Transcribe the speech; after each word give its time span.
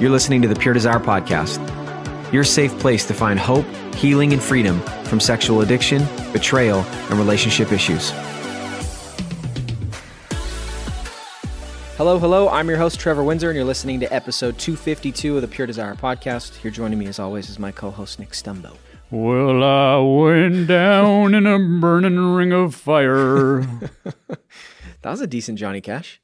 You're 0.00 0.10
listening 0.10 0.42
to 0.42 0.48
the 0.48 0.56
Pure 0.56 0.74
Desire 0.74 0.98
Podcast, 0.98 1.62
your 2.32 2.42
safe 2.42 2.76
place 2.80 3.06
to 3.06 3.14
find 3.14 3.38
hope, 3.38 3.64
healing, 3.94 4.32
and 4.32 4.42
freedom 4.42 4.80
from 5.04 5.20
sexual 5.20 5.60
addiction, 5.60 6.04
betrayal, 6.32 6.80
and 6.80 7.12
relationship 7.12 7.70
issues. 7.70 8.10
Hello, 11.96 12.18
hello. 12.18 12.48
I'm 12.48 12.68
your 12.68 12.76
host, 12.76 12.98
Trevor 12.98 13.22
Windsor, 13.22 13.50
and 13.50 13.56
you're 13.56 13.64
listening 13.64 14.00
to 14.00 14.12
episode 14.12 14.58
252 14.58 15.36
of 15.36 15.42
the 15.42 15.48
Pure 15.48 15.68
Desire 15.68 15.94
Podcast. 15.94 16.56
Here 16.56 16.72
joining 16.72 16.98
me, 16.98 17.06
as 17.06 17.20
always, 17.20 17.48
is 17.48 17.60
my 17.60 17.70
co 17.70 17.92
host, 17.92 18.18
Nick 18.18 18.30
Stumbo. 18.30 18.76
Well, 19.12 19.62
I 19.62 19.98
went 20.00 20.66
down 20.66 21.36
in 21.36 21.46
a 21.46 21.56
burning 21.80 22.18
ring 22.18 22.52
of 22.52 22.74
fire. 22.74 23.60
that 24.26 24.40
was 25.04 25.20
a 25.20 25.28
decent 25.28 25.56
Johnny 25.60 25.80
Cash. 25.80 26.20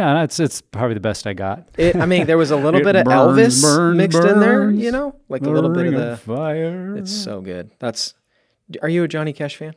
Yeah, 0.00 0.14
that's 0.14 0.40
it's 0.40 0.62
probably 0.62 0.94
the 0.94 1.00
best 1.00 1.26
I 1.26 1.34
got. 1.34 1.68
It, 1.76 1.94
I 1.94 2.06
mean, 2.06 2.26
there 2.26 2.38
was 2.38 2.50
a 2.50 2.56
little 2.64 2.82
bit 2.82 2.96
of 2.96 3.04
burns, 3.04 3.60
Elvis 3.60 3.62
burns, 3.62 3.96
mixed 3.98 4.24
in 4.24 4.40
there, 4.40 4.70
you 4.70 4.90
know, 4.90 5.14
like 5.28 5.42
a 5.42 5.50
little 5.50 5.68
bit 5.68 5.88
of 5.88 5.94
the. 5.94 6.16
fire. 6.16 6.96
It's 6.96 7.12
so 7.12 7.42
good. 7.42 7.70
That's. 7.78 8.14
Are 8.80 8.88
you 8.88 9.04
a 9.04 9.08
Johnny 9.08 9.34
Cash 9.34 9.56
fan? 9.56 9.74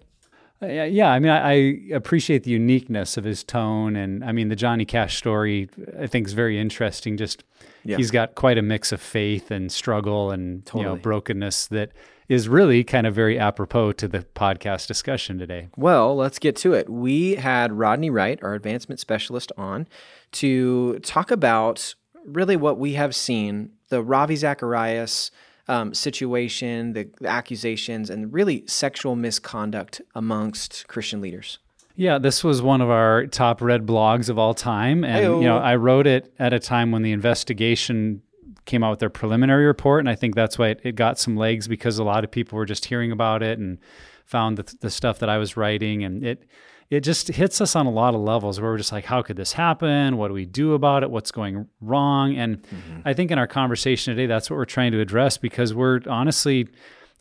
Uh, 0.61 0.67
yeah, 0.67 1.09
I 1.11 1.19
mean, 1.19 1.29
I, 1.29 1.49
I 1.51 1.55
appreciate 1.93 2.43
the 2.45 2.51
uniqueness 2.51 3.17
of 3.17 3.25
his 3.25 3.43
tone, 3.43 3.97
and 3.97 4.23
I 4.23 4.31
mean, 4.31 4.47
the 4.47 4.55
Johnny 4.55 4.85
Cash 4.85 5.17
story 5.17 5.69
I 5.99 6.07
think 6.07 6.25
is 6.27 6.31
very 6.33 6.57
interesting. 6.57 7.17
Just 7.17 7.43
Yeah. 7.83 7.97
he's 7.97 8.11
got 8.11 8.35
quite 8.35 8.57
a 8.57 8.61
mix 8.61 8.93
of 8.93 9.01
faith 9.01 9.51
and 9.51 9.69
struggle 9.69 10.31
and 10.31 10.63
you 10.73 10.83
know 10.83 10.95
brokenness 10.95 11.67
that 11.67 11.91
is 12.27 12.47
really 12.47 12.83
kind 12.83 13.05
of 13.05 13.13
very 13.13 13.37
apropos 13.37 13.93
to 13.93 14.07
the 14.07 14.19
podcast 14.35 14.87
discussion 14.87 15.37
today. 15.37 15.69
Well, 15.75 16.15
let's 16.15 16.39
get 16.39 16.55
to 16.57 16.73
it. 16.73 16.89
We 16.89 17.35
had 17.35 17.73
Rodney 17.73 18.09
Wright, 18.09 18.39
our 18.41 18.53
advancement 18.53 18.99
specialist, 18.99 19.51
on 19.57 19.87
to 20.33 20.99
talk 20.99 21.31
about 21.31 21.95
really 22.25 22.55
what 22.55 22.77
we 22.77 22.93
have 22.93 23.15
seen 23.15 23.71
the 23.89 24.01
Ravi 24.01 24.35
Zacharias 24.35 25.31
um, 25.67 25.93
situation, 25.93 26.93
the, 26.93 27.09
the 27.19 27.27
accusations, 27.27 28.09
and 28.09 28.33
really 28.33 28.63
sexual 28.67 29.15
misconduct 29.15 30.01
amongst 30.15 30.87
Christian 30.87 31.21
leaders. 31.21 31.59
Yeah, 31.95 32.17
this 32.17 32.43
was 32.43 32.61
one 32.61 32.81
of 32.81 32.89
our 32.89 33.27
top 33.27 33.61
read 33.61 33.85
blogs 33.85 34.29
of 34.29 34.39
all 34.39 34.55
time, 34.55 35.03
and 35.03 35.23
you 35.23 35.47
know, 35.47 35.57
I 35.57 35.75
wrote 35.75 36.07
it 36.07 36.33
at 36.39 36.51
a 36.51 36.59
time 36.59 36.91
when 36.91 37.03
the 37.03 37.11
investigation 37.11 38.23
came 38.65 38.83
out 38.83 38.91
with 38.91 38.99
their 38.99 39.09
preliminary 39.09 39.65
report, 39.65 39.99
and 39.99 40.09
I 40.09 40.15
think 40.15 40.35
that's 40.35 40.57
why 40.57 40.69
it, 40.69 40.81
it 40.83 40.95
got 40.95 41.19
some 41.19 41.35
legs 41.35 41.67
because 41.67 41.97
a 41.97 42.03
lot 42.03 42.23
of 42.23 42.31
people 42.31 42.57
were 42.57 42.65
just 42.65 42.85
hearing 42.85 43.11
about 43.11 43.43
it 43.43 43.59
and 43.59 43.77
found 44.25 44.57
the, 44.57 44.75
the 44.81 44.89
stuff 44.89 45.19
that 45.19 45.29
I 45.29 45.37
was 45.37 45.57
writing, 45.57 46.03
and 46.03 46.23
it 46.23 46.45
it 46.89 47.01
just 47.01 47.29
hits 47.29 47.59
us 47.59 47.75
on 47.75 47.87
a 47.87 47.91
lot 47.91 48.13
of 48.13 48.21
levels 48.21 48.61
where 48.61 48.69
we're 48.69 48.77
just 48.77 48.91
like, 48.91 49.05
how 49.05 49.23
could 49.23 49.35
this 49.35 49.53
happen? 49.53 50.17
What 50.17 50.27
do 50.27 50.35
we 50.35 50.45
do 50.45 50.73
about 50.73 51.01
it? 51.01 51.09
What's 51.09 51.31
going 51.31 51.67
wrong? 51.81 52.35
And 52.35 52.61
mm-hmm. 52.61 52.99
I 53.03 53.13
think 53.13 53.31
in 53.31 53.39
our 53.39 53.47
conversation 53.47 54.15
today, 54.15 54.27
that's 54.27 54.47
what 54.49 54.57
we're 54.57 54.65
trying 54.65 54.91
to 54.91 54.99
address 54.99 55.37
because 55.37 55.73
we're 55.73 56.01
honestly 56.07 56.67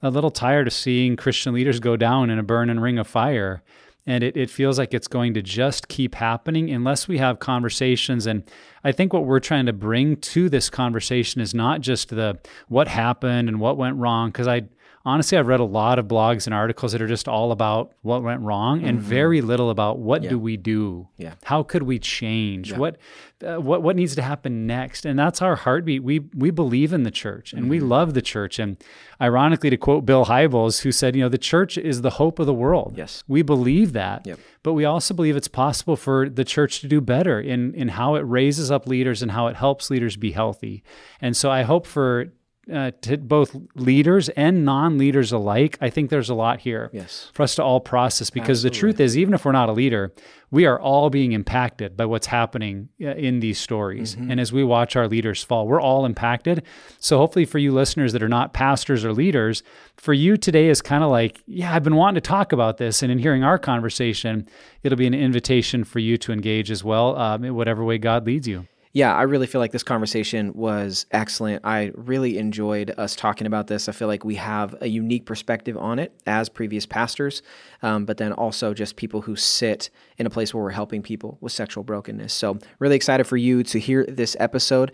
a 0.03 0.11
little 0.11 0.31
tired 0.31 0.67
of 0.67 0.75
seeing 0.75 1.17
Christian 1.17 1.55
leaders 1.55 1.81
go 1.81 1.97
down 1.97 2.29
in 2.29 2.39
a 2.39 2.43
burning 2.43 2.81
ring 2.81 2.99
of 2.99 3.07
fire. 3.07 3.63
And 4.07 4.25
it, 4.25 4.37
it 4.37 4.51
feels 4.51 4.79
like 4.79 4.95
it's 4.95 5.07
going 5.07 5.35
to 5.35 5.43
just 5.43 5.87
keep 5.89 6.17
happening 6.17 6.71
unless 6.71 7.07
we 7.07 7.19
have 7.19 7.39
conversations. 7.39 8.27
And 8.27 8.43
I 8.83 8.91
think 8.91 9.13
what 9.13 9.27
we're 9.27 9.39
trying 9.41 9.67
to 9.67 9.73
bring 9.73 10.17
to 10.17 10.49
this 10.49 10.69
conversation 10.69 11.41
is 11.41 11.55
not 11.55 11.81
just 11.83 12.09
the 12.09 12.39
what 12.69 12.89
happened 12.89 13.49
and 13.49 13.61
what 13.61 13.77
went 13.77 13.97
wrong. 13.97 14.31
Because 14.31 14.49
I 14.49 14.63
honestly, 15.05 15.37
I've 15.39 15.47
read 15.47 15.61
a 15.61 15.65
lot 15.65 15.99
of 15.99 16.07
blogs 16.07 16.47
and 16.47 16.55
articles 16.55 16.93
that 16.93 17.03
are 17.03 17.09
just 17.09 17.29
all 17.29 17.53
about 17.53 17.93
what 18.03 18.23
went 18.23 18.41
wrong 18.41 18.85
and 18.85 19.01
very 19.01 19.41
little 19.41 19.71
about 19.71 19.99
what 19.99 20.23
do 20.23 20.39
we 20.39 20.57
do? 20.57 21.09
Yeah. 21.17 21.35
How 21.45 21.63
could 21.63 21.83
we 21.83 21.99
change? 21.99 22.73
What, 22.73 22.99
uh, 23.45 23.57
what, 23.57 23.83
what 23.83 23.97
needs 23.97 24.15
to 24.17 24.23
happen 24.23 24.67
next? 24.67 25.05
And 25.05 25.19
that's 25.19 25.43
our 25.43 25.57
heartbeat. 25.57 26.03
We, 26.03 26.21
we 26.35 26.51
believe 26.51 26.93
in 26.93 27.03
the 27.03 27.11
church 27.11 27.53
and 27.53 27.69
we 27.69 27.81
love 27.81 28.15
the 28.15 28.23
church. 28.23 28.59
And 28.59 28.77
ironically, 29.21 29.71
to 29.71 29.77
quote 29.77 30.07
Bill 30.07 30.27
Hybels, 30.27 30.83
who 30.83 30.93
said, 30.93 31.17
you 31.17 31.23
know, 31.23 31.29
the 31.29 31.39
church 31.39 31.77
is 31.77 32.03
the 32.03 32.11
hope 32.11 32.39
of 32.39 32.47
the 32.47 32.55
world. 32.55 32.95
Yes. 32.97 33.25
We 33.27 33.43
believe 33.43 33.93
that. 33.95 34.27
Yep. 34.27 34.39
But 34.63 34.75
we 34.75 34.85
also 34.85 35.15
believe 35.15 35.37
it's 35.37 35.49
possible 35.49 35.97
for 35.97 36.29
the 36.29 36.45
church 36.45 36.81
to 36.81 36.89
do 36.89 37.01
better 37.01 37.41
in, 37.41 37.75
in 37.75 37.89
how 37.89 38.15
it 38.15 38.21
raises 38.21 38.71
up 38.71 38.87
leaders 38.87 39.23
and 39.23 39.33
how 39.33 39.49
it 39.49 39.57
helps 39.57 39.91
leaders 39.91 40.17
be 40.17 40.33
healthy. 40.33 40.85
And 41.21 41.37
so 41.37 41.51
I 41.51 41.63
hope 41.63 41.87
for 41.87 42.33
uh, 42.73 42.93
to 43.01 43.17
both 43.19 43.57
leaders 43.75 44.29
and 44.31 44.65
non-leaders 44.65 45.33
alike, 45.33 45.77
I 45.81 45.91
think 45.91 46.11
there's 46.11 46.31
a 46.31 46.35
lot 46.35 46.61
here 46.61 46.91
Yes. 46.93 47.31
for 47.35 47.43
us 47.43 47.55
to 47.57 47.63
all 47.65 47.81
process 47.81 48.31
because 48.31 48.63
the 48.63 48.71
truth 48.71 49.01
is, 49.01 49.19
even 49.19 49.35
if 49.35 49.45
we're 49.45 49.53
not 49.53 49.69
a 49.69 49.73
leader, 49.73 50.13
we 50.53 50.67
are 50.67 50.79
all 50.79 51.11
being 51.11 51.33
impacted 51.33 51.97
by 51.97 52.05
what's 52.05 52.27
happening 52.29 52.91
uh, 53.03 53.09
in 53.15 53.41
these 53.41 53.59
stories. 53.59 54.15
And 54.15 54.39
as 54.39 54.53
we 54.53 54.63
watch 54.63 54.95
our 54.97 55.09
leaders 55.09 55.43
fall, 55.43 55.67
we're 55.67 55.81
all 55.81 56.05
impacted. 56.05 56.63
So 56.99 57.19
hopefully, 57.19 57.47
for 57.47 57.59
you 57.59 57.73
listeners 57.73 58.13
that 58.13 58.23
are 58.23 58.29
not 58.29 58.53
pastors 58.53 59.05
or 59.05 59.13
leaders, 59.13 59.63
for 59.97 60.13
you 60.13 60.37
today 60.37 60.69
is 60.69 60.81
kind 60.83 61.03
of 61.03 61.11
like, 61.11 61.43
yeah, 61.47 61.75
I've 61.75 61.83
been 61.83 61.97
wanting 61.97 62.21
to 62.23 62.29
talk 62.29 62.53
about 62.53 62.77
this. 62.77 63.03
And 63.03 63.11
in 63.11 63.19
hearing 63.19 63.43
our 63.43 63.59
conversation, 63.59 64.47
it'll 64.83 64.99
be 64.99 65.07
an 65.07 65.15
invitation 65.15 65.85
for 65.85 65.99
you 65.99 66.17
to 66.19 66.33
engage 66.33 66.71
as 66.71 66.85
well, 66.85 67.17
um, 67.17 67.45
in 67.45 67.55
whatever 67.55 67.83
way 67.83 67.99
God 67.99 68.27
leads 68.27 68.47
you. 68.47 68.67
Yeah, 68.95 69.15
I 69.15 69.23
really 69.23 69.47
feel 69.47 69.61
like 69.61 69.73
this 69.73 69.83
conversation 69.83 70.53
was 70.53 71.07
excellent. 71.13 71.65
I 71.65 71.93
really 71.95 72.37
enjoyed 72.37 72.93
us 72.99 73.17
talking 73.17 73.47
about 73.47 73.67
this. 73.67 73.89
I 73.89 73.93
feel 73.93 74.07
like 74.07 74.23
we 74.23 74.35
have 74.35 74.75
a 74.83 74.87
unique 74.87 75.25
perspective 75.25 75.79
on 75.79 75.99
it 75.99 76.13
as 76.27 76.51
previous 76.51 76.85
pastors, 76.85 77.43
um, 77.83 78.05
but 78.05 78.19
then 78.19 78.33
also 78.35 78.75
just 78.75 78.97
people 78.97 79.23
who 79.23 79.35
sit 79.35 79.89
in 80.19 80.27
a 80.27 80.31
place 80.31 80.53
where 80.53 80.63
we're 80.63 80.71
helping 80.71 81.01
people 81.01 81.39
with 81.41 81.53
sexual 81.53 81.85
brokenness. 81.85 82.35
So, 82.35 82.59
really 82.81 82.97
excited 82.97 83.25
for 83.25 83.39
you 83.39 83.63
to 83.63 83.81
hear 83.81 84.05
this 84.05 84.37
episode. 84.39 84.93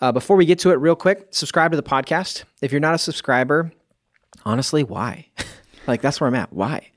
Uh, 0.00 0.10
before 0.10 0.36
we 0.36 0.44
get 0.44 0.58
to 0.60 0.70
it, 0.70 0.74
real 0.74 0.96
quick, 0.96 1.28
subscribe 1.30 1.70
to 1.70 1.76
the 1.76 1.84
podcast. 1.84 2.42
If 2.60 2.72
you're 2.72 2.80
not 2.80 2.94
a 2.94 2.98
subscriber, 2.98 3.72
honestly, 4.44 4.82
why? 4.82 5.28
like, 5.86 6.02
that's 6.02 6.20
where 6.20 6.26
I'm 6.26 6.34
at. 6.34 6.52
Why? 6.52 6.90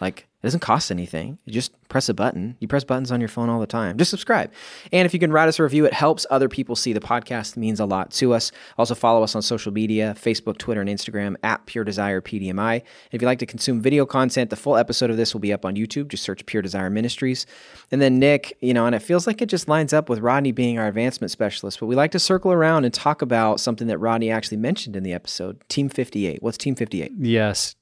Like, 0.00 0.28
It 0.42 0.46
doesn't 0.46 0.60
cost 0.60 0.90
anything. 0.90 1.38
You 1.44 1.52
just 1.52 1.72
press 1.88 2.08
a 2.08 2.14
button. 2.14 2.56
You 2.60 2.68
press 2.68 2.84
buttons 2.84 3.10
on 3.10 3.20
your 3.20 3.28
phone 3.28 3.48
all 3.48 3.58
the 3.58 3.66
time. 3.66 3.96
Just 3.96 4.10
subscribe. 4.10 4.52
And 4.92 5.06
if 5.06 5.14
you 5.14 5.18
can 5.18 5.32
write 5.32 5.48
us 5.48 5.58
a 5.58 5.62
review, 5.62 5.86
it 5.86 5.94
helps 5.94 6.26
other 6.30 6.48
people 6.48 6.76
see 6.76 6.92
the 6.92 7.00
podcast. 7.00 7.56
It 7.56 7.60
means 7.60 7.80
a 7.80 7.86
lot 7.86 8.10
to 8.12 8.34
us. 8.34 8.52
Also 8.76 8.94
follow 8.94 9.22
us 9.22 9.34
on 9.34 9.42
social 9.42 9.72
media, 9.72 10.14
Facebook, 10.16 10.58
Twitter, 10.58 10.80
and 10.80 10.90
Instagram 10.90 11.36
at 11.42 11.64
Pure 11.66 11.84
Desire 11.84 12.20
PDMI. 12.20 12.74
And 12.74 12.82
if 13.12 13.22
you'd 13.22 13.26
like 13.26 13.38
to 13.38 13.46
consume 13.46 13.80
video 13.80 14.04
content, 14.04 14.50
the 14.50 14.56
full 14.56 14.76
episode 14.76 15.10
of 15.10 15.16
this 15.16 15.32
will 15.32 15.40
be 15.40 15.52
up 15.52 15.64
on 15.64 15.74
YouTube. 15.74 16.08
Just 16.08 16.22
search 16.22 16.44
Pure 16.46 16.62
Desire 16.62 16.90
Ministries. 16.90 17.46
And 17.90 18.00
then 18.02 18.18
Nick, 18.18 18.56
you 18.60 18.74
know, 18.74 18.86
and 18.86 18.94
it 18.94 19.00
feels 19.00 19.26
like 19.26 19.40
it 19.40 19.48
just 19.48 19.68
lines 19.68 19.92
up 19.92 20.08
with 20.08 20.20
Rodney 20.20 20.52
being 20.52 20.78
our 20.78 20.86
advancement 20.86 21.30
specialist, 21.30 21.80
but 21.80 21.86
we 21.86 21.96
like 21.96 22.10
to 22.12 22.18
circle 22.18 22.52
around 22.52 22.84
and 22.84 22.92
talk 22.92 23.22
about 23.22 23.58
something 23.58 23.86
that 23.86 23.98
Rodney 23.98 24.30
actually 24.30 24.58
mentioned 24.58 24.96
in 24.96 25.02
the 25.02 25.12
episode, 25.12 25.60
Team 25.68 25.88
58. 25.88 26.42
What's 26.42 26.58
Team 26.58 26.74
58? 26.74 27.12
Yes. 27.18 27.74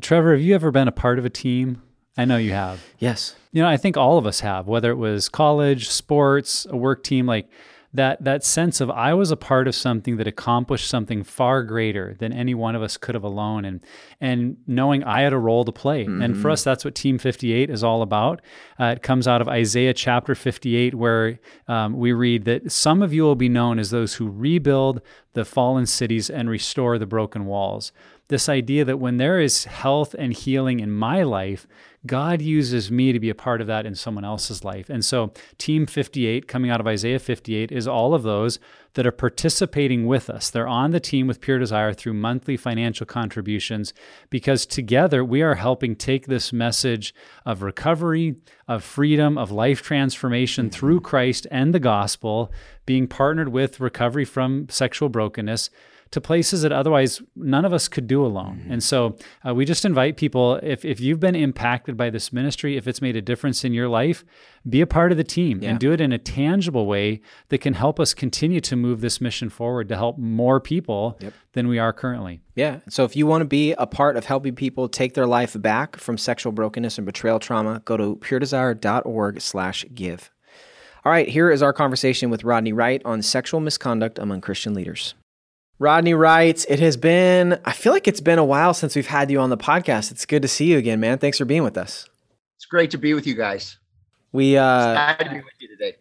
Trevor, 0.00 0.32
have 0.32 0.42
you 0.42 0.54
ever 0.54 0.70
been 0.70 0.88
a 0.88 0.92
part 0.92 1.18
of 1.18 1.24
a 1.24 1.30
team? 1.30 1.80
I 2.16 2.24
know 2.24 2.36
you 2.36 2.52
have. 2.52 2.82
Yes. 2.98 3.36
You 3.52 3.62
know, 3.62 3.68
I 3.68 3.76
think 3.76 3.96
all 3.96 4.18
of 4.18 4.26
us 4.26 4.40
have, 4.40 4.66
whether 4.66 4.90
it 4.90 4.96
was 4.96 5.28
college, 5.28 5.88
sports, 5.88 6.66
a 6.70 6.76
work 6.76 7.02
team, 7.02 7.26
like 7.26 7.48
that 7.96 8.22
that 8.24 8.44
sense 8.44 8.80
of 8.80 8.90
I 8.90 9.14
was 9.14 9.30
a 9.30 9.36
part 9.36 9.66
of 9.66 9.74
something 9.74 10.16
that 10.16 10.26
accomplished 10.26 10.88
something 10.88 11.24
far 11.24 11.62
greater 11.62 12.14
than 12.18 12.32
any 12.32 12.54
one 12.54 12.74
of 12.74 12.82
us 12.82 12.96
could 12.96 13.14
have 13.14 13.24
alone 13.24 13.64
and 13.64 13.80
and 14.20 14.56
knowing 14.66 15.02
I 15.04 15.22
had 15.22 15.32
a 15.32 15.38
role 15.38 15.64
to 15.64 15.72
play. 15.72 16.04
Mm-hmm. 16.04 16.22
And 16.22 16.34
for 16.34 16.40
mm-hmm. 16.40 16.50
us 16.50 16.64
that's 16.64 16.84
what 16.84 16.94
Team 16.94 17.18
58 17.18 17.70
is 17.70 17.82
all 17.82 18.02
about. 18.02 18.42
Uh, 18.78 18.86
it 18.96 19.02
comes 19.02 19.26
out 19.26 19.40
of 19.40 19.48
Isaiah 19.48 19.94
chapter 19.94 20.34
58 20.34 20.94
where 20.94 21.38
um, 21.68 21.96
we 21.96 22.12
read 22.12 22.44
that 22.44 22.70
some 22.70 23.02
of 23.02 23.12
you 23.12 23.22
will 23.22 23.34
be 23.34 23.48
known 23.48 23.78
as 23.78 23.90
those 23.90 24.14
who 24.14 24.28
rebuild 24.28 25.00
the 25.32 25.44
fallen 25.44 25.86
cities 25.86 26.28
and 26.30 26.48
restore 26.50 26.98
the 26.98 27.06
broken 27.06 27.46
walls 27.46 27.92
this 28.28 28.48
idea 28.48 28.84
that 28.84 28.98
when 28.98 29.18
there 29.18 29.40
is 29.40 29.64
health 29.64 30.14
and 30.18 30.32
healing 30.32 30.80
in 30.80 30.90
my 30.90 31.22
life, 31.22 31.66
God 32.04 32.42
uses 32.42 32.90
me 32.90 33.12
to 33.12 33.20
be 33.20 33.30
a 33.30 33.34
part 33.34 33.60
of 33.60 33.66
that 33.68 33.86
in 33.86 33.94
someone 33.94 34.24
else's 34.24 34.64
life. 34.64 34.90
And 34.90 35.04
so, 35.04 35.32
Team 35.58 35.86
58, 35.86 36.46
coming 36.48 36.70
out 36.70 36.80
of 36.80 36.86
Isaiah 36.86 37.18
58, 37.18 37.72
is 37.72 37.88
all 37.88 38.14
of 38.14 38.22
those 38.22 38.58
that 38.94 39.06
are 39.06 39.12
participating 39.12 40.06
with 40.06 40.30
us. 40.30 40.50
They're 40.50 40.66
on 40.66 40.90
the 40.90 41.00
team 41.00 41.26
with 41.26 41.40
Pure 41.40 41.58
Desire 41.58 41.92
through 41.92 42.14
monthly 42.14 42.56
financial 42.56 43.06
contributions 43.06 43.92
because 44.30 44.66
together 44.66 45.24
we 45.24 45.42
are 45.42 45.54
helping 45.54 45.94
take 45.94 46.26
this 46.26 46.52
message 46.52 47.14
of 47.44 47.62
recovery, 47.62 48.36
of 48.66 48.82
freedom, 48.82 49.36
of 49.36 49.50
life 49.50 49.82
transformation 49.82 50.66
mm-hmm. 50.66 50.78
through 50.78 51.00
Christ 51.00 51.46
and 51.50 51.74
the 51.74 51.80
gospel, 51.80 52.50
being 52.86 53.06
partnered 53.06 53.50
with 53.50 53.80
recovery 53.80 54.24
from 54.24 54.68
sexual 54.70 55.08
brokenness 55.08 55.70
to 56.10 56.20
places 56.20 56.62
that 56.62 56.72
otherwise 56.72 57.20
none 57.34 57.64
of 57.64 57.72
us 57.72 57.88
could 57.88 58.06
do 58.06 58.24
alone. 58.24 58.60
Mm-hmm. 58.60 58.72
And 58.72 58.82
so 58.82 59.16
uh, 59.46 59.54
we 59.54 59.64
just 59.64 59.84
invite 59.84 60.16
people 60.16 60.56
if, 60.62 60.84
if 60.84 61.00
you've 61.00 61.20
been 61.20 61.34
impacted 61.34 61.96
by 61.96 62.10
this 62.10 62.32
ministry, 62.32 62.76
if 62.76 62.86
it's 62.86 63.02
made 63.02 63.16
a 63.16 63.22
difference 63.22 63.64
in 63.64 63.72
your 63.72 63.88
life, 63.88 64.24
be 64.68 64.80
a 64.80 64.86
part 64.86 65.10
of 65.10 65.18
the 65.18 65.24
team 65.24 65.62
yeah. 65.62 65.70
and 65.70 65.78
do 65.78 65.92
it 65.92 66.00
in 66.00 66.12
a 66.12 66.18
tangible 66.18 66.86
way 66.86 67.20
that 67.48 67.58
can 67.58 67.74
help 67.74 67.98
us 67.98 68.14
continue 68.14 68.60
to 68.60 68.76
move 68.76 69.00
this 69.00 69.20
mission 69.20 69.48
forward 69.48 69.88
to 69.88 69.96
help 69.96 70.18
more 70.18 70.60
people 70.60 71.16
yep. 71.20 71.32
than 71.52 71.68
we 71.68 71.78
are 71.78 71.92
currently. 71.92 72.40
Yeah. 72.54 72.80
So 72.88 73.04
if 73.04 73.16
you 73.16 73.26
want 73.26 73.42
to 73.42 73.46
be 73.46 73.72
a 73.72 73.86
part 73.86 74.16
of 74.16 74.24
helping 74.24 74.54
people 74.54 74.88
take 74.88 75.14
their 75.14 75.26
life 75.26 75.60
back 75.60 75.96
from 75.96 76.18
sexual 76.18 76.52
brokenness 76.52 76.98
and 76.98 77.04
betrayal 77.04 77.38
trauma, 77.38 77.82
go 77.84 77.96
to 77.96 78.16
puredesire.org 78.16 79.40
slash 79.40 79.84
give. 79.94 80.30
All 81.04 81.12
right, 81.12 81.28
here 81.28 81.52
is 81.52 81.62
our 81.62 81.72
conversation 81.72 82.30
with 82.30 82.42
Rodney 82.42 82.72
Wright 82.72 83.00
on 83.04 83.22
sexual 83.22 83.60
misconduct 83.60 84.18
among 84.18 84.40
Christian 84.40 84.74
leaders. 84.74 85.14
Rodney 85.78 86.14
writes, 86.14 86.64
It 86.68 86.80
has 86.80 86.96
been, 86.96 87.60
I 87.64 87.72
feel 87.72 87.92
like 87.92 88.08
it's 88.08 88.20
been 88.20 88.38
a 88.38 88.44
while 88.44 88.74
since 88.74 88.96
we've 88.96 89.06
had 89.06 89.30
you 89.30 89.40
on 89.40 89.50
the 89.50 89.58
podcast. 89.58 90.10
It's 90.10 90.24
good 90.24 90.42
to 90.42 90.48
see 90.48 90.66
you 90.66 90.78
again, 90.78 91.00
man. 91.00 91.18
Thanks 91.18 91.38
for 91.38 91.44
being 91.44 91.62
with 91.62 91.76
us. 91.76 92.08
It's 92.56 92.64
great 92.64 92.90
to 92.92 92.98
be 92.98 93.14
with 93.14 93.26
you 93.26 93.34
guys. 93.34 93.76
We 94.32 94.58
uh 94.58 95.14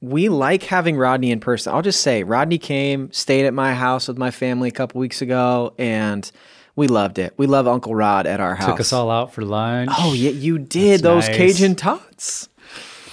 we 0.01 0.27
like 0.27 0.63
having 0.63 0.97
Rodney 0.97 1.31
in 1.31 1.39
person. 1.39 1.73
I'll 1.73 1.81
just 1.81 2.01
say 2.01 2.23
Rodney 2.23 2.57
came, 2.57 3.11
stayed 3.13 3.45
at 3.45 3.53
my 3.53 3.73
house 3.73 4.07
with 4.09 4.17
my 4.17 4.31
family 4.31 4.67
a 4.67 4.71
couple 4.73 4.99
weeks 4.99 5.21
ago, 5.21 5.73
and 5.77 6.29
we 6.75 6.87
loved 6.87 7.17
it. 7.17 7.33
We 7.37 7.47
love 7.47 7.65
Uncle 7.67 7.95
Rod 7.95 8.27
at 8.27 8.41
our 8.41 8.55
house. 8.55 8.67
Took 8.67 8.79
us 8.81 8.91
all 8.91 9.09
out 9.09 9.33
for 9.33 9.43
lunch. 9.43 9.89
Oh 9.97 10.13
yeah, 10.13 10.31
you 10.31 10.57
did 10.59 11.01
That's 11.01 11.03
those 11.03 11.27
nice. 11.29 11.37
Cajun 11.37 11.75
tots. 11.75 12.49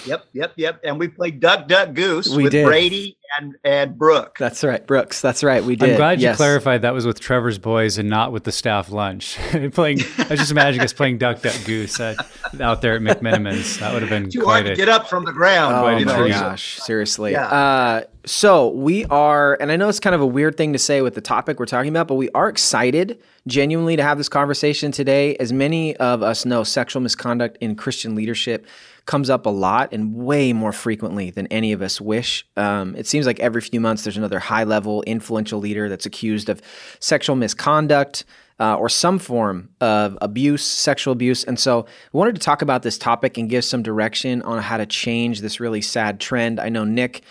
Yep, 0.07 0.27
yep, 0.33 0.53
yep. 0.57 0.81
And 0.85 0.99
we 0.99 1.09
played 1.09 1.41
Duck 1.41 1.69
Duck 1.69 1.95
Goose 1.95 2.29
we 2.29 2.45
with 2.45 2.53
did. 2.53 2.67
Brady 2.67 3.17
and 3.39 3.55
and 3.65 3.99
Brooke. 3.99 4.37
That's 4.39 4.65
right, 4.65 4.87
Brooks. 4.87 5.21
That's 5.21 5.43
right. 5.45 5.63
We 5.63 5.77
did. 5.77 5.91
I'm 5.91 5.97
glad 5.97 6.21
you 6.21 6.33
clarified 6.35 6.83
that 6.83 6.95
was 6.95 7.07
with 7.07 7.21
Trevor's 7.21 7.59
boys 7.59 7.99
and 7.99 8.09
not 8.09 8.33
with 8.33 8.45
the 8.45 8.53
staff 8.53 8.91
lunch. 8.91 9.39
playing, 9.73 10.01
I 10.19 10.27
was 10.31 10.41
just 10.41 10.51
imagining 10.51 10.85
us 10.85 10.93
playing 10.93 11.19
Duck 11.19 11.43
Duck 11.43 11.57
Goose 11.65 11.99
at, 12.01 12.17
out 12.61 12.83
there 12.83 12.97
at 12.97 13.03
McMenamins. 13.03 13.79
That 13.81 13.93
would 13.93 14.03
have 14.03 14.11
been 14.11 14.31
too 14.31 14.45
hard 14.45 14.67
to 14.67 14.75
get 14.75 14.89
up 14.89 15.09
from 15.09 15.25
the 15.25 15.33
ground. 15.33 15.75
Oh 15.77 15.83
my 15.83 16.03
know, 16.03 16.29
gosh, 16.29 16.79
seriously. 16.79 17.33
Yeah. 17.33 17.47
Uh, 17.47 18.03
so 18.25 18.69
we 18.69 19.05
are, 19.07 19.57
and 19.61 19.73
I 19.73 19.77
know 19.77 19.89
it's 19.89 19.99
kind 19.99 20.15
of 20.15 20.21
a 20.21 20.27
weird 20.27 20.57
thing 20.57 20.73
to 20.75 20.79
say 20.79 21.03
with 21.03 21.15
the 21.15 21.21
topic 21.21 21.59
we're 21.59 21.67
talking 21.67 21.91
about, 21.91 22.07
but 22.07 22.15
we 22.15 22.31
are 22.31 22.49
excited 22.49 23.21
genuinely 23.49 23.97
to 23.97 24.03
have 24.03 24.17
this 24.17 24.29
conversation 24.29 24.93
today. 24.93 25.35
As 25.37 25.53
many 25.53 25.97
of 25.97 26.23
us 26.23 26.45
know, 26.45 26.63
sexual 26.63 27.03
misconduct 27.03 27.59
in 27.61 27.75
Christian 27.75 28.15
leadership 28.15 28.65
comes 29.07 29.31
up 29.31 29.47
a 29.47 29.51
lot 29.51 29.93
and 29.93 30.15
way 30.15 30.53
more 30.53 30.73
frequently 30.73 31.31
than 31.31 31.47
any 31.49 31.73
of 31.73 31.83
us 31.83 32.01
wish. 32.01 32.47
Um, 32.57 32.95
it 32.97 33.07
seems 33.07 33.27
like 33.27 33.41
every 33.41 33.61
few 33.61 33.81
months 33.81 34.05
there's 34.05 34.17
another 34.17 34.39
high 34.39 34.65
level, 34.65 35.03
influential 35.03 35.59
leader 35.59 35.89
that's 35.89 36.07
accused 36.07 36.49
of 36.49 36.63
sexual 37.01 37.37
misconduct. 37.37 38.25
Uh, 38.61 38.77
or 38.77 38.89
some 38.89 39.19
form 39.19 39.71
of 39.81 40.17
abuse, 40.21 40.65
sexual 40.65 41.11
abuse. 41.11 41.43
And 41.43 41.59
so 41.59 41.85
we 42.13 42.19
wanted 42.19 42.37
to 42.37 42.41
talk 42.41 42.63
about 42.63 42.85
this 42.85 42.97
topic 42.97 43.37
and 43.37 43.51
give 43.51 43.65
some 43.65 43.83
direction 43.83 44.41
on 44.43 44.63
how 44.63 44.77
to 44.77 44.87
change 44.87 45.41
this 45.41 45.59
really 45.59 45.81
sad 45.81 46.21
trend. 46.21 46.61
I 46.61 46.69
know 46.69 46.85
Nick 46.85 47.23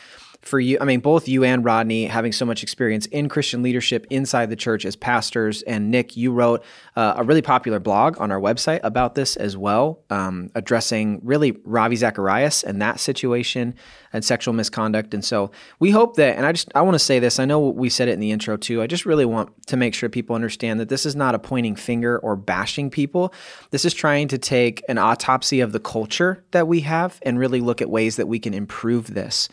for 0.41 0.59
you, 0.59 0.77
I 0.81 0.85
mean, 0.85 1.01
both 1.01 1.27
you 1.27 1.43
and 1.43 1.63
Rodney 1.63 2.05
having 2.05 2.31
so 2.31 2.45
much 2.45 2.63
experience 2.63 3.05
in 3.07 3.29
Christian 3.29 3.61
leadership 3.61 4.07
inside 4.09 4.49
the 4.49 4.55
church 4.55 4.85
as 4.85 4.95
pastors. 4.95 5.61
And 5.63 5.91
Nick, 5.91 6.17
you 6.17 6.31
wrote 6.31 6.63
uh, 6.95 7.13
a 7.17 7.23
really 7.23 7.43
popular 7.43 7.79
blog 7.79 8.19
on 8.19 8.31
our 8.31 8.39
website 8.39 8.79
about 8.83 9.13
this 9.13 9.35
as 9.35 9.55
well, 9.55 9.99
um, 10.09 10.49
addressing 10.55 11.21
really 11.23 11.57
Ravi 11.63 11.95
Zacharias 11.95 12.63
and 12.63 12.81
that 12.81 12.99
situation 12.99 13.75
and 14.13 14.25
sexual 14.25 14.53
misconduct. 14.53 15.13
And 15.13 15.23
so 15.23 15.51
we 15.79 15.91
hope 15.91 16.15
that, 16.15 16.37
and 16.37 16.45
I 16.45 16.51
just, 16.51 16.71
I 16.73 16.81
want 16.81 16.95
to 16.95 16.99
say 16.99 17.19
this, 17.19 17.39
I 17.39 17.45
know 17.45 17.59
we 17.69 17.89
said 17.89 18.07
it 18.07 18.13
in 18.13 18.19
the 18.19 18.31
intro 18.31 18.57
too. 18.57 18.81
I 18.81 18.87
just 18.87 19.05
really 19.05 19.25
want 19.25 19.67
to 19.67 19.77
make 19.77 19.93
sure 19.93 20.09
people 20.09 20.35
understand 20.35 20.79
that 20.79 20.89
this 20.89 21.05
is 21.05 21.15
not 21.15 21.35
a 21.35 21.39
pointing 21.39 21.75
finger 21.75 22.17
or 22.19 22.35
bashing 22.35 22.89
people. 22.89 23.33
This 23.69 23.85
is 23.85 23.93
trying 23.93 24.27
to 24.29 24.37
take 24.39 24.83
an 24.89 24.97
autopsy 24.97 25.59
of 25.59 25.71
the 25.71 25.79
culture 25.79 26.43
that 26.51 26.67
we 26.67 26.81
have 26.81 27.19
and 27.21 27.37
really 27.37 27.61
look 27.61 27.81
at 27.81 27.89
ways 27.89 28.15
that 28.15 28.27
we 28.27 28.39
can 28.39 28.53
improve 28.53 29.13
this. 29.13 29.47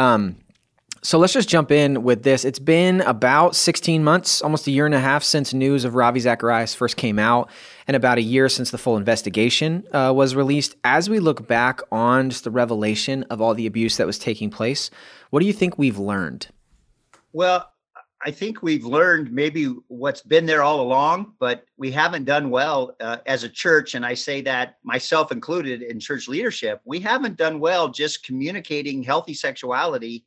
Um, 0.00 0.36
so 1.02 1.18
let's 1.18 1.34
just 1.34 1.48
jump 1.48 1.70
in 1.70 2.02
with 2.02 2.22
this. 2.22 2.44
It's 2.44 2.58
been 2.58 3.02
about 3.02 3.54
16 3.54 4.02
months, 4.02 4.40
almost 4.40 4.66
a 4.66 4.70
year 4.70 4.86
and 4.86 4.94
a 4.94 5.00
half 5.00 5.22
since 5.22 5.52
news 5.52 5.84
of 5.84 5.94
Ravi 5.94 6.20
Zacharias 6.20 6.74
first 6.74 6.96
came 6.96 7.18
out, 7.18 7.50
and 7.86 7.94
about 7.94 8.16
a 8.16 8.22
year 8.22 8.48
since 8.48 8.70
the 8.70 8.78
full 8.78 8.96
investigation 8.96 9.84
uh, 9.92 10.12
was 10.14 10.34
released. 10.34 10.76
As 10.84 11.10
we 11.10 11.18
look 11.18 11.46
back 11.46 11.80
on 11.92 12.30
just 12.30 12.44
the 12.44 12.50
revelation 12.50 13.24
of 13.24 13.42
all 13.42 13.54
the 13.54 13.66
abuse 13.66 13.98
that 13.98 14.06
was 14.06 14.18
taking 14.18 14.48
place, 14.48 14.90
what 15.28 15.40
do 15.40 15.46
you 15.46 15.52
think 15.52 15.78
we've 15.78 15.98
learned? 15.98 16.48
Well, 17.32 17.69
I 18.22 18.30
think 18.30 18.62
we've 18.62 18.84
learned 18.84 19.32
maybe 19.32 19.74
what's 19.88 20.20
been 20.20 20.44
there 20.44 20.62
all 20.62 20.82
along, 20.82 21.34
but 21.38 21.64
we 21.78 21.90
haven't 21.90 22.24
done 22.24 22.50
well 22.50 22.94
uh, 23.00 23.18
as 23.24 23.44
a 23.44 23.48
church. 23.48 23.94
And 23.94 24.04
I 24.04 24.12
say 24.12 24.42
that 24.42 24.76
myself 24.82 25.32
included 25.32 25.80
in 25.80 25.98
church 25.98 26.28
leadership. 26.28 26.82
We 26.84 27.00
haven't 27.00 27.38
done 27.38 27.60
well 27.60 27.88
just 27.88 28.24
communicating 28.24 29.02
healthy 29.02 29.32
sexuality. 29.32 30.26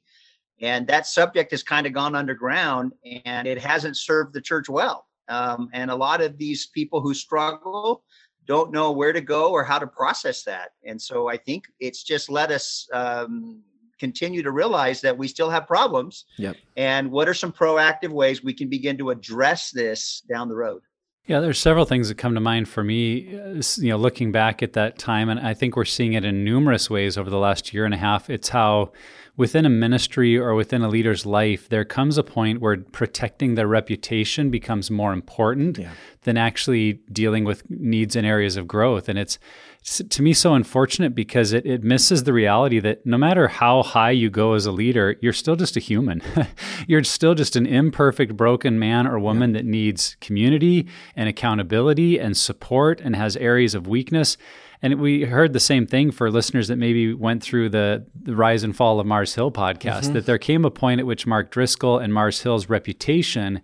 And 0.60 0.88
that 0.88 1.06
subject 1.06 1.51
has 1.51 1.62
kind 1.62 1.86
of 1.86 1.94
gone 1.94 2.15
underground 2.15 2.94
and 3.25 3.48
it 3.48 3.60
hasn't 3.60 3.98
served 3.98 4.34
the 4.34 4.41
church 4.41 4.70
well. 4.70 5.06
Um, 5.29 5.70
and 5.74 5.91
a 5.91 5.96
lot 5.96 6.22
of 6.22 6.38
these 6.38 6.67
people 6.67 7.00
who 7.00 7.13
struggle 7.13 8.03
don't 8.46 8.72
know 8.72 8.91
where 8.91 9.13
to 9.13 9.22
go 9.22 9.51
or 9.51 9.63
how 9.63 9.77
to 9.77 9.88
process 9.88 10.44
that. 10.44 10.72
And 10.84 11.00
so 11.00 11.29
I 11.29 11.38
think 11.38 11.65
it's 11.79 12.03
just 12.03 12.29
let 12.29 12.51
us 12.51 12.88
um, 12.91 13.62
continue 14.00 14.43
to 14.43 14.51
realize 14.51 15.01
that 15.01 15.17
we 15.17 15.27
still 15.27 15.50
have 15.50 15.67
problems. 15.67 16.25
Yep. 16.38 16.57
And 16.77 17.12
what 17.12 17.27
are 17.27 17.33
some 17.33 17.51
proactive 17.51 18.09
ways 18.09 18.43
we 18.43 18.53
can 18.53 18.69
begin 18.69 18.97
to 18.97 19.09
address 19.09 19.71
this 19.71 20.21
down 20.29 20.50
the 20.50 20.55
road? 20.55 20.81
Yeah, 21.25 21.39
there's 21.39 21.59
several 21.59 21.85
things 21.85 22.09
that 22.09 22.17
come 22.17 22.33
to 22.33 22.41
mind 22.41 22.67
for 22.67 22.83
me, 22.83 23.39
uh, 23.39 23.62
you 23.77 23.89
know, 23.89 23.97
looking 23.97 24.33
back 24.33 24.62
at 24.62 24.73
that 24.73 24.97
time. 24.97 25.29
And 25.29 25.39
I 25.39 25.53
think 25.53 25.77
we're 25.77 25.85
seeing 25.85 26.13
it 26.13 26.25
in 26.25 26.43
numerous 26.43 26.89
ways 26.89 27.17
over 27.17 27.29
the 27.29 27.38
last 27.38 27.73
year 27.73 27.85
and 27.85 27.93
a 27.93 27.97
half. 27.97 28.29
It's 28.29 28.50
how 28.50 28.91
within 29.36 29.66
a 29.66 29.70
ministry 29.70 30.38
or 30.38 30.54
within 30.54 30.84
a 30.84 30.88
leader's 30.88 31.25
life, 31.25 31.68
there 31.70 31.84
comes 31.84 32.18
a 32.18 32.24
point 32.24 32.62
where 32.62 32.78
protecting 32.78 33.56
their 33.56 33.68
reputation 33.68 34.52
becomes 34.52 34.92
more 34.92 35.12
important 35.12 35.80
yeah. 35.80 35.92
than 36.22 36.38
actually 36.38 36.94
dealing 37.12 37.44
with 37.44 37.68
needs 37.70 38.16
and 38.16 38.28
areas 38.28 38.58
of 38.58 38.68
growth. 38.68 39.10
And 39.10 39.18
it's, 39.18 39.40
to 39.84 40.22
me 40.22 40.34
so 40.34 40.54
unfortunate 40.54 41.16
because 41.16 41.52
it, 41.52 41.66
it 41.66 41.84
misses 41.84 42.24
the 42.24 42.32
reality 42.32 42.80
that 42.80 43.06
no 43.06 43.18
matter 43.18 43.48
how 43.48 43.82
high 43.82 44.12
you 44.12 44.30
go 44.30 44.54
as 44.54 44.68
a 44.68 44.72
leader, 44.72 45.16
you're 45.20 45.34
still 45.34 45.56
just 45.56 45.75
a 45.75 45.80
human. 45.80 46.22
you're 46.88 47.04
still 47.04 47.34
just 47.34 47.56
an 47.56 47.66
imperfect, 47.66 48.38
broken 48.38 48.78
man 48.78 49.08
or 49.08 49.18
woman 49.18 49.50
yeah. 49.50 49.60
that 49.60 49.66
needs 49.66 50.16
community 50.22 50.88
and 51.16 51.28
accountability 51.28 52.20
and 52.20 52.38
support 52.38 53.02
and 53.02 53.16
has 53.16 53.36
areas 53.38 53.74
of 53.74 53.88
weakness. 53.88 54.38
And 54.84 55.00
we 55.00 55.24
heard 55.24 55.54
the 55.54 55.62
same 55.62 55.88
thing 55.88 56.12
for 56.12 56.30
listeners 56.30 56.68
that 56.68 56.75
maybe 56.75 57.13
went 57.13 57.42
through 57.42 57.70
the, 57.70 58.06
the 58.22 58.36
rise 58.36 58.63
and 58.63 58.75
fall 58.75 59.00
of 59.00 59.08
Mars 59.08 59.34
Hill 59.34 59.50
podcast, 59.50 60.02
mm-hmm. 60.02 60.13
that 60.13 60.25
there 60.25 60.38
came 60.38 60.66
a 60.66 60.70
point 60.70 61.00
at 61.00 61.06
which 61.06 61.25
Mark 61.25 61.52
Driscoll 61.52 62.00
and 62.00 62.13
Mars 62.13 62.42
Hill's 62.42 62.68
reputation 62.68 63.62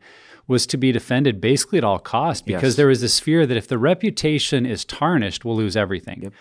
was 0.48 0.66
to 0.66 0.78
be 0.78 0.94
defended 0.94 1.42
basically 1.42 1.78
at 1.78 1.84
all 1.84 2.00
costs 2.00 2.42
because 2.42 2.72
yes. 2.72 2.76
there 2.76 2.88
was 2.88 3.02
this 3.02 3.20
fear 3.20 3.46
that 3.46 3.58
if 3.58 3.68
the 3.68 3.78
reputation 3.78 4.66
is 4.66 4.86
tarnished, 4.86 5.44
we'll 5.44 5.58
lose 5.58 5.76
everything. 5.76 6.24
Yep. 6.24 6.34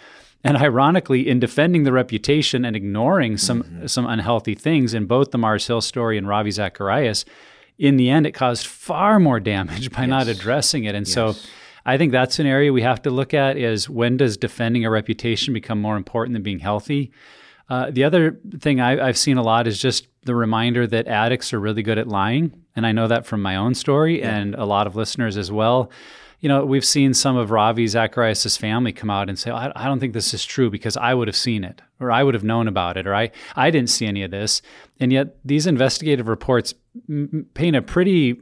And 0.45 0.57
ironically, 0.57 1.29
in 1.29 1.41
defending 1.41 1.83
the 1.83 1.93
reputation 1.93 2.65
and 2.65 2.77
ignoring 2.77 3.37
some 3.37 3.65
mm-hmm. 3.65 3.87
some 3.89 4.07
unhealthy 4.07 4.55
things 4.55 4.95
in 4.95 5.07
both 5.07 5.33
the 5.33 5.39
Mars 5.39 5.67
Hill 5.67 5.81
story 5.81 6.17
and 6.17 6.29
Ravi 6.29 6.53
Zacharias, 6.53 7.25
in 7.79 7.97
the 7.97 8.09
end, 8.09 8.27
it 8.27 8.33
caused 8.33 8.67
far 8.67 9.19
more 9.19 9.41
damage 9.41 9.91
by 9.91 10.03
yes. 10.03 10.09
not 10.09 10.29
addressing 10.29 10.85
it. 10.85 10.95
And 10.95 11.07
yes. 11.07 11.15
so, 11.15 11.35
I 11.89 11.99
think 11.99 12.13
that's 12.13 12.39
an 12.39 12.47
area 12.47 12.73
we 12.73 12.83
have 12.83 13.03
to 13.03 13.11
look 13.11 13.35
at: 13.35 13.57
is 13.57 13.89
when 13.89 14.17
does 14.17 14.37
defending 14.37 14.85
a 14.85 14.91
reputation 14.91 15.55
become 15.55 15.81
more 15.81 15.97
important 15.97 16.35
than 16.35 16.43
being 16.43 16.59
healthy? 16.59 17.11
Uh, 17.69 17.91
the 17.91 18.05
other 18.05 18.39
thing 18.61 18.81
I, 18.81 19.07
have 19.07 19.19
seen 19.19 19.37
a 19.37 19.43
lot 19.43 19.67
is 19.67 19.79
just 19.79 20.07
the 20.25 20.35
reminder 20.35 20.87
that 20.87 21.07
addicts 21.07 21.53
are 21.53 21.61
really 21.61 21.83
good 21.83 21.99
at 21.99 22.09
lying, 22.09 22.65
and 22.75 22.87
I 22.87 22.93
know 22.93 23.09
that 23.09 23.27
from 23.27 23.43
my 23.43 23.57
own 23.57 23.75
story 23.75 24.21
yeah. 24.21 24.37
and 24.37 24.55
a 24.55 24.65
lot 24.65 24.87
of 24.87 24.97
listeners 24.97 25.37
as 25.37 25.53
well 25.53 25.91
you 26.41 26.49
know, 26.49 26.65
we've 26.65 26.85
seen 26.85 27.15
some 27.15 27.37
of 27.37 27.51
Ravi 27.51 27.87
Zacharias' 27.87 28.57
family 28.57 28.93
come 28.93 29.11
out 29.11 29.29
and 29.29 29.39
say, 29.39 29.51
I, 29.51 29.73
I, 29.75 29.87
don't 29.87 29.99
think 29.99 30.13
this 30.13 30.33
is 30.33 30.45
true 30.45 30.71
because 30.71 30.97
I 30.97 31.13
would 31.13 31.27
have 31.27 31.37
seen 31.37 31.65
it 31.65 31.83
or 31.99 32.13
I 32.13 32.23
would 32.23 32.35
have 32.35 32.45
known 32.45 32.69
about 32.69 32.97
it 32.97 33.07
or 33.07 33.15
I, 33.15 33.33
I 33.57 33.71
didn't 33.71 33.91
see 33.91 34.07
any 34.07 34.23
of 34.23 34.31
this. 34.31 34.63
And 35.01 35.13
yet 35.13 35.37
these 35.45 35.67
investigative 35.67 36.29
reports 36.29 36.75
m- 37.09 37.47
paint 37.55 37.75
a 37.75 37.83
pretty 37.83 38.41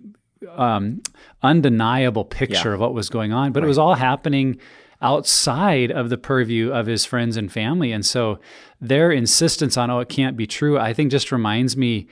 um, 0.50 1.02
undeniable 1.42 2.24
picture 2.24 2.70
yeah. 2.70 2.74
of 2.74 2.80
what 2.80 2.94
was 2.94 3.08
going 3.08 3.32
on, 3.32 3.52
but 3.52 3.62
right. 3.62 3.66
it 3.66 3.68
was 3.68 3.78
all 3.78 3.94
happening 3.94 4.58
outside 5.02 5.90
of 5.90 6.08
the 6.08 6.16
purview 6.16 6.72
of 6.72 6.86
his 6.86 7.04
friends 7.04 7.36
and 7.36 7.52
family. 7.52 7.92
And 7.92 8.04
so 8.04 8.38
their 8.80 9.10
insistence 9.10 9.76
on, 9.76 9.90
oh, 9.90 10.00
it 10.00 10.08
can't 10.08 10.36
be 10.36 10.46
true, 10.46 10.78
I 10.78 10.92
think 10.92 11.10
just 11.10 11.30
reminds 11.32 11.76
me 11.76 12.08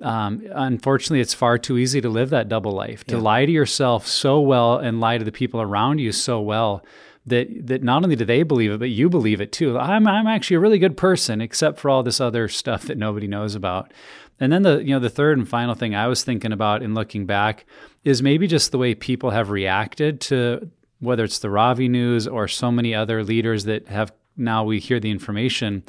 um, 0.00 0.46
unfortunately, 0.52 1.20
it's 1.20 1.32
far 1.32 1.56
too 1.58 1.78
easy 1.78 2.00
to 2.02 2.08
live 2.08 2.30
that 2.30 2.48
double 2.48 2.72
life, 2.72 3.04
to 3.04 3.16
yeah. 3.16 3.22
lie 3.22 3.46
to 3.46 3.52
yourself 3.52 4.06
so 4.06 4.40
well 4.40 4.76
and 4.76 5.00
lie 5.00 5.16
to 5.16 5.24
the 5.24 5.32
people 5.32 5.60
around 5.60 6.00
you 6.00 6.12
so 6.12 6.40
well 6.40 6.84
that 7.24 7.66
that 7.66 7.82
not 7.82 8.04
only 8.04 8.14
do 8.14 8.24
they 8.24 8.42
believe 8.42 8.70
it, 8.72 8.78
but 8.78 8.90
you 8.90 9.08
believe 9.08 9.40
it 9.40 9.52
too. 9.52 9.78
I'm 9.78 10.06
I'm 10.06 10.26
actually 10.26 10.56
a 10.56 10.60
really 10.60 10.78
good 10.78 10.96
person, 10.96 11.40
except 11.40 11.78
for 11.78 11.90
all 11.90 12.02
this 12.02 12.20
other 12.20 12.46
stuff 12.46 12.82
that 12.84 12.98
nobody 12.98 13.26
knows 13.26 13.54
about. 13.54 13.92
And 14.38 14.52
then 14.52 14.62
the 14.62 14.78
you 14.78 14.90
know 14.90 15.00
the 15.00 15.10
third 15.10 15.38
and 15.38 15.48
final 15.48 15.74
thing 15.74 15.94
I 15.94 16.06
was 16.06 16.22
thinking 16.22 16.52
about 16.52 16.82
in 16.82 16.94
looking 16.94 17.26
back 17.26 17.64
is 18.04 18.22
maybe 18.22 18.46
just 18.46 18.70
the 18.70 18.78
way 18.78 18.94
people 18.94 19.30
have 19.30 19.50
reacted 19.50 20.20
to 20.22 20.70
whether 21.00 21.24
it's 21.24 21.38
the 21.38 21.50
Ravi 21.50 21.88
news 21.88 22.26
or 22.26 22.48
so 22.48 22.70
many 22.70 22.94
other 22.94 23.22
leaders 23.22 23.64
that 23.64 23.88
have 23.88 24.12
now 24.36 24.64
we 24.64 24.78
hear 24.78 25.00
the 25.00 25.10
information. 25.10 25.82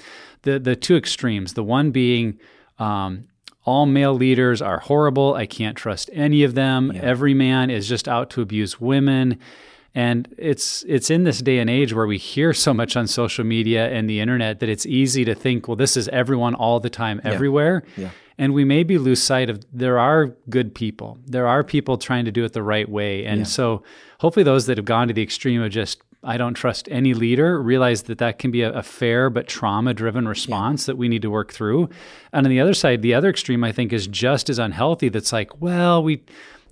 The 0.43 0.59
the 0.59 0.75
two 0.75 0.95
extremes. 0.95 1.53
The 1.53 1.63
one 1.63 1.91
being 1.91 2.39
um, 2.79 3.27
all 3.67 3.85
male 3.85 4.13
leaders 4.13 4.61
are 4.61 4.79
horrible. 4.79 5.33
I 5.33 5.45
can't 5.45 5.75
trust 5.75 6.09
any 6.13 6.43
of 6.43 6.55
them. 6.55 6.91
Yeah. 6.93 7.01
Every 7.01 7.33
man 7.33 7.69
is 7.69 7.87
just 7.87 8.07
out 8.07 8.29
to 8.31 8.41
abuse 8.41 8.79
women. 8.79 9.39
And 9.93 10.33
it's 10.37 10.85
it's 10.87 11.09
in 11.09 11.23
this 11.23 11.39
day 11.39 11.57
and 11.59 11.69
age 11.69 11.93
where 11.93 12.07
we 12.07 12.17
hear 12.17 12.53
so 12.53 12.73
much 12.73 12.95
on 12.95 13.07
social 13.07 13.43
media 13.43 13.89
and 13.89 14.09
the 14.09 14.19
internet 14.19 14.59
that 14.59 14.69
it's 14.69 14.85
easy 14.85 15.25
to 15.25 15.35
think, 15.35 15.67
well, 15.67 15.75
this 15.75 15.97
is 15.97 16.07
everyone 16.09 16.55
all 16.55 16.79
the 16.79 16.89
time, 16.89 17.19
yeah. 17.25 17.31
everywhere. 17.31 17.83
Yeah. 17.97 18.11
And 18.37 18.53
we 18.53 18.63
maybe 18.63 18.97
lose 18.97 19.21
sight 19.21 19.49
of 19.49 19.65
there 19.73 19.97
are 19.97 20.27
good 20.49 20.75
people. 20.75 21.17
There 21.25 21.47
are 21.47 21.63
people 21.63 21.97
trying 21.97 22.25
to 22.25 22.31
do 22.31 22.45
it 22.45 22.53
the 22.53 22.61
right 22.61 22.87
way. 22.87 23.25
And 23.25 23.47
so 23.47 23.83
hopefully 24.19 24.43
those 24.43 24.67
that 24.67 24.77
have 24.77 24.85
gone 24.85 25.07
to 25.07 25.13
the 25.13 25.23
extreme 25.23 25.61
of 25.61 25.71
just 25.71 26.01
I 26.23 26.37
don't 26.37 26.55
trust 26.55 26.89
any 26.91 27.13
leader, 27.13 27.61
realize 27.61 28.03
that 28.03 28.17
that 28.17 28.39
can 28.39 28.51
be 28.51 28.61
a, 28.61 28.73
a 28.73 28.83
fair 28.83 29.29
but 29.29 29.47
trauma 29.47 29.93
driven 29.93 30.27
response 30.27 30.83
yeah. 30.83 30.93
that 30.93 30.97
we 30.97 31.07
need 31.07 31.21
to 31.21 31.29
work 31.29 31.53
through. 31.53 31.89
And 32.33 32.45
on 32.45 32.49
the 32.49 32.59
other 32.59 32.73
side, 32.73 33.01
the 33.01 33.13
other 33.13 33.29
extreme, 33.29 33.63
I 33.63 33.71
think, 33.71 33.93
is 33.93 34.07
just 34.07 34.49
as 34.49 34.59
unhealthy. 34.59 35.09
That's 35.09 35.31
like, 35.31 35.61
well, 35.61 36.03
we, 36.03 36.23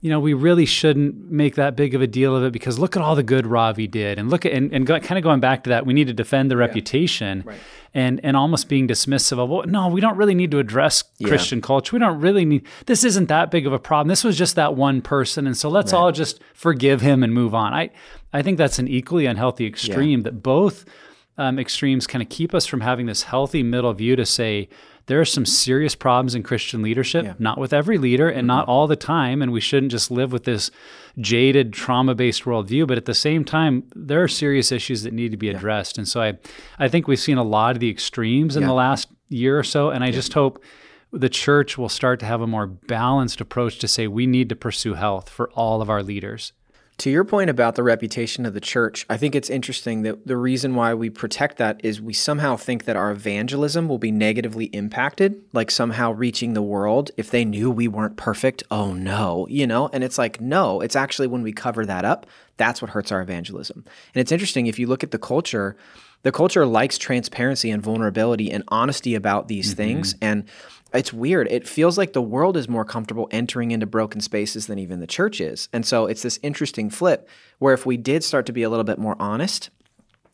you 0.06 0.12
know, 0.12 0.20
we 0.20 0.34
really 0.34 0.66
shouldn't 0.66 1.32
make 1.32 1.56
that 1.56 1.76
big 1.76 1.96
of 1.96 2.02
a 2.02 2.08
deal 2.08 2.36
of 2.36 2.44
it 2.44 2.54
because 2.54 2.78
look 2.78 2.96
at 2.96 3.02
all 3.02 3.16
the 3.16 3.24
good 3.24 3.48
Ravi 3.48 3.88
did. 3.88 4.20
And 4.20 4.30
look 4.30 4.46
at, 4.46 4.52
and, 4.52 4.72
and 4.72 4.86
go, 4.86 5.00
kind 5.00 5.18
of 5.18 5.24
going 5.24 5.40
back 5.40 5.64
to 5.64 5.70
that, 5.72 5.86
we 5.86 5.94
need 5.94 6.08
to 6.08 6.14
defend 6.14 6.52
the 6.52 6.56
yeah. 6.56 6.62
reputation. 6.62 7.44
Right 7.46 7.60
and 7.96 8.20
and 8.24 8.36
almost 8.36 8.68
being 8.68 8.90
dismissive 8.90 9.40
of 9.40 9.50
well 9.50 9.64
no 9.66 9.88
we 9.88 10.02
don't 10.02 10.18
really 10.18 10.36
need 10.36 10.52
to 10.52 10.60
address 10.60 11.06
yeah. 11.18 11.30
christian 11.30 11.62
culture 11.62 11.96
we 11.96 12.00
don't 12.00 12.20
really 12.20 12.44
need 12.44 12.62
this 12.88 13.06
isn't 13.06 13.30
that 13.30 13.50
big 13.50 13.66
of 13.66 13.72
a 13.72 13.80
problem 13.80 14.10
this 14.10 14.22
was 14.22 14.38
just 14.38 14.56
that 14.56 14.76
one 14.76 15.02
person 15.02 15.48
and 15.48 15.56
so 15.56 15.70
let's 15.70 15.94
right. 15.94 16.00
all 16.00 16.12
just 16.12 16.42
forgive 16.54 17.00
him 17.00 17.24
and 17.24 17.34
move 17.34 17.56
on 17.56 17.74
i 17.74 17.90
I 18.36 18.42
think 18.42 18.58
that's 18.58 18.80
an 18.80 18.90
equally 18.90 19.28
unhealthy 19.28 19.66
extreme 19.66 20.20
yeah. 20.20 20.24
that 20.26 20.44
both 20.44 20.84
um, 21.38 21.58
extremes 21.58 22.06
kind 22.06 22.22
of 22.22 22.28
keep 22.28 22.54
us 22.54 22.66
from 22.66 22.82
having 22.82 23.06
this 23.06 23.24
healthy 23.24 23.64
middle 23.64 23.94
view 23.94 24.18
to 24.18 24.26
say 24.26 24.68
there 25.08 25.22
are 25.22 25.26
some 25.26 25.46
serious 25.46 25.94
problems 25.94 26.34
in 26.34 26.44
Christian 26.44 26.82
leadership, 26.82 27.26
yeah. 27.26 27.34
not 27.38 27.58
with 27.58 27.74
every 27.74 27.98
leader 27.98 28.28
and 28.28 28.40
mm-hmm. 28.40 28.48
not 28.48 28.68
all 28.68 28.88
the 28.88 28.96
time. 28.96 29.42
And 29.42 29.52
we 29.52 29.62
shouldn't 29.62 29.92
just 29.92 30.10
live 30.10 30.32
with 30.32 30.46
this 30.46 30.72
jaded, 31.20 31.74
trauma 31.74 32.16
based 32.16 32.44
worldview. 32.44 32.88
But 32.88 32.98
at 32.98 33.06
the 33.06 33.14
same 33.14 33.46
time, 33.46 33.84
there 33.96 34.24
are 34.24 34.28
serious 34.28 34.72
issues 34.72 35.04
that 35.04 35.14
need 35.14 35.32
to 35.32 35.38
be 35.38 35.50
addressed. 35.50 35.98
And 35.98 36.08
so 36.08 36.22
I, 36.22 36.38
I 36.80 36.88
think 36.88 37.08
we've 37.08 37.20
seen 37.20 37.38
a 37.38 37.44
lot 37.44 37.76
of 37.76 37.80
the 37.80 37.90
extremes 37.90 38.56
in 38.56 38.62
yeah. 38.62 38.68
the 38.68 38.74
last 38.74 39.10
year 39.30 39.58
or 39.60 39.64
so. 39.64 39.90
And 39.90 40.04
I 40.04 40.12
just 40.12 40.34
hope 40.34 40.64
the 41.12 41.30
church 41.30 41.78
will 41.78 41.90
start 41.90 42.20
to 42.22 42.26
have 42.26 42.42
a 42.42 42.48
more 42.48 42.68
balanced 42.68 43.40
approach 43.42 43.80
to 43.80 43.88
say 43.88 44.08
we 44.08 44.26
need 44.26 44.50
to 44.50 44.56
pursue 44.56 44.96
health 44.96 45.30
for 45.30 45.50
all 45.52 45.82
of 45.82 45.90
our 45.90 46.04
leaders. 46.04 46.52
To 47.00 47.10
your 47.10 47.25
point 47.25 47.50
about 47.50 47.75
the 47.75 47.84
reputation 47.84 48.46
of 48.46 48.54
the 48.54 48.62
church, 48.62 49.06
I 49.10 49.18
think 49.18 49.36
it's 49.36 49.50
interesting 49.50 50.04
that 50.04 50.25
the 50.25 50.38
reason 50.38 50.75
why 50.75 50.94
we 50.94 51.10
protect 51.10 51.58
that 51.58 51.82
is 51.84 52.02
we 52.02 52.14
somehow 52.14 52.56
think 52.56 52.86
that 52.86 52.96
our 52.96 53.12
evangelism 53.12 53.90
will 53.90 53.98
be 53.98 54.12
negatively 54.12 54.66
impacted, 54.68 55.44
like 55.52 55.72
somehow 55.72 56.14
reaching 56.14 56.54
the 56.54 56.62
world 56.62 57.12
if 57.18 57.32
they 57.32 57.44
knew 57.44 57.70
we 57.70 57.90
weren't 57.90 58.16
perfect. 58.16 58.64
Oh 58.72 58.94
no, 58.94 59.46
you 59.50 59.68
know? 59.68 59.90
And 59.92 60.06
it's 60.06 60.18
like, 60.18 60.40
no, 60.40 60.80
it's 60.80 60.96
actually 60.96 61.28
when 61.28 61.42
we 61.42 61.52
cover 61.52 61.86
that 61.86 62.06
up, 62.06 62.28
that's 62.56 62.82
what 62.82 62.92
hurts 62.92 63.12
our 63.12 63.22
evangelism. 63.22 63.84
And 64.14 64.22
it's 64.22 64.32
interesting 64.32 64.68
if 64.68 64.80
you 64.80 64.88
look 64.88 65.04
at 65.04 65.12
the 65.12 65.20
culture, 65.20 65.75
the 66.24 66.32
culture 66.32 66.66
likes 66.66 66.98
transparency 66.98 67.72
and 67.72 67.84
vulnerability 67.84 68.50
and 68.50 68.64
honesty 68.70 69.16
about 69.16 69.50
these 69.50 69.72
mm-hmm. 69.72 69.78
things. 69.78 70.16
And 70.22 70.46
it's 70.96 71.14
weird. 71.14 71.48
It 71.50 71.68
feels 71.68 71.98
like 71.98 72.14
the 72.14 72.22
world 72.22 72.58
is 72.58 72.68
more 72.68 72.86
comfortable 72.86 73.28
entering 73.32 73.72
into 73.72 73.86
broken 73.86 74.22
spaces 74.22 74.68
than 74.68 74.80
even 74.80 75.00
the 75.00 75.08
church 75.08 75.40
is. 75.42 75.70
And 75.72 75.86
so 75.86 76.06
it's 76.06 76.22
this 76.22 76.40
interesting 76.42 76.90
flip 76.90 77.30
where 77.60 77.74
if 77.74 77.86
we 77.86 77.98
did 77.98 78.24
start 78.24 78.46
to 78.48 78.54
be 78.54 78.64
a 78.64 78.70
little 78.70 78.84
bit 78.84 79.00
more 79.00 79.16
honest 79.20 79.70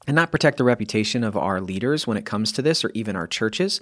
and 0.08 0.16
not 0.16 0.32
protect 0.32 0.58
the 0.58 0.64
reputation 0.64 1.24
of 1.24 1.38
our 1.38 1.62
leaders 1.62 2.08
when 2.08 2.18
it 2.18 2.26
comes 2.26 2.52
to 2.54 2.62
this 2.62 2.84
or 2.84 2.92
even 2.94 3.16
our 3.16 3.28
churches, 3.28 3.82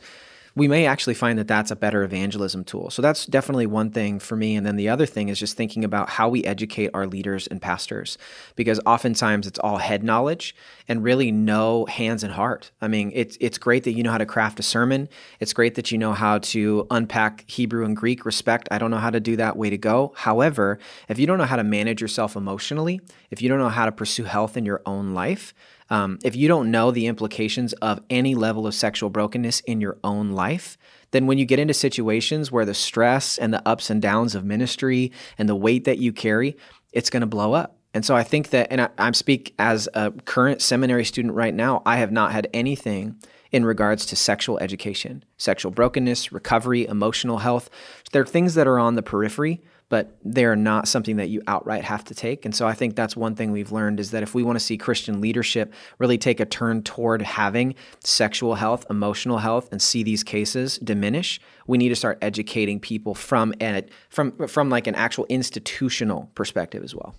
we 0.56 0.68
may 0.68 0.86
actually 0.86 1.14
find 1.14 1.38
that 1.40 1.48
that's 1.48 1.72
a 1.72 1.76
better 1.76 2.04
evangelism 2.04 2.64
tool. 2.64 2.90
So 2.90 3.02
that's 3.02 3.26
definitely 3.26 3.68
one 3.68 3.92
thing 3.92 4.20
for 4.20 4.36
me. 4.36 4.56
And 4.56 4.66
then 4.66 4.76
the 4.76 4.90
other 4.90 5.06
thing 5.06 5.30
is 5.30 5.40
just 5.40 5.56
thinking 5.56 5.84
about 5.84 6.10
how 6.10 6.30
we 6.30 6.44
educate 6.44 6.90
our 6.94 7.08
leaders 7.08 7.48
and 7.48 7.62
pastors, 7.62 8.18
because 8.56 8.80
oftentimes 8.86 9.48
it's 9.48 9.60
all 9.60 9.78
head 9.78 10.04
knowledge 10.04 10.56
and 10.88 11.04
really 11.04 11.32
no 11.32 11.86
hands 11.86 12.24
and 12.24 12.34
heart. 12.34 12.72
I 12.82 12.88
mean, 12.88 13.12
it's 13.14 13.38
it's 13.40 13.58
great 13.58 13.84
that 13.84 13.92
you 13.94 14.04
know 14.04 14.12
how 14.12 14.18
to 14.18 14.26
craft 14.26 14.60
a 14.60 14.64
sermon. 14.64 15.08
It's 15.40 15.54
great 15.54 15.76
that 15.76 15.92
you 15.92 15.98
know 15.98 16.14
how 16.14 16.40
to 16.40 16.88
unpack 16.90 17.50
Hebrew 17.50 17.86
and 17.86 17.96
Greek. 17.96 18.26
Respect. 18.26 18.68
I 18.72 18.78
don't 18.78 18.92
know 18.92 18.98
how 18.98 19.12
to 19.12 19.20
do 19.20 19.36
that. 19.36 19.56
Way 19.56 19.70
to 19.70 19.78
go. 19.78 20.14
However, 20.16 20.80
if 21.08 21.20
you 21.20 21.28
don't 21.28 21.38
know 21.38 21.46
how 21.46 21.56
to 21.56 21.64
manage 21.64 22.02
yourself 22.02 22.36
emotionally, 22.36 23.02
if 23.30 23.42
you 23.42 23.50
don't 23.50 23.60
know 23.60 23.70
how 23.70 23.86
to 23.86 23.92
pursue 23.92 24.24
health 24.24 24.58
in 24.58 24.66
your 24.66 24.82
own 24.86 25.14
life, 25.14 25.54
um, 25.90 26.20
if 26.24 26.36
you 26.36 26.48
don't 26.48 26.72
know 26.72 26.92
the 26.92 27.08
implications 27.08 27.74
of 27.74 28.02
any 28.10 28.36
level 28.36 28.68
of 28.68 28.74
sexual 28.74 29.10
brokenness 29.10 29.62
in 29.62 29.82
your 29.82 29.98
own 30.04 30.32
life, 30.32 30.78
then 31.12 31.26
when 31.26 31.38
you 31.38 31.46
get 31.46 31.60
into 31.60 31.74
situations 31.74 32.52
where 32.52 32.66
the 32.66 32.74
stress 32.74 33.38
and 33.38 33.54
the 33.54 33.68
ups 33.68 33.90
and 33.90 34.02
downs 34.02 34.36
of 34.36 34.46
ministry 34.46 35.12
and 35.38 35.50
the 35.50 35.56
weight 35.56 35.86
that 35.86 35.98
you 35.98 36.14
carry, 36.14 36.56
it's 36.94 37.10
going 37.10 37.22
to 37.22 37.28
blow 37.28 37.54
up. 37.54 37.78
And 37.94 38.06
so 38.06 38.16
I 38.16 38.24
think 38.24 38.52
that, 38.52 38.68
and 38.72 38.82
I, 38.82 38.90
I 38.98 39.12
speak 39.12 39.56
as 39.58 39.90
a 39.96 40.12
current 40.12 40.62
seminary 40.62 41.06
student 41.06 41.34
right 41.34 41.54
now, 41.54 41.82
I 41.86 41.98
have 41.98 42.12
not 42.12 42.32
had 42.32 42.48
anything 42.54 43.16
in 43.52 43.66
regards 43.66 44.06
to 44.06 44.16
sexual 44.16 44.60
education, 44.60 45.24
sexual 45.38 45.72
brokenness, 45.72 46.32
recovery, 46.32 46.86
emotional 46.86 47.40
health. 47.40 47.70
There 48.12 48.22
are 48.22 48.28
things 48.28 48.54
that 48.54 48.68
are 48.68 48.78
on 48.78 48.94
the 48.94 49.02
periphery, 49.02 49.64
but 49.90 50.16
they're 50.24 50.56
not 50.56 50.88
something 50.88 51.18
that 51.18 51.30
you 51.30 51.42
outright 51.48 51.84
have 51.84 52.04
to 52.06 52.16
take. 52.16 52.46
And 52.46 52.56
so 52.56 52.68
I 52.68 52.74
think 52.74 52.96
that's 52.96 53.18
one 53.18 53.36
thing 53.36 53.52
we've 53.52 53.72
learned 53.72 54.00
is 54.00 54.12
that 54.12 54.24
if 54.24 54.36
we 54.36 54.44
want 54.44 54.58
to 54.58 54.64
see 54.64 54.78
Christian 54.78 55.20
leadership 55.20 55.74
really 55.98 56.18
take 56.18 56.40
a 56.40 56.46
turn 56.46 56.84
toward 56.84 57.24
having 57.24 57.76
sexual 58.04 58.56
health, 58.56 58.86
emotional 58.90 59.40
health, 59.40 59.68
and 59.72 59.82
see 59.82 60.04
these 60.04 60.24
cases 60.24 60.78
diminish, 60.78 61.42
we 61.68 61.78
need 61.78 61.90
to 61.90 61.96
start 61.96 62.20
educating 62.22 62.80
people 62.80 63.16
from 63.16 63.54
an, 63.60 63.86
from 64.10 64.32
from 64.48 64.70
like 64.70 64.88
an 64.88 64.96
actual 64.96 65.26
institutional 65.28 66.30
perspective 66.36 66.84
as 66.84 66.96
well. 66.96 67.16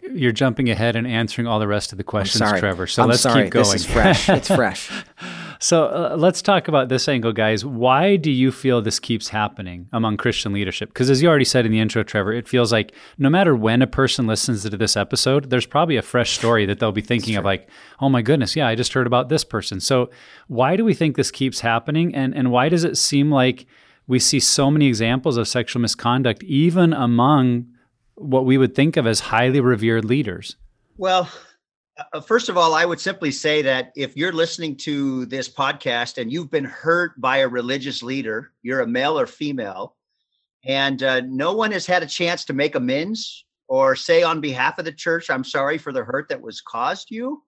You're 0.00 0.32
jumping 0.32 0.68
ahead 0.68 0.96
and 0.96 1.06
answering 1.06 1.46
all 1.46 1.60
the 1.60 1.68
rest 1.68 1.92
of 1.92 1.98
the 1.98 2.04
questions, 2.04 2.50
Trevor. 2.58 2.86
So 2.86 3.02
I'm 3.02 3.08
let's 3.08 3.22
sorry. 3.22 3.44
keep 3.44 3.52
going. 3.52 3.64
This 3.64 3.74
is 3.74 3.86
fresh. 3.86 4.28
It's 4.28 4.48
fresh. 4.54 4.90
So 5.62 5.84
uh, 5.84 6.16
let's 6.18 6.42
talk 6.42 6.66
about 6.66 6.88
this 6.88 7.06
angle, 7.06 7.32
guys. 7.32 7.64
Why 7.64 8.16
do 8.16 8.32
you 8.32 8.50
feel 8.50 8.82
this 8.82 8.98
keeps 8.98 9.28
happening 9.28 9.88
among 9.92 10.16
Christian 10.16 10.52
leadership? 10.52 10.88
Because 10.88 11.08
as 11.08 11.22
you 11.22 11.28
already 11.28 11.44
said 11.44 11.64
in 11.64 11.70
the 11.70 11.78
intro, 11.78 12.02
Trevor, 12.02 12.32
it 12.32 12.48
feels 12.48 12.72
like 12.72 12.92
no 13.16 13.30
matter 13.30 13.54
when 13.54 13.80
a 13.80 13.86
person 13.86 14.26
listens 14.26 14.62
to 14.62 14.76
this 14.76 14.96
episode, 14.96 15.50
there's 15.50 15.64
probably 15.64 15.96
a 15.96 16.02
fresh 16.02 16.36
story 16.36 16.66
that 16.66 16.80
they'll 16.80 16.90
be 16.90 17.00
thinking 17.00 17.36
of, 17.36 17.44
like, 17.44 17.68
oh 18.00 18.08
my 18.08 18.22
goodness, 18.22 18.56
yeah, 18.56 18.66
I 18.66 18.74
just 18.74 18.92
heard 18.92 19.06
about 19.06 19.28
this 19.28 19.44
person. 19.44 19.78
So 19.78 20.10
why 20.48 20.74
do 20.74 20.84
we 20.84 20.94
think 20.94 21.14
this 21.14 21.30
keeps 21.30 21.60
happening? 21.60 22.12
And, 22.12 22.34
and 22.34 22.50
why 22.50 22.68
does 22.68 22.82
it 22.82 22.96
seem 22.96 23.30
like 23.30 23.64
we 24.08 24.18
see 24.18 24.40
so 24.40 24.68
many 24.68 24.88
examples 24.88 25.36
of 25.36 25.46
sexual 25.46 25.80
misconduct, 25.80 26.42
even 26.42 26.92
among 26.92 27.68
what 28.16 28.46
we 28.46 28.58
would 28.58 28.74
think 28.74 28.96
of 28.96 29.06
as 29.06 29.20
highly 29.20 29.60
revered 29.60 30.04
leaders? 30.04 30.56
Well, 30.96 31.28
first 32.26 32.48
of 32.48 32.56
all, 32.56 32.74
I 32.74 32.84
would 32.84 33.00
simply 33.00 33.30
say 33.30 33.62
that 33.62 33.92
if 33.96 34.16
you're 34.16 34.32
listening 34.32 34.76
to 34.78 35.26
this 35.26 35.48
podcast 35.48 36.20
and 36.20 36.32
you've 36.32 36.50
been 36.50 36.64
hurt 36.64 37.20
by 37.20 37.38
a 37.38 37.48
religious 37.48 38.02
leader, 38.02 38.52
you're 38.62 38.80
a 38.80 38.86
male 38.86 39.18
or 39.18 39.26
female, 39.26 39.96
and 40.64 41.02
uh, 41.02 41.20
no 41.20 41.52
one 41.52 41.72
has 41.72 41.86
had 41.86 42.02
a 42.02 42.06
chance 42.06 42.44
to 42.46 42.52
make 42.52 42.74
amends 42.74 43.44
or 43.68 43.96
say 43.96 44.22
on 44.22 44.40
behalf 44.40 44.78
of 44.78 44.84
the 44.84 44.92
church, 44.92 45.30
I'm 45.30 45.44
sorry 45.44 45.78
for 45.78 45.92
the 45.92 46.04
hurt 46.04 46.28
that 46.28 46.40
was 46.40 46.60
caused 46.60 47.10
you, 47.10 47.42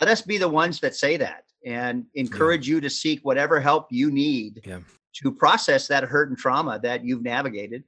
let 0.00 0.10
us 0.10 0.22
be 0.22 0.38
the 0.38 0.48
ones 0.48 0.80
that 0.80 0.94
say 0.94 1.16
that 1.16 1.44
and 1.64 2.04
encourage 2.14 2.68
yeah. 2.68 2.74
you 2.74 2.80
to 2.80 2.90
seek 2.90 3.20
whatever 3.24 3.60
help 3.60 3.86
you 3.90 4.10
need 4.10 4.60
yeah. 4.64 4.80
to 5.14 5.32
process 5.32 5.88
that 5.88 6.04
hurt 6.04 6.28
and 6.28 6.38
trauma 6.38 6.78
that 6.82 7.04
you've 7.04 7.22
navigated. 7.22 7.84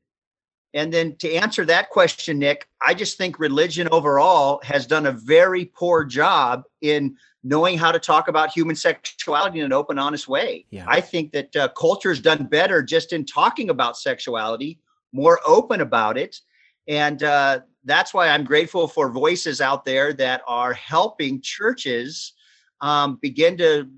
And 0.72 0.92
then 0.92 1.16
to 1.16 1.32
answer 1.32 1.64
that 1.64 1.90
question, 1.90 2.38
Nick, 2.38 2.68
I 2.86 2.94
just 2.94 3.18
think 3.18 3.38
religion 3.38 3.88
overall 3.90 4.60
has 4.62 4.86
done 4.86 5.06
a 5.06 5.12
very 5.12 5.64
poor 5.64 6.04
job 6.04 6.62
in 6.80 7.16
knowing 7.42 7.78
how 7.78 7.90
to 7.90 7.98
talk 7.98 8.28
about 8.28 8.50
human 8.50 8.76
sexuality 8.76 9.58
in 9.60 9.64
an 9.64 9.72
open, 9.72 9.98
honest 9.98 10.28
way. 10.28 10.66
Yeah. 10.70 10.84
I 10.86 11.00
think 11.00 11.32
that 11.32 11.56
uh, 11.56 11.68
has 12.04 12.20
done 12.20 12.44
better 12.44 12.82
just 12.82 13.12
in 13.12 13.24
talking 13.24 13.70
about 13.70 13.96
sexuality, 13.96 14.78
more 15.12 15.40
open 15.46 15.80
about 15.80 16.16
it. 16.16 16.40
And 16.86 17.22
uh, 17.22 17.60
that's 17.84 18.14
why 18.14 18.28
I'm 18.28 18.44
grateful 18.44 18.86
for 18.86 19.10
voices 19.10 19.60
out 19.60 19.84
there 19.84 20.12
that 20.14 20.42
are 20.46 20.72
helping 20.74 21.40
churches 21.40 22.34
um, 22.80 23.18
begin 23.20 23.56
to 23.58 23.88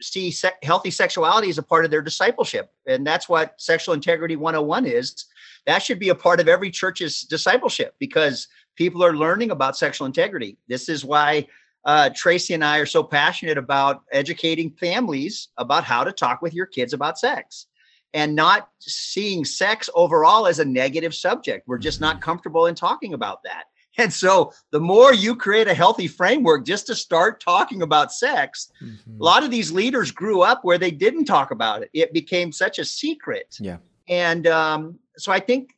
see 0.00 0.30
se- 0.30 0.52
healthy 0.62 0.90
sexuality 0.90 1.48
as 1.48 1.58
a 1.58 1.62
part 1.62 1.84
of 1.84 1.90
their 1.90 2.02
discipleship. 2.02 2.72
And 2.86 3.06
that's 3.06 3.28
what 3.28 3.60
Sexual 3.60 3.94
Integrity 3.94 4.36
101 4.36 4.86
is 4.86 5.26
that 5.70 5.82
should 5.82 6.00
be 6.00 6.08
a 6.08 6.14
part 6.14 6.40
of 6.40 6.48
every 6.48 6.70
church's 6.70 7.22
discipleship 7.22 7.94
because 8.00 8.48
people 8.74 9.04
are 9.04 9.14
learning 9.14 9.52
about 9.52 9.76
sexual 9.76 10.04
integrity. 10.04 10.58
This 10.66 10.88
is 10.88 11.04
why 11.04 11.46
uh, 11.84 12.10
Tracy 12.14 12.54
and 12.54 12.64
I 12.64 12.78
are 12.78 12.86
so 12.86 13.04
passionate 13.04 13.56
about 13.56 14.02
educating 14.12 14.72
families 14.72 15.48
about 15.58 15.84
how 15.84 16.02
to 16.02 16.10
talk 16.10 16.42
with 16.42 16.54
your 16.54 16.66
kids 16.66 16.92
about 16.92 17.18
sex 17.20 17.66
and 18.12 18.34
not 18.34 18.68
seeing 18.80 19.44
sex 19.44 19.88
overall 19.94 20.48
as 20.48 20.58
a 20.58 20.64
negative 20.64 21.14
subject. 21.14 21.68
We're 21.68 21.78
just 21.78 22.00
not 22.00 22.20
comfortable 22.20 22.66
in 22.66 22.74
talking 22.74 23.14
about 23.14 23.44
that. 23.44 23.64
And 23.96 24.12
so 24.12 24.52
the 24.72 24.80
more 24.80 25.14
you 25.14 25.36
create 25.36 25.68
a 25.68 25.74
healthy 25.74 26.08
framework 26.08 26.64
just 26.64 26.86
to 26.88 26.94
start 26.94 27.40
talking 27.40 27.82
about 27.82 28.12
sex, 28.12 28.72
mm-hmm. 28.82 29.20
a 29.20 29.24
lot 29.24 29.44
of 29.44 29.50
these 29.50 29.70
leaders 29.70 30.10
grew 30.10 30.42
up 30.42 30.64
where 30.64 30.78
they 30.78 30.90
didn't 30.90 31.26
talk 31.26 31.50
about 31.52 31.82
it. 31.82 31.90
It 31.92 32.12
became 32.12 32.50
such 32.50 32.78
a 32.78 32.84
secret. 32.84 33.56
Yeah. 33.60 33.76
And 34.08 34.46
um, 34.46 34.98
so 35.20 35.32
I 35.32 35.40
think 35.40 35.70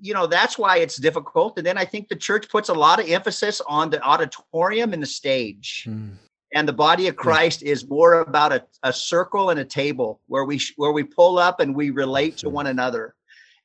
you 0.00 0.14
know 0.14 0.26
that's 0.26 0.58
why 0.58 0.78
it's 0.78 0.96
difficult. 0.96 1.56
And 1.56 1.66
then 1.66 1.78
i 1.78 1.84
think 1.84 2.08
the 2.08 2.16
church 2.16 2.48
puts 2.48 2.68
a 2.68 2.74
lot 2.74 3.00
of 3.00 3.08
emphasis 3.08 3.60
on 3.66 3.90
the 3.90 4.00
auditorium 4.02 4.92
and 4.92 5.02
the 5.02 5.06
stage. 5.06 5.86
Mm. 5.88 6.16
and 6.54 6.68
the 6.68 6.72
body 6.72 7.08
of 7.08 7.16
christ 7.16 7.62
yeah. 7.62 7.72
is 7.72 7.88
more 7.88 8.20
about 8.20 8.52
a, 8.52 8.64
a 8.82 8.92
circle 8.92 9.50
and 9.50 9.60
a 9.60 9.64
table 9.64 10.20
where 10.26 10.44
we 10.44 10.60
where 10.76 10.92
we 10.92 11.02
pull 11.02 11.38
up 11.38 11.60
and 11.60 11.74
we 11.74 11.90
relate 11.90 12.36
to 12.38 12.50
one 12.50 12.66
another. 12.66 13.14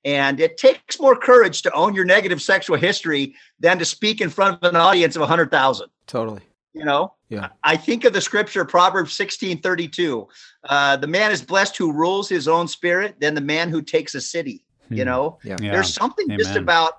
And 0.04 0.40
it 0.40 0.58
takes 0.58 1.00
more 1.00 1.16
courage 1.16 1.62
to 1.62 1.72
own 1.74 1.94
your 1.94 2.06
negative 2.06 2.42
sexual 2.42 2.76
history 2.76 3.36
than 3.60 3.78
to 3.78 3.86
speak 3.86 4.20
in 4.20 4.32
front 4.32 4.58
of 4.64 4.70
an 4.74 4.76
audience 4.76 5.16
of 5.16 5.22
100000 5.22 5.90
totally. 6.08 6.42
You 6.74 6.86
know? 6.86 7.14
Yeah. 7.30 7.50
I 7.64 7.78
think 7.78 8.04
of 8.06 8.14
the 8.14 8.22
scripture 8.22 8.66
proverbs 8.66 9.14
16 9.14 9.62
32 9.62 10.28
uh, 10.68 10.98
the 10.98 11.08
man 11.08 11.32
is 11.32 11.44
blessed 11.44 11.78
who 11.78 11.94
rules 11.94 12.28
his 12.28 12.48
own 12.48 12.68
spirit 12.68 13.20
than 13.20 13.36
the 13.36 13.42
man 13.42 13.70
who 13.70 13.82
takes 13.84 14.16
a 14.16 14.22
city 14.22 14.66
you 14.92 15.04
hmm. 15.04 15.10
know 15.10 15.40
yeah. 15.44 15.56
there's 15.60 15.94
something 15.94 16.26
Amen. 16.26 16.40
just 16.40 16.56
about 16.56 16.94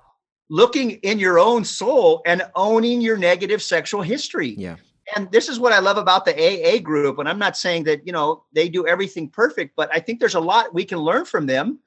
looking 0.49 0.91
in 0.91 1.19
your 1.19 1.39
own 1.39 1.63
soul 1.63 2.21
and 2.25 2.43
owning 2.55 3.01
your 3.01 3.17
negative 3.17 3.61
sexual 3.61 4.01
history 4.01 4.55
yeah 4.57 4.75
and 5.15 5.31
this 5.31 5.49
is 5.49 5.59
what 5.59 5.73
i 5.73 5.79
love 5.79 5.97
about 5.97 6.25
the 6.25 6.33
aa 6.33 6.79
group 6.79 7.19
and 7.19 7.27
i'm 7.29 7.39
not 7.39 7.57
saying 7.57 7.83
that 7.83 8.05
you 8.05 8.13
know 8.13 8.43
they 8.53 8.69
do 8.69 8.85
everything 8.87 9.29
perfect 9.29 9.75
but 9.75 9.89
i 9.93 9.99
think 9.99 10.19
there's 10.19 10.35
a 10.35 10.39
lot 10.39 10.73
we 10.73 10.85
can 10.85 10.99
learn 10.99 11.25
from 11.25 11.45
them 11.45 11.79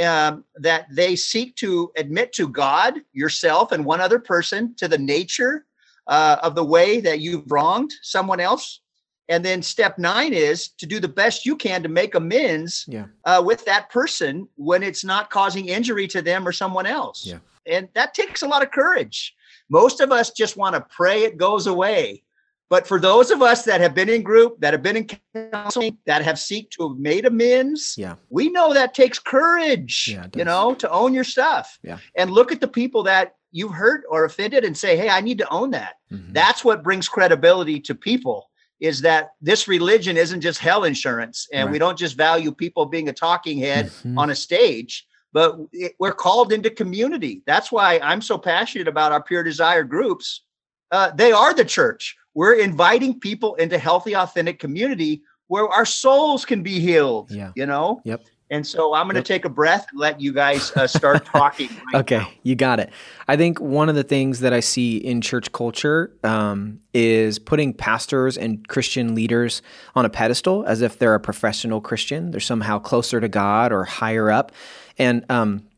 um, 0.00 0.44
that 0.54 0.86
they 0.92 1.16
seek 1.16 1.56
to 1.56 1.90
admit 1.96 2.32
to 2.32 2.48
god 2.48 2.94
yourself 3.12 3.72
and 3.72 3.84
one 3.84 4.00
other 4.00 4.18
person 4.18 4.74
to 4.76 4.88
the 4.88 4.98
nature 4.98 5.66
uh, 6.06 6.38
of 6.42 6.54
the 6.54 6.64
way 6.64 7.00
that 7.00 7.20
you've 7.20 7.50
wronged 7.50 7.92
someone 8.02 8.40
else 8.40 8.80
and 9.28 9.44
then 9.44 9.62
step 9.62 9.98
nine 9.98 10.32
is 10.32 10.68
to 10.68 10.86
do 10.86 11.00
the 11.00 11.08
best 11.08 11.44
you 11.44 11.54
can 11.56 11.82
to 11.82 11.88
make 11.88 12.14
amends 12.14 12.86
yeah. 12.88 13.06
uh, 13.24 13.42
with 13.44 13.64
that 13.66 13.90
person 13.90 14.48
when 14.56 14.82
it's 14.82 15.04
not 15.04 15.30
causing 15.30 15.68
injury 15.68 16.08
to 16.08 16.22
them 16.22 16.48
or 16.48 16.52
someone 16.52 16.86
else. 16.86 17.26
Yeah. 17.26 17.38
And 17.66 17.88
that 17.94 18.14
takes 18.14 18.42
a 18.42 18.48
lot 18.48 18.62
of 18.62 18.70
courage. 18.70 19.34
Most 19.68 20.00
of 20.00 20.10
us 20.10 20.30
just 20.30 20.56
want 20.56 20.74
to 20.74 20.80
pray 20.80 21.24
it 21.24 21.36
goes 21.36 21.66
away. 21.66 22.22
But 22.70 22.86
for 22.86 23.00
those 23.00 23.30
of 23.30 23.40
us 23.40 23.64
that 23.64 23.80
have 23.80 23.94
been 23.94 24.10
in 24.10 24.22
group, 24.22 24.60
that 24.60 24.74
have 24.74 24.82
been 24.82 24.96
in 24.96 25.08
counseling, 25.52 25.96
that 26.04 26.22
have 26.22 26.38
seek 26.38 26.70
to 26.70 26.88
have 26.88 26.98
made 26.98 27.24
amends, 27.24 27.94
yeah. 27.96 28.16
we 28.28 28.50
know 28.50 28.74
that 28.74 28.92
takes 28.92 29.18
courage, 29.18 30.08
yeah, 30.12 30.26
you 30.34 30.44
know, 30.44 30.74
to 30.74 30.90
own 30.90 31.14
your 31.14 31.24
stuff. 31.24 31.78
Yeah. 31.82 31.98
And 32.14 32.30
look 32.30 32.52
at 32.52 32.60
the 32.60 32.68
people 32.68 33.02
that 33.04 33.36
you've 33.52 33.72
hurt 33.72 34.04
or 34.10 34.26
offended 34.26 34.64
and 34.64 34.76
say, 34.76 34.98
hey, 34.98 35.08
I 35.08 35.22
need 35.22 35.38
to 35.38 35.50
own 35.50 35.70
that. 35.70 35.94
Mm-hmm. 36.12 36.34
That's 36.34 36.62
what 36.62 36.82
brings 36.82 37.08
credibility 37.08 37.80
to 37.80 37.94
people 37.94 38.47
is 38.80 39.00
that 39.00 39.30
this 39.40 39.66
religion 39.68 40.16
isn't 40.16 40.40
just 40.40 40.58
hell 40.58 40.84
insurance 40.84 41.48
and 41.52 41.66
right. 41.66 41.72
we 41.72 41.78
don't 41.78 41.98
just 41.98 42.16
value 42.16 42.52
people 42.52 42.86
being 42.86 43.08
a 43.08 43.12
talking 43.12 43.58
head 43.58 43.86
mm-hmm. 43.86 44.18
on 44.18 44.30
a 44.30 44.34
stage 44.34 45.06
but 45.32 45.58
it, 45.72 45.92
we're 45.98 46.12
called 46.12 46.54
into 46.54 46.70
community. 46.70 47.42
That's 47.46 47.70
why 47.70 48.00
i'm 48.02 48.22
so 48.22 48.38
passionate 48.38 48.88
about 48.88 49.12
our 49.12 49.22
pure 49.22 49.42
desire 49.42 49.84
groups. 49.84 50.42
Uh, 50.90 51.10
they 51.14 51.32
are 51.32 51.52
the 51.52 51.66
church. 51.66 52.16
We're 52.34 52.54
inviting 52.54 53.20
people 53.20 53.54
into 53.56 53.78
healthy 53.78 54.16
authentic 54.16 54.58
community 54.58 55.22
where 55.48 55.68
our 55.68 55.84
souls 55.84 56.44
can 56.44 56.62
be 56.62 56.80
healed 56.80 57.30
yeah. 57.30 57.52
you 57.56 57.66
know? 57.66 58.00
Yep 58.04 58.22
and 58.50 58.66
so 58.66 58.94
I'm 58.94 59.06
going 59.06 59.16
to 59.16 59.22
take 59.22 59.44
a 59.44 59.48
breath 59.48 59.86
and 59.90 60.00
let 60.00 60.20
you 60.20 60.32
guys 60.32 60.72
uh, 60.72 60.86
start 60.86 61.24
talking. 61.26 61.68
Right 61.92 62.00
okay, 62.00 62.18
now. 62.18 62.30
you 62.42 62.56
got 62.56 62.80
it. 62.80 62.90
I 63.26 63.36
think 63.36 63.60
one 63.60 63.88
of 63.88 63.94
the 63.94 64.02
things 64.02 64.40
that 64.40 64.52
I 64.52 64.60
see 64.60 64.96
in 64.96 65.20
church 65.20 65.52
culture 65.52 66.12
um, 66.24 66.80
is 66.94 67.38
putting 67.38 67.74
pastors 67.74 68.38
and 68.38 68.66
Christian 68.68 69.14
leaders 69.14 69.60
on 69.94 70.04
a 70.04 70.10
pedestal 70.10 70.64
as 70.64 70.80
if 70.80 70.98
they're 70.98 71.14
a 71.14 71.20
professional 71.20 71.80
Christian. 71.80 72.30
They're 72.30 72.40
somehow 72.40 72.78
closer 72.78 73.20
to 73.20 73.28
God 73.28 73.70
or 73.70 73.84
higher 73.84 74.30
up. 74.30 74.52
And 74.96 75.24
um, 75.30 75.68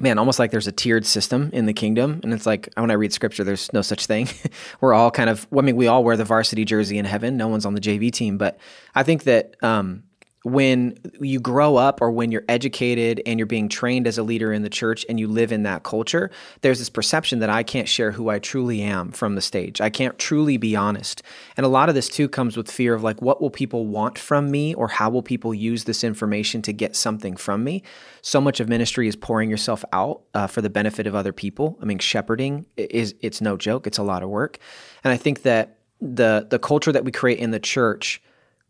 man, 0.00 0.18
almost 0.18 0.38
like 0.38 0.50
there's 0.50 0.66
a 0.66 0.72
tiered 0.72 1.06
system 1.06 1.50
in 1.52 1.66
the 1.66 1.72
kingdom. 1.72 2.20
And 2.22 2.32
it's 2.32 2.46
like, 2.46 2.68
when 2.76 2.90
I 2.90 2.94
read 2.94 3.12
scripture, 3.12 3.44
there's 3.44 3.72
no 3.72 3.82
such 3.82 4.06
thing. 4.06 4.28
We're 4.80 4.94
all 4.94 5.10
kind 5.10 5.30
of, 5.30 5.46
I 5.56 5.60
mean, 5.60 5.76
we 5.76 5.86
all 5.86 6.04
wear 6.04 6.16
the 6.16 6.24
varsity 6.24 6.64
jersey 6.64 6.98
in 6.98 7.04
heaven. 7.04 7.36
No 7.36 7.48
one's 7.48 7.66
on 7.66 7.74
the 7.74 7.80
JV 7.80 8.12
team. 8.12 8.38
But 8.38 8.58
I 8.94 9.02
think 9.02 9.24
that 9.24 9.56
um, 9.62 10.04
when 10.44 10.96
you 11.20 11.40
grow 11.40 11.76
up 11.76 12.00
or 12.00 12.12
when 12.12 12.30
you're 12.30 12.44
educated 12.48 13.20
and 13.26 13.40
you're 13.40 13.46
being 13.46 13.68
trained 13.68 14.06
as 14.06 14.18
a 14.18 14.22
leader 14.22 14.52
in 14.52 14.62
the 14.62 14.70
church 14.70 15.04
and 15.08 15.18
you 15.18 15.26
live 15.26 15.50
in 15.50 15.64
that 15.64 15.82
culture, 15.82 16.30
there's 16.60 16.78
this 16.78 16.88
perception 16.88 17.40
that 17.40 17.50
I 17.50 17.64
can't 17.64 17.88
share 17.88 18.12
who 18.12 18.28
I 18.28 18.38
truly 18.38 18.80
am 18.80 19.10
from 19.10 19.34
the 19.34 19.40
stage. 19.40 19.80
I 19.80 19.90
can't 19.90 20.16
truly 20.18 20.56
be 20.56 20.76
honest. 20.76 21.22
And 21.56 21.66
a 21.66 21.68
lot 21.68 21.88
of 21.88 21.96
this 21.96 22.08
too 22.08 22.28
comes 22.28 22.56
with 22.56 22.70
fear 22.70 22.94
of 22.94 23.02
like, 23.02 23.20
what 23.20 23.40
will 23.40 23.50
people 23.50 23.86
want 23.86 24.16
from 24.16 24.50
me 24.50 24.74
or 24.74 24.88
how 24.88 25.10
will 25.10 25.22
people 25.22 25.52
use 25.52 25.84
this 25.84 26.04
information 26.04 26.62
to 26.62 26.72
get 26.72 26.94
something 26.94 27.36
from 27.36 27.64
me? 27.64 27.82
So 28.22 28.40
much 28.40 28.60
of 28.60 28.68
ministry 28.68 29.08
is 29.08 29.16
pouring 29.16 29.50
yourself 29.50 29.84
out 29.92 30.22
uh, 30.34 30.46
for 30.46 30.62
the 30.62 30.70
benefit 30.70 31.08
of 31.08 31.16
other 31.16 31.32
people. 31.32 31.76
I 31.82 31.84
mean, 31.84 31.98
shepherding 31.98 32.66
is, 32.76 33.14
it's 33.20 33.40
no 33.40 33.56
joke. 33.56 33.88
It's 33.88 33.98
a 33.98 34.04
lot 34.04 34.22
of 34.22 34.28
work. 34.28 34.58
And 35.02 35.12
I 35.12 35.16
think 35.16 35.42
that 35.42 35.78
the, 36.00 36.46
the 36.48 36.60
culture 36.60 36.92
that 36.92 37.04
we 37.04 37.10
create 37.10 37.40
in 37.40 37.50
the 37.50 37.58
church 37.58 38.22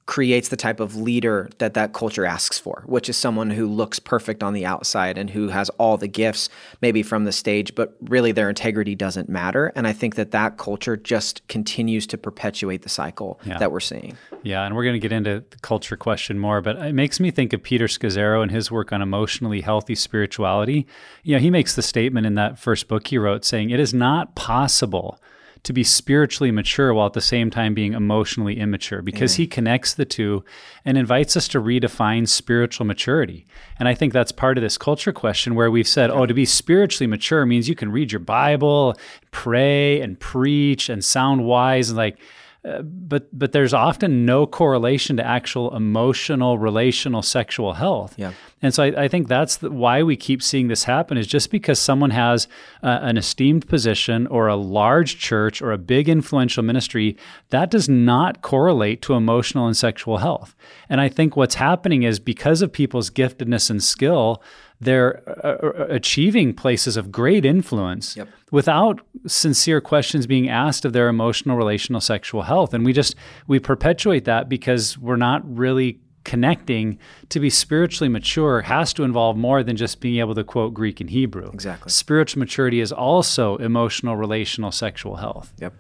creates 0.09 0.49
the 0.49 0.57
type 0.57 0.81
of 0.81 0.97
leader 0.97 1.51
that 1.59 1.75
that 1.75 1.93
culture 1.93 2.25
asks 2.25 2.59
for, 2.59 2.83
which 2.87 3.11
is 3.11 3.17
someone 3.17 3.51
who 3.51 3.67
looks 3.67 3.99
perfect 3.99 4.43
on 4.43 4.55
the 4.55 4.65
outside 4.65 5.19
and 5.19 5.29
who 5.29 5.49
has 5.49 5.69
all 5.79 5.99
the 5.99 6.09
gifts 6.09 6.49
maybe 6.81 7.03
from 7.03 7.25
the 7.27 7.31
stage, 7.31 7.75
but 7.75 7.95
really 8.01 8.33
their 8.33 8.49
integrity 8.49 8.95
doesn't 8.95 9.29
matter. 9.29 9.71
And 9.77 9.87
I 9.87 9.93
think 9.93 10.15
that 10.15 10.31
that 10.31 10.57
culture 10.57 10.97
just 10.97 11.47
continues 11.49 12.07
to 12.07 12.17
perpetuate 12.17 12.81
the 12.81 12.89
cycle 12.89 13.39
yeah. 13.45 13.59
that 13.59 13.71
we're 13.71 13.81
seeing. 13.81 14.17
Yeah, 14.43 14.65
and 14.65 14.75
we're 14.75 14.85
going 14.85 14.95
to 14.95 14.99
get 14.99 15.13
into 15.13 15.45
the 15.51 15.59
culture 15.59 15.97
question 15.97 16.39
more, 16.39 16.63
but 16.63 16.77
it 16.77 16.95
makes 16.95 17.21
me 17.21 17.31
think 17.31 17.53
of 17.53 17.63
Peter 17.63 17.85
Scazzero 17.85 18.43
and 18.43 18.51
his 18.51 18.71
work 18.71 18.95
on 18.95 19.03
emotionally 19.03 19.61
healthy 19.61 19.95
spirituality. 19.95 20.87
You 21.23 21.37
know, 21.37 21.41
he 21.41 21.51
makes 21.51 21.77
the 21.77 21.83
statement 21.83 22.27
in 22.27 22.35
that 22.37 22.59
first 22.59 22.89
book 22.89 23.09
he 23.09 23.19
wrote 23.19 23.45
saying, 23.45 23.69
It 23.69 23.79
is 23.79 23.93
not 23.93 24.35
possible 24.35 25.21
to 25.65 25.73
be 25.73 25.85
spiritually 25.85 26.51
mature 26.51 26.93
while 26.95 27.07
at 27.07 27.13
the 27.13 27.21
same 27.21 27.51
time 27.51 27.75
being 27.75 27.93
emotionally 27.93 28.59
immature 28.59 29.03
because 29.03 29.35
he 29.35 29.47
connects 29.47 29.95
the 29.95 30.05
two 30.05 30.45
and 30.85 30.97
invites 30.97 31.37
us 31.37 31.49
to 31.49 31.61
redefine 31.61 32.27
spiritual 32.29 32.87
maturity. 32.87 33.47
And 33.79 33.89
I 33.89 33.95
think 33.95 34.13
that's 34.13 34.33
part 34.33 34.59
of 34.59 34.63
this 34.63 34.79
culture 34.79 35.13
question 35.13 35.55
where 35.55 35.71
we've 35.71 35.89
said, 35.89 36.11
oh, 36.11 36.27
to 36.27 36.35
be 36.35 36.45
spiritually 36.45 37.07
mature 37.07 37.45
means 37.45 37.69
you 37.69 37.75
can 37.75 37.93
read 37.93 38.13
your 38.13 38.21
Bible, 38.21 38.97
pray 39.31 40.01
and 40.01 40.19
preach 40.19 40.89
and 40.89 41.05
sound 41.05 41.45
wise 41.45 41.91
and 41.91 41.97
like 41.97 42.19
but 42.63 43.29
but 43.39 43.53
there's 43.53 43.73
often 43.73 44.27
no 44.27 44.47
correlation 44.47 45.17
to 45.17 45.25
actual 45.25 45.75
emotional, 45.77 46.59
relational, 46.59 47.23
sexual 47.23 47.75
health. 47.75 48.15
Yeah. 48.17 48.33
And 48.61 48.75
so 48.75 48.83
I, 48.83 49.05
I 49.05 49.09
think 49.09 49.29
that's 49.29 49.59
the, 49.59 49.71
why 49.71 50.03
we 50.03 50.17
keep 50.17 50.43
seeing 50.43 50.67
this 50.67 50.85
happen 50.85 51.17
is 51.17 51.27
just 51.27 51.51
because 51.51 51.79
someone 51.79 52.11
has 52.11 52.49
uh, 52.83 52.99
an 53.03 53.17
esteemed 53.17 53.69
position 53.69 54.27
or 54.27 54.49
a 54.49 54.57
large 54.57 55.19
church 55.19 55.63
or 55.63 55.71
a 55.71 55.79
big 55.79 56.09
influential 56.09 56.65
ministry, 56.65 57.17
that 57.51 57.71
does 57.71 57.89
not 57.89 58.43
correlate 58.43 59.01
to 59.03 59.15
emotional 59.15 59.67
and 59.67 59.77
sexual 59.77 60.19
health. 60.19 60.57
And 60.89 61.01
I 61.01 61.09
think 61.09 61.37
what's 61.37 61.55
happening 61.55 62.03
is 62.03 62.19
because 62.19 62.61
of 62.61 62.73
people's 62.73 63.11
giftedness 63.11 63.71
and 63.71 63.83
skill, 63.83 64.43
they're 64.81 65.23
uh, 65.45 65.67
uh, 65.67 65.87
achieving 65.89 66.55
places 66.55 66.97
of 66.97 67.11
great 67.11 67.45
influence 67.45 68.17
yep. 68.17 68.29
without 68.51 69.01
sincere 69.27 69.81
questions 69.81 70.27
being 70.27 70.49
asked 70.49 70.85
of 70.85 70.93
their 70.93 71.09
emotional 71.09 71.57
relational 71.57 72.01
sexual 72.01 72.43
health 72.43 72.73
and 72.75 72.85
we 72.85 72.93
just 72.93 73.15
we 73.47 73.59
perpetuate 73.59 74.25
that 74.25 74.49
because 74.49 74.97
we're 74.99 75.17
not 75.17 75.43
really 75.45 76.01
connecting 76.25 76.99
to 77.31 77.41
be 77.41 77.49
spiritually 77.49 78.09
mature 78.09 78.61
has 78.61 78.93
to 78.93 79.03
involve 79.03 79.37
more 79.37 79.63
than 79.63 79.77
just 79.77 80.01
being 80.01 80.19
able 80.19 80.35
to 80.35 80.45
quote 80.45 80.75
Greek 80.75 81.01
and 81.01 81.09
Hebrew. 81.09 81.51
Exactly. 81.55 81.91
Spiritual 81.91 82.41
maturity 82.41 82.81
is 82.81 82.93
also 82.93 83.57
emotional, 83.57 84.15
relational, 84.15 84.71
sexual 84.71 85.17
health. 85.17 85.55
Yep. 85.59 85.73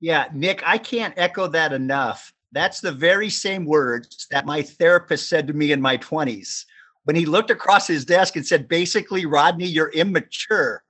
Yeah, 0.00 0.26
Nick, 0.34 0.60
I 0.66 0.78
can't 0.78 1.14
echo 1.16 1.46
that 1.46 1.72
enough. 1.72 2.32
That's 2.50 2.80
the 2.80 2.90
very 2.90 3.30
same 3.30 3.64
words 3.64 4.26
that 4.32 4.44
my 4.44 4.62
therapist 4.62 5.28
said 5.28 5.46
to 5.46 5.52
me 5.52 5.70
in 5.70 5.80
my 5.80 5.98
20s 5.98 6.64
when 7.04 7.16
he 7.16 7.26
looked 7.26 7.50
across 7.50 7.86
his 7.86 8.04
desk 8.04 8.36
and 8.36 8.46
said, 8.46 8.68
basically, 8.68 9.26
Rodney, 9.26 9.66
you're 9.66 9.90
immature. 9.90 10.82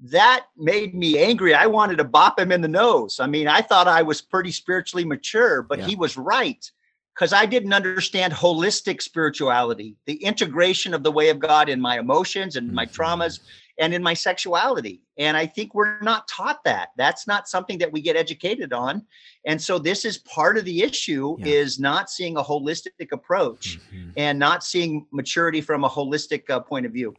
That 0.00 0.46
made 0.56 0.94
me 0.94 1.18
angry. 1.18 1.54
I 1.54 1.66
wanted 1.66 1.98
to 1.98 2.04
bop 2.04 2.38
him 2.38 2.52
in 2.52 2.62
the 2.62 2.68
nose. 2.68 3.20
I 3.20 3.26
mean, 3.26 3.46
I 3.46 3.60
thought 3.60 3.86
I 3.86 4.02
was 4.02 4.22
pretty 4.22 4.50
spiritually 4.50 5.04
mature, 5.04 5.62
but 5.62 5.80
yeah. 5.80 5.86
he 5.86 5.96
was 5.96 6.16
right 6.16 6.70
because 7.14 7.34
I 7.34 7.44
didn't 7.44 7.74
understand 7.74 8.32
holistic 8.32 9.02
spirituality, 9.02 9.96
the 10.06 10.24
integration 10.24 10.94
of 10.94 11.02
the 11.02 11.12
way 11.12 11.28
of 11.28 11.38
God 11.38 11.68
in 11.68 11.78
my 11.78 11.98
emotions 11.98 12.56
and 12.56 12.72
my 12.72 12.86
mm-hmm. 12.86 13.02
traumas 13.02 13.40
and 13.78 13.94
in 13.94 14.02
my 14.02 14.14
sexuality. 14.14 15.02
And 15.18 15.36
I 15.36 15.46
think 15.46 15.74
we're 15.74 16.00
not 16.00 16.28
taught 16.28 16.64
that. 16.64 16.90
That's 16.96 17.26
not 17.26 17.48
something 17.48 17.78
that 17.78 17.92
we 17.92 18.00
get 18.00 18.16
educated 18.16 18.72
on. 18.72 19.06
And 19.44 19.60
so 19.60 19.78
this 19.78 20.04
is 20.04 20.18
part 20.18 20.56
of 20.56 20.64
the 20.64 20.82
issue 20.82 21.36
yeah. 21.38 21.46
is 21.46 21.78
not 21.78 22.10
seeing 22.10 22.36
a 22.36 22.42
holistic 22.42 23.12
approach 23.12 23.78
mm-hmm. 23.92 24.10
and 24.16 24.38
not 24.38 24.64
seeing 24.64 25.06
maturity 25.12 25.60
from 25.60 25.84
a 25.84 25.88
holistic 25.88 26.48
uh, 26.50 26.60
point 26.60 26.86
of 26.86 26.92
view. 26.92 27.14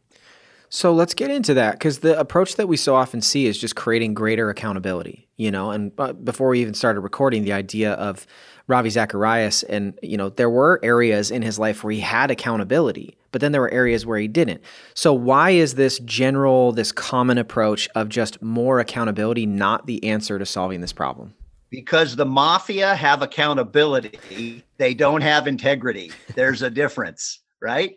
So 0.74 0.94
let's 0.94 1.12
get 1.12 1.30
into 1.30 1.52
that 1.52 1.72
because 1.72 1.98
the 1.98 2.18
approach 2.18 2.56
that 2.56 2.66
we 2.66 2.78
so 2.78 2.94
often 2.94 3.20
see 3.20 3.44
is 3.44 3.58
just 3.58 3.76
creating 3.76 4.14
greater 4.14 4.48
accountability, 4.48 5.28
you 5.36 5.50
know. 5.50 5.70
And 5.70 5.92
uh, 5.98 6.14
before 6.14 6.48
we 6.48 6.62
even 6.62 6.72
started 6.72 7.00
recording, 7.00 7.44
the 7.44 7.52
idea 7.52 7.92
of 7.92 8.26
Ravi 8.68 8.88
Zacharias, 8.88 9.64
and 9.64 9.98
you 10.02 10.16
know, 10.16 10.30
there 10.30 10.48
were 10.48 10.80
areas 10.82 11.30
in 11.30 11.42
his 11.42 11.58
life 11.58 11.84
where 11.84 11.92
he 11.92 12.00
had 12.00 12.30
accountability, 12.30 13.18
but 13.32 13.40
then 13.40 13.52
there 13.52 13.60
were 13.60 13.72
areas 13.72 14.06
where 14.06 14.18
he 14.18 14.28
didn't. 14.28 14.62
So 14.94 15.12
why 15.12 15.50
is 15.50 15.74
this 15.74 15.98
general, 16.00 16.72
this 16.72 16.92
common 16.92 17.38
approach 17.38 17.88
of 17.94 18.08
just 18.08 18.40
more 18.40 18.78
accountability 18.78 19.46
not 19.46 19.86
the 19.86 20.04
answer 20.04 20.38
to 20.38 20.46
solving 20.46 20.80
this 20.80 20.92
problem? 20.92 21.34
Because 21.70 22.16
the 22.16 22.26
mafia 22.26 22.94
have 22.94 23.22
accountability, 23.22 24.62
they 24.76 24.94
don't 24.94 25.22
have 25.22 25.46
integrity. 25.46 26.12
There's 26.34 26.62
a 26.62 26.70
difference, 26.70 27.40
right? 27.60 27.96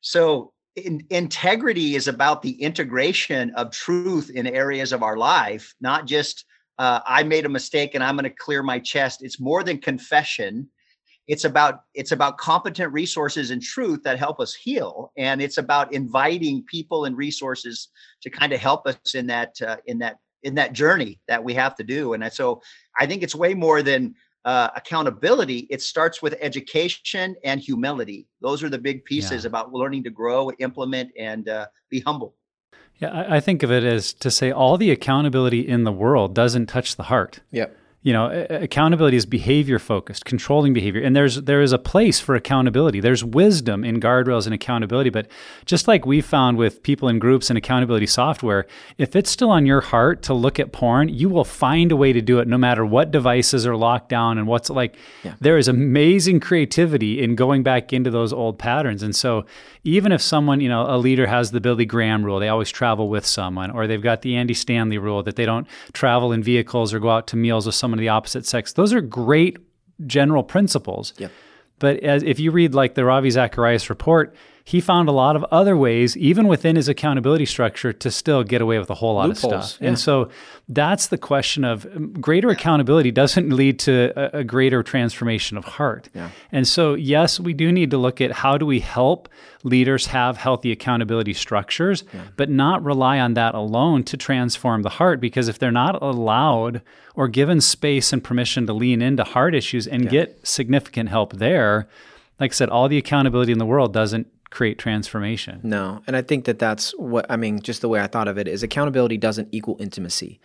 So 0.00 0.52
in, 0.76 1.04
integrity 1.10 1.96
is 1.96 2.08
about 2.08 2.40
the 2.42 2.52
integration 2.62 3.50
of 3.50 3.70
truth 3.70 4.30
in 4.30 4.46
areas 4.46 4.92
of 4.92 5.02
our 5.02 5.18
life, 5.18 5.74
not 5.80 6.06
just 6.06 6.46
uh, 6.78 7.00
I 7.06 7.22
made 7.24 7.44
a 7.44 7.50
mistake 7.50 7.94
and 7.94 8.02
I'm 8.02 8.16
going 8.16 8.24
to 8.24 8.30
clear 8.30 8.62
my 8.62 8.78
chest. 8.78 9.22
It's 9.22 9.38
more 9.38 9.62
than 9.62 9.78
confession. 9.78 10.68
It's 11.30 11.44
about 11.44 11.84
it's 11.94 12.10
about 12.10 12.38
competent 12.38 12.92
resources 12.92 13.52
and 13.52 13.62
truth 13.62 14.02
that 14.02 14.18
help 14.18 14.40
us 14.40 14.52
heal, 14.52 15.12
and 15.16 15.40
it's 15.40 15.58
about 15.58 15.92
inviting 15.92 16.64
people 16.64 17.04
and 17.04 17.16
resources 17.16 17.88
to 18.22 18.30
kind 18.30 18.52
of 18.52 18.58
help 18.58 18.84
us 18.84 19.14
in 19.14 19.28
that 19.28 19.54
uh, 19.62 19.76
in 19.86 20.00
that 20.00 20.18
in 20.42 20.56
that 20.56 20.72
journey 20.72 21.20
that 21.28 21.44
we 21.44 21.54
have 21.54 21.76
to 21.76 21.84
do. 21.84 22.14
And 22.14 22.32
so 22.32 22.60
I 22.98 23.06
think 23.06 23.22
it's 23.22 23.36
way 23.36 23.54
more 23.54 23.80
than 23.80 24.16
uh, 24.44 24.70
accountability, 24.74 25.68
it 25.70 25.82
starts 25.82 26.20
with 26.20 26.34
education 26.40 27.36
and 27.44 27.60
humility. 27.60 28.26
Those 28.40 28.64
are 28.64 28.68
the 28.68 28.78
big 28.78 29.04
pieces 29.04 29.44
yeah. 29.44 29.48
about 29.48 29.72
learning 29.72 30.02
to 30.04 30.10
grow, 30.10 30.50
implement, 30.58 31.12
and 31.16 31.48
uh, 31.48 31.66
be 31.90 32.00
humble. 32.00 32.34
Yeah, 32.98 33.10
I, 33.10 33.36
I 33.36 33.40
think 33.40 33.62
of 33.62 33.70
it 33.70 33.84
as 33.84 34.12
to 34.14 34.32
say 34.32 34.50
all 34.50 34.76
the 34.78 34.90
accountability 34.90 35.60
in 35.60 35.84
the 35.84 35.92
world 35.92 36.34
doesn't 36.34 36.66
touch 36.66 36.96
the 36.96 37.04
heart. 37.04 37.38
Yep 37.52 37.76
you 38.02 38.14
know 38.14 38.46
accountability 38.48 39.16
is 39.16 39.26
behavior 39.26 39.78
focused 39.78 40.24
controlling 40.24 40.72
behavior. 40.72 41.02
And 41.02 41.14
there's 41.14 41.42
there 41.42 41.60
is 41.60 41.72
a 41.72 41.78
place 41.78 42.18
for 42.18 42.34
accountability. 42.34 43.00
There's 43.00 43.22
wisdom 43.22 43.84
in 43.84 44.00
guardrails 44.00 44.46
and 44.46 44.54
accountability. 44.54 45.10
But 45.10 45.28
just 45.66 45.86
like 45.86 46.06
we 46.06 46.22
found 46.22 46.56
with 46.56 46.82
people 46.82 47.08
in 47.08 47.18
groups 47.18 47.50
and 47.50 47.58
accountability 47.58 48.06
software 48.06 48.66
if 48.96 49.14
it's 49.14 49.30
still 49.30 49.50
on 49.50 49.66
your 49.66 49.82
heart 49.82 50.22
to 50.22 50.34
look 50.34 50.58
at 50.58 50.72
porn 50.72 51.08
you 51.08 51.28
will 51.28 51.44
find 51.44 51.92
a 51.92 51.96
way 51.96 52.12
to 52.12 52.22
do 52.22 52.38
it 52.38 52.48
no 52.48 52.56
matter 52.56 52.86
what 52.86 53.10
devices 53.10 53.66
are 53.66 53.76
locked 53.76 54.08
down 54.08 54.38
and 54.38 54.46
what's 54.46 54.70
like. 54.70 54.96
Yeah. 55.22 55.34
there 55.40 55.58
is 55.58 55.68
amazing 55.68 56.40
creativity 56.40 57.22
in 57.22 57.34
going 57.34 57.62
back 57.62 57.92
into 57.92 58.10
those 58.10 58.32
old 58.32 58.58
patterns. 58.58 59.02
And 59.02 59.14
so 59.14 59.44
even 59.84 60.12
if 60.12 60.20
someone, 60.20 60.60
you 60.60 60.68
know, 60.68 60.86
a 60.88 60.96
leader 60.96 61.26
has 61.26 61.50
the 61.50 61.60
Billy 61.60 61.84
Graham 61.84 62.24
rule, 62.24 62.38
they 62.38 62.48
always 62.48 62.70
travel 62.70 63.08
with 63.08 63.24
someone, 63.26 63.70
or 63.70 63.86
they've 63.86 64.02
got 64.02 64.22
the 64.22 64.36
Andy 64.36 64.54
Stanley 64.54 64.98
rule 64.98 65.22
that 65.22 65.36
they 65.36 65.46
don't 65.46 65.66
travel 65.92 66.32
in 66.32 66.42
vehicles 66.42 66.92
or 66.92 66.98
go 66.98 67.10
out 67.10 67.26
to 67.28 67.36
meals 67.36 67.66
with 67.66 67.74
someone 67.74 67.89
of 67.92 67.98
the 67.98 68.08
opposite 68.08 68.46
sex. 68.46 68.72
Those 68.72 68.92
are 68.92 69.00
great 69.00 69.58
general 70.06 70.42
principles. 70.42 71.14
Yep. 71.18 71.30
But 71.78 72.00
as, 72.00 72.22
if 72.22 72.38
you 72.38 72.50
read 72.50 72.74
like 72.74 72.94
the 72.94 73.04
Ravi 73.04 73.30
Zacharias 73.30 73.90
report, 73.90 74.34
he 74.70 74.80
found 74.80 75.08
a 75.08 75.12
lot 75.12 75.34
of 75.34 75.42
other 75.50 75.76
ways, 75.76 76.16
even 76.16 76.46
within 76.46 76.76
his 76.76 76.88
accountability 76.88 77.44
structure, 77.44 77.92
to 77.92 78.08
still 78.08 78.44
get 78.44 78.62
away 78.62 78.78
with 78.78 78.88
a 78.88 78.94
whole 78.94 79.16
lot 79.16 79.28
Loopholes, 79.28 79.52
of 79.52 79.64
stuff. 79.64 79.82
Yeah. 79.82 79.88
And 79.88 79.98
so 79.98 80.30
that's 80.68 81.08
the 81.08 81.18
question 81.18 81.64
of 81.64 81.86
um, 81.86 82.12
greater 82.12 82.50
accountability 82.50 83.10
doesn't 83.10 83.50
lead 83.50 83.80
to 83.80 84.12
a, 84.14 84.38
a 84.42 84.44
greater 84.44 84.84
transformation 84.84 85.56
of 85.56 85.64
heart. 85.64 86.08
Yeah. 86.14 86.30
And 86.52 86.68
so, 86.68 86.94
yes, 86.94 87.40
we 87.40 87.52
do 87.52 87.72
need 87.72 87.90
to 87.90 87.98
look 87.98 88.20
at 88.20 88.30
how 88.30 88.58
do 88.58 88.64
we 88.64 88.78
help 88.78 89.28
leaders 89.64 90.06
have 90.06 90.36
healthy 90.36 90.70
accountability 90.70 91.32
structures, 91.34 92.04
yeah. 92.14 92.22
but 92.36 92.48
not 92.48 92.84
rely 92.84 93.18
on 93.18 93.34
that 93.34 93.56
alone 93.56 94.04
to 94.04 94.16
transform 94.16 94.82
the 94.82 94.90
heart. 94.90 95.20
Because 95.20 95.48
if 95.48 95.58
they're 95.58 95.72
not 95.72 96.00
allowed 96.00 96.80
or 97.16 97.26
given 97.26 97.60
space 97.60 98.12
and 98.12 98.22
permission 98.22 98.68
to 98.68 98.72
lean 98.72 99.02
into 99.02 99.24
heart 99.24 99.52
issues 99.52 99.88
and 99.88 100.08
get 100.08 100.46
significant 100.46 101.08
help 101.08 101.32
there, 101.32 101.88
like 102.38 102.52
I 102.52 102.54
said, 102.54 102.68
all 102.68 102.88
the 102.88 102.98
accountability 102.98 103.50
in 103.50 103.58
the 103.58 103.66
world 103.66 103.92
doesn't 103.92 104.28
create 104.50 104.78
transformation. 104.78 105.60
No. 105.62 106.02
And 106.06 106.16
I 106.16 106.22
think 106.22 106.44
that 106.44 106.58
that's 106.58 106.90
what, 106.98 107.26
I 107.28 107.36
mean, 107.36 107.60
just 107.60 107.80
the 107.80 107.88
way 107.88 108.00
I 108.00 108.06
thought 108.06 108.28
of 108.28 108.36
it 108.36 108.48
is 108.48 108.62
accountability 108.62 109.16
doesn't 109.16 109.48
equal 109.52 109.76
intimacy. 109.78 110.40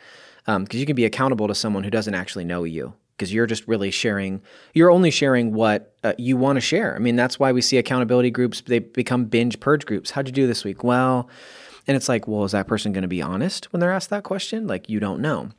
Because 0.45 0.57
um, 0.57 0.67
you 0.69 0.85
can 0.85 0.95
be 0.95 1.05
accountable 1.05 1.47
to 1.47 1.55
someone 1.55 1.83
who 1.83 1.89
doesn't 1.89 2.13
actually 2.13 2.45
know 2.45 2.63
you 2.63 2.93
because 3.17 3.33
you're 3.33 3.47
just 3.47 3.67
really 3.67 3.91
sharing 3.91 4.41
you're 4.73 4.91
only 4.91 5.09
sharing 5.09 5.53
what 5.53 5.95
uh, 6.03 6.13
you 6.17 6.37
want 6.37 6.57
to 6.57 6.61
share 6.61 6.95
i 6.95 6.99
mean 6.99 7.15
that's 7.15 7.39
why 7.39 7.51
we 7.51 7.61
see 7.61 7.77
accountability 7.77 8.29
groups 8.29 8.61
they 8.61 8.79
become 8.79 9.25
binge 9.25 9.59
purge 9.59 9.85
groups 9.85 10.11
how'd 10.11 10.27
you 10.27 10.33
do 10.33 10.47
this 10.47 10.63
week 10.63 10.83
well 10.83 11.29
and 11.87 11.95
it's 11.95 12.09
like 12.09 12.27
well 12.27 12.43
is 12.43 12.51
that 12.51 12.67
person 12.67 12.91
going 12.91 13.03
to 13.03 13.07
be 13.07 13.21
honest 13.21 13.71
when 13.71 13.79
they're 13.79 13.91
asked 13.91 14.09
that 14.09 14.23
question 14.23 14.67
like 14.67 14.89
you 14.89 14.99
don't 14.99 15.21
know 15.21 15.49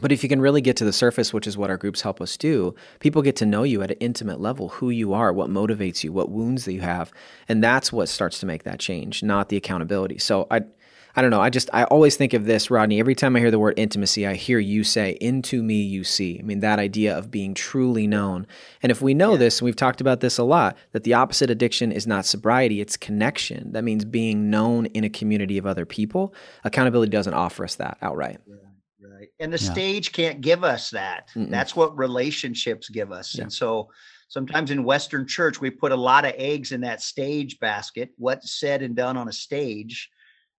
but 0.00 0.10
if 0.10 0.22
you 0.22 0.28
can 0.28 0.40
really 0.40 0.62
get 0.62 0.76
to 0.76 0.84
the 0.84 0.92
surface, 0.92 1.34
which 1.34 1.46
is 1.46 1.58
what 1.58 1.68
our 1.68 1.76
groups 1.76 2.00
help 2.00 2.20
us 2.20 2.38
do, 2.38 2.74
people 3.00 3.20
get 3.20 3.36
to 3.36 3.46
know 3.46 3.62
you 3.62 3.82
at 3.82 3.90
an 3.90 3.98
intimate 4.00 4.40
level, 4.40 4.68
who 4.68 4.88
you 4.88 5.12
are, 5.12 5.32
what 5.32 5.50
motivates 5.50 6.02
you, 6.02 6.12
what 6.12 6.30
wounds 6.30 6.64
that 6.64 6.72
you 6.72 6.80
have. 6.80 7.12
And 7.48 7.62
that's 7.62 7.92
what 7.92 8.08
starts 8.08 8.38
to 8.40 8.46
make 8.46 8.62
that 8.62 8.80
change, 8.80 9.22
not 9.22 9.50
the 9.50 9.56
accountability. 9.58 10.18
So 10.18 10.46
I 10.50 10.62
I 11.14 11.20
don't 11.20 11.30
know. 11.30 11.42
I 11.42 11.50
just 11.50 11.68
I 11.74 11.84
always 11.84 12.16
think 12.16 12.32
of 12.32 12.46
this, 12.46 12.70
Rodney. 12.70 12.98
Every 12.98 13.14
time 13.14 13.36
I 13.36 13.40
hear 13.40 13.50
the 13.50 13.58
word 13.58 13.74
intimacy, 13.76 14.26
I 14.26 14.32
hear 14.32 14.58
you 14.58 14.82
say, 14.82 15.18
"Into 15.20 15.62
me 15.62 15.82
you 15.82 16.04
see." 16.04 16.38
I 16.38 16.42
mean, 16.42 16.60
that 16.60 16.78
idea 16.78 17.16
of 17.16 17.30
being 17.30 17.52
truly 17.52 18.06
known. 18.06 18.46
And 18.82 18.90
if 18.90 19.02
we 19.02 19.12
know 19.12 19.32
yeah. 19.32 19.38
this, 19.38 19.58
and 19.58 19.66
we've 19.66 19.76
talked 19.76 20.00
about 20.00 20.20
this 20.20 20.38
a 20.38 20.42
lot, 20.42 20.74
that 20.92 21.04
the 21.04 21.12
opposite 21.12 21.50
addiction 21.50 21.92
is 21.92 22.06
not 22.06 22.24
sobriety; 22.24 22.80
it's 22.80 22.96
connection. 22.96 23.72
That 23.72 23.84
means 23.84 24.06
being 24.06 24.48
known 24.48 24.86
in 24.86 25.04
a 25.04 25.10
community 25.10 25.58
of 25.58 25.66
other 25.66 25.84
people. 25.84 26.34
Accountability 26.64 27.10
doesn't 27.10 27.34
offer 27.34 27.64
us 27.64 27.74
that 27.74 27.98
outright. 28.00 28.38
Yeah. 28.46 28.54
And 29.40 29.52
the 29.52 29.58
yeah. 29.58 29.72
stage 29.72 30.12
can't 30.12 30.40
give 30.40 30.64
us 30.64 30.90
that. 30.90 31.28
Mm-mm. 31.34 31.50
That's 31.50 31.76
what 31.76 31.96
relationships 31.96 32.88
give 32.88 33.12
us. 33.12 33.34
Yeah. 33.34 33.42
And 33.42 33.52
so 33.52 33.90
sometimes 34.28 34.70
in 34.70 34.84
Western 34.84 35.26
church, 35.26 35.60
we 35.60 35.70
put 35.70 35.92
a 35.92 35.96
lot 35.96 36.24
of 36.24 36.34
eggs 36.36 36.72
in 36.72 36.80
that 36.82 37.02
stage 37.02 37.58
basket. 37.60 38.10
What's 38.16 38.58
said 38.58 38.82
and 38.82 38.94
done 38.94 39.16
on 39.16 39.28
a 39.28 39.32
stage 39.32 40.10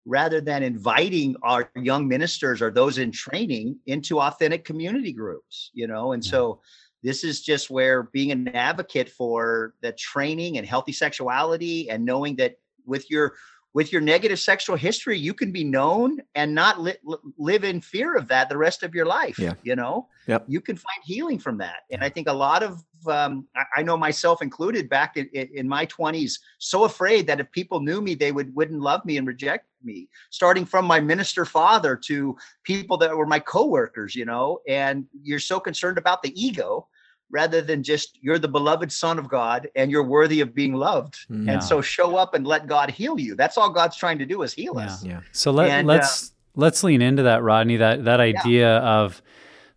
rather 0.06 0.42
than 0.42 0.64
inviting 0.64 1.36
our 1.44 1.70
young 1.76 2.08
ministers 2.08 2.62
or 2.62 2.72
those 2.72 2.98
in 2.98 3.12
training 3.12 3.78
into 3.86 4.20
authentic 4.20 4.66
community 4.66 5.14
groups 5.14 5.72
you 5.74 5.88
know 5.88 6.12
and 6.12 6.24
so 6.24 6.60
this 7.04 7.24
is 7.24 7.42
just 7.42 7.70
where 7.70 8.04
being 8.04 8.32
an 8.32 8.48
advocate 8.50 9.10
for 9.10 9.74
the 9.82 9.92
training 9.94 10.58
and 10.58 10.68
healthy 10.68 10.92
sexuality 10.92 11.90
and 11.90 12.04
knowing 12.04 12.36
that 12.36 12.56
with 12.86 13.10
your 13.10 13.34
with 13.74 13.92
your 13.92 14.02
negative 14.02 14.40
sexual 14.40 14.76
history 14.76 15.18
you 15.18 15.34
can 15.34 15.52
be 15.52 15.64
known 15.64 16.20
and 16.36 16.54
not 16.54 16.80
li- 16.80 16.98
live 17.38 17.64
in 17.64 17.82
fear 17.82 18.16
of 18.16 18.28
that 18.28 18.50
the 18.50 18.58
rest 18.58 18.84
of 18.84 18.94
your 18.94 19.06
life 19.06 19.38
yeah. 19.40 19.54
you 19.64 19.76
know? 19.76 20.08
Yep. 20.28 20.46
you 20.48 20.62
can 20.62 20.78
find 20.78 21.04
healing 21.04 21.40
from 21.40 21.58
that. 21.58 21.82
And 21.92 22.04
i 22.04 22.10
think 22.10 22.28
a 22.28 22.34
lot 22.34 22.64
of 22.64 22.84
um, 23.08 23.46
I, 23.56 23.82
I, 23.82 23.84
know 23.84 23.98
myself 23.98 24.42
included 24.42 24.88
back 24.88 25.18
in, 25.18 25.28
in 25.34 25.68
my 25.68 25.86
20s 25.88 26.40
so 26.58 26.86
afraid 26.86 27.28
that 27.28 27.42
if 27.42 27.52
people 27.52 27.82
knew 27.82 28.00
me 28.00 28.16
they 28.16 28.32
would 28.32 28.56
wouldn't 28.56 28.80
love 28.80 29.04
me 29.04 29.18
and 29.18 29.28
reject 29.28 29.66
me. 29.84 30.08
Starting 30.30 30.64
from 30.64 30.86
my 30.86 31.02
minister 31.02 31.44
father 31.44 31.98
to 32.06 32.38
people 32.64 32.96
that 32.98 33.16
were 33.16 33.26
my 33.26 33.40
coworkers 33.40 34.16
you 34.16 34.24
know? 34.26 34.60
And 34.68 35.06
you're 35.22 35.40
so 35.40 35.60
concerned 35.60 35.98
about 35.98 36.24
the 36.24 36.32
ego 36.42 36.88
rather 37.34 37.62
than 37.62 37.82
just 37.82 38.20
you're 38.22 38.38
the 38.38 38.48
beloved 38.48 38.92
son 38.92 39.18
of 39.18 39.28
God 39.28 39.68
and 39.76 39.90
you're 39.90 40.04
worthy 40.04 40.40
of 40.40 40.54
being 40.54 40.76
loved. 40.76 41.18
Yeah. 41.30 41.54
And 41.54 41.64
so 41.64 41.82
show 41.82 42.16
up 42.16 42.36
and 42.36 42.46
let 42.46 42.68
God 42.68 42.92
heal 42.92 43.20
you. 43.20 43.36
That's 43.36 43.58
all 43.58 43.72
God's 43.72 43.98
trying 43.98 44.20
to 44.20 44.26
do 44.26 44.44
is 44.44 44.54
heal 44.54 44.76
yeah. 44.78 44.86
us. 44.86 45.04
Yeah. 45.04 45.20
So 45.32 45.52
let, 45.52 45.70
and, 45.72 45.88
let's 45.88 46.30
uh, 46.30 46.34
let's 46.56 46.84
lean 46.84 47.02
into 47.02 47.24
that, 47.24 47.42
Rodney. 47.42 47.78
That 47.78 48.06
that 48.06 48.20
idea 48.20 48.76
yeah. 48.76 48.88
of 48.88 49.22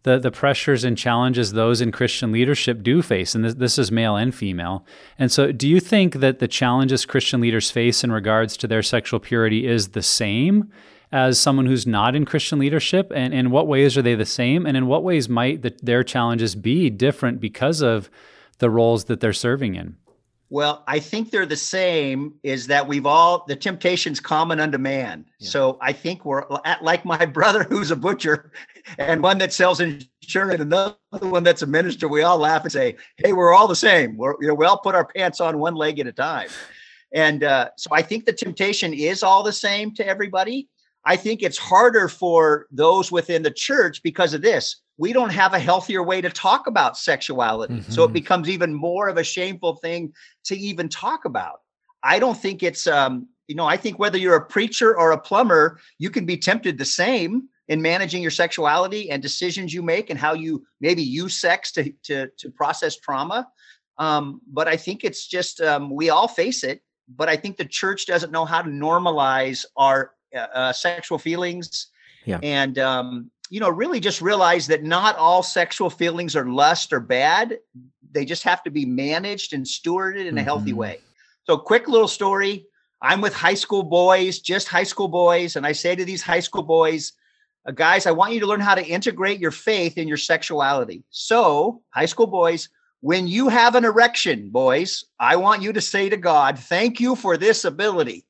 the 0.03 0.19
the 0.19 0.31
pressures 0.31 0.85
and 0.85 0.99
challenges 0.99 1.53
those 1.53 1.81
in 1.81 1.92
Christian 1.92 2.31
leadership 2.31 2.83
do 2.83 3.01
face, 3.01 3.35
and 3.35 3.42
this, 3.42 3.55
this 3.55 3.79
is 3.79 3.90
male 3.90 4.16
and 4.16 4.35
female. 4.35 4.85
And 5.19 5.33
so, 5.33 5.51
do 5.51 5.66
you 5.66 5.81
think 5.81 6.16
that 6.16 6.38
the 6.38 6.49
challenges 6.49 7.07
Christian 7.07 7.40
leaders 7.40 7.71
face 7.71 8.05
in 8.05 8.12
regards 8.12 8.59
to 8.59 8.69
their 8.69 8.83
sexual 8.83 9.19
purity 9.19 9.66
is 9.66 9.88
the 9.88 10.03
same? 10.03 10.71
As 11.12 11.38
someone 11.38 11.66
who's 11.66 11.87
not 11.87 12.14
in 12.14 12.25
Christian 12.25 12.59
leadership? 12.59 13.12
And 13.14 13.33
in 13.33 13.51
what 13.51 13.66
ways 13.66 13.97
are 13.97 14.03
they 14.03 14.14
the 14.14 14.27
same? 14.27 14.66
And 14.66 14.77
in 14.77 14.87
what 14.87 15.03
ways 15.03 15.29
might 15.29 15.62
the, 15.62 15.77
their 15.83 16.05
challenges 16.05 16.55
be 16.55 16.90
different 16.90 17.40
because 17.40 17.83
of 17.83 18.11
the 18.59 18.71
roles 18.71 19.05
that 19.05 19.21
they're 19.21 19.33
serving 19.33 19.75
in? 19.75 19.97
Well, 20.49 20.85
I 20.87 21.01
think 21.01 21.31
they're 21.31 21.45
the 21.45 21.57
same 21.57 22.35
is 22.45 22.69
that 22.69 22.87
we've 22.87 23.07
all, 23.07 23.45
the 23.49 23.57
temptation's 23.57 24.21
common 24.21 24.61
unto 24.61 24.79
man. 24.79 25.25
Yeah. 25.40 25.49
So 25.49 25.79
I 25.81 25.92
think 25.92 26.25
we're 26.25 26.45
at, 26.64 26.85
like 26.85 27.05
my 27.05 27.27
brother 27.27 27.64
who's 27.64 27.90
a 27.90 27.97
butcher 27.97 28.53
and 28.99 29.23
one 29.23 29.38
that 29.38 29.53
sells 29.53 29.81
insurance, 29.81 30.61
and 30.61 30.62
another 30.62 30.97
one 31.12 31.42
that's 31.42 31.62
a 31.62 31.66
minister. 31.66 32.07
We 32.07 32.23
all 32.23 32.38
laugh 32.38 32.62
and 32.62 32.71
say, 32.71 32.97
Hey, 33.16 33.33
we're 33.33 33.53
all 33.53 33.66
the 33.66 33.75
same. 33.75 34.16
We're, 34.16 34.35
you 34.40 34.47
know, 34.47 34.55
we 34.55 34.66
all 34.66 34.79
put 34.79 34.95
our 34.95 35.05
pants 35.05 35.40
on 35.40 35.59
one 35.59 35.75
leg 35.75 35.99
at 35.99 36.07
a 36.07 36.12
time. 36.12 36.49
And 37.12 37.42
uh, 37.42 37.71
so 37.77 37.90
I 37.92 38.03
think 38.03 38.25
the 38.25 38.33
temptation 38.33 38.95
is 38.95 39.23
all 39.25 39.42
the 39.42 39.53
same 39.53 39.95
to 39.95 40.07
everybody. 40.07 40.69
I 41.07 41.16
think 41.16 41.42
it's 41.42 41.57
harder 41.57 42.09
for 42.09 42.66
those 42.71 43.12
within 43.12 43.42
the 43.45 43.51
church 43.53 44.03
because 44.03 44.35
of 44.35 44.42
this. 44.42 44.83
We 44.99 45.12
don't 45.12 45.31
have 45.31 45.55
a 45.55 45.59
healthier 45.59 46.03
way 46.03 46.21
to 46.21 46.31
talk 46.31 46.66
about 46.66 46.99
sexuality. 46.99 47.75
Mm-hmm. 47.75 47.92
So 47.92 48.03
it 48.03 48.07
mm-hmm. 48.07 48.14
becomes 48.14 48.49
even 48.49 48.75
more 48.75 49.09
of 49.09 49.16
a 49.16 49.25
shameful 49.25 49.77
thing 49.77 50.12
to 50.47 50.57
even 50.57 50.88
talk 50.88 51.25
about. 51.25 51.61
I 52.03 52.19
don't 52.19 52.37
think 52.37 52.62
it's, 52.62 52.87
um, 52.87 53.29
you 53.47 53.55
know, 53.55 53.66
I 53.66 53.77
think 53.77 53.99
whether 54.01 54.19
you're 54.19 54.37
a 54.37 54.45
preacher 54.45 54.99
or 54.99 55.12
a 55.12 55.19
plumber, 55.19 55.79
you 55.99 56.11
can 56.11 56.27
be 56.27 56.37
tempted 56.37 56.77
the 56.77 56.85
same 56.85 57.49
in 57.69 57.83
managing 57.83 58.23
your 58.23 58.31
sexuality 58.33 59.11
and 59.11 59.23
decisions 59.23 59.73
you 59.73 59.83
make 59.83 60.11
and 60.11 60.19
how 60.19 60.35
you 60.35 60.66
maybe 60.81 61.03
use 61.03 61.37
sex 61.37 61.71
to, 61.73 61.92
to, 62.05 62.29
to 62.38 62.51
process 62.51 62.97
trauma. 62.97 63.47
Um, 63.99 64.40
but 64.53 64.66
I 64.66 64.77
think 64.77 65.05
it's 65.05 65.27
just, 65.27 65.61
um, 65.61 65.95
we 65.95 66.11
all 66.11 66.29
face 66.29 66.64
it. 66.64 66.81
But 67.09 67.29
I 67.29 67.37
think 67.37 67.57
the 67.57 67.64
church 67.64 68.07
doesn't 68.07 68.33
know 68.33 68.45
how 68.45 68.62
to 68.62 68.69
normalize 68.69 69.64
our 69.77 70.11
uh, 70.37 70.49
uh, 70.55 70.72
sexual 70.72 71.18
feelings. 71.18 71.88
Yeah. 72.25 72.38
And, 72.42 72.79
um, 72.79 73.31
you 73.51 73.61
know, 73.61 73.70
really 73.70 74.01
just 74.01 74.20
realize 74.20 74.66
that 74.66 74.83
not 74.83 75.16
all 75.16 75.42
sexual 75.42 75.90
feelings 75.90 76.35
are 76.35 76.46
lust 76.46 76.92
or 76.92 77.01
bad. 77.01 77.59
They 78.12 78.25
just 78.25 78.42
have 78.42 78.62
to 78.64 78.70
be 78.70 78.85
managed 78.85 79.53
and 79.53 79.64
stewarded 79.64 80.20
in 80.20 80.27
mm-hmm. 80.27 80.38
a 80.38 80.42
healthy 80.42 80.70
mm-hmm. 80.70 80.79
way. 80.79 81.01
So, 81.44 81.57
quick 81.57 81.88
little 81.88 82.09
story. 82.09 82.66
I'm 83.01 83.20
with 83.20 83.35
high 83.35 83.55
school 83.55 83.83
boys, 83.83 84.40
just 84.40 84.68
high 84.68 84.83
school 84.83 85.09
boys. 85.09 85.55
And 85.55 85.66
I 85.66 85.72
say 85.72 85.94
to 85.94 86.05
these 86.05 86.22
high 86.22 86.40
school 86.40 86.62
boys, 86.62 87.12
uh, 87.66 87.72
guys, 87.72 88.07
I 88.07 88.11
want 88.11 88.33
you 88.33 88.40
to 88.40 88.46
learn 88.46 88.61
how 88.61 88.75
to 88.75 88.85
integrate 88.85 89.38
your 89.38 89.51
faith 89.51 89.99
in 89.99 90.09
your 90.09 90.16
sexuality. 90.16 91.05
So, 91.11 91.83
high 91.90 92.07
school 92.07 92.27
boys, 92.27 92.68
when 93.01 93.29
you 93.29 93.49
have 93.49 93.75
an 93.75 93.85
erection, 93.85 94.51
boys, 94.51 95.05
I 95.20 95.37
want 95.37 95.62
you 95.62 95.72
to 95.72 95.81
say 95.81 96.09
to 96.09 96.16
God, 96.16 96.59
thank 96.59 96.99
you 96.99 97.14
for 97.14 97.37
this 97.37 97.64
ability 97.64 98.27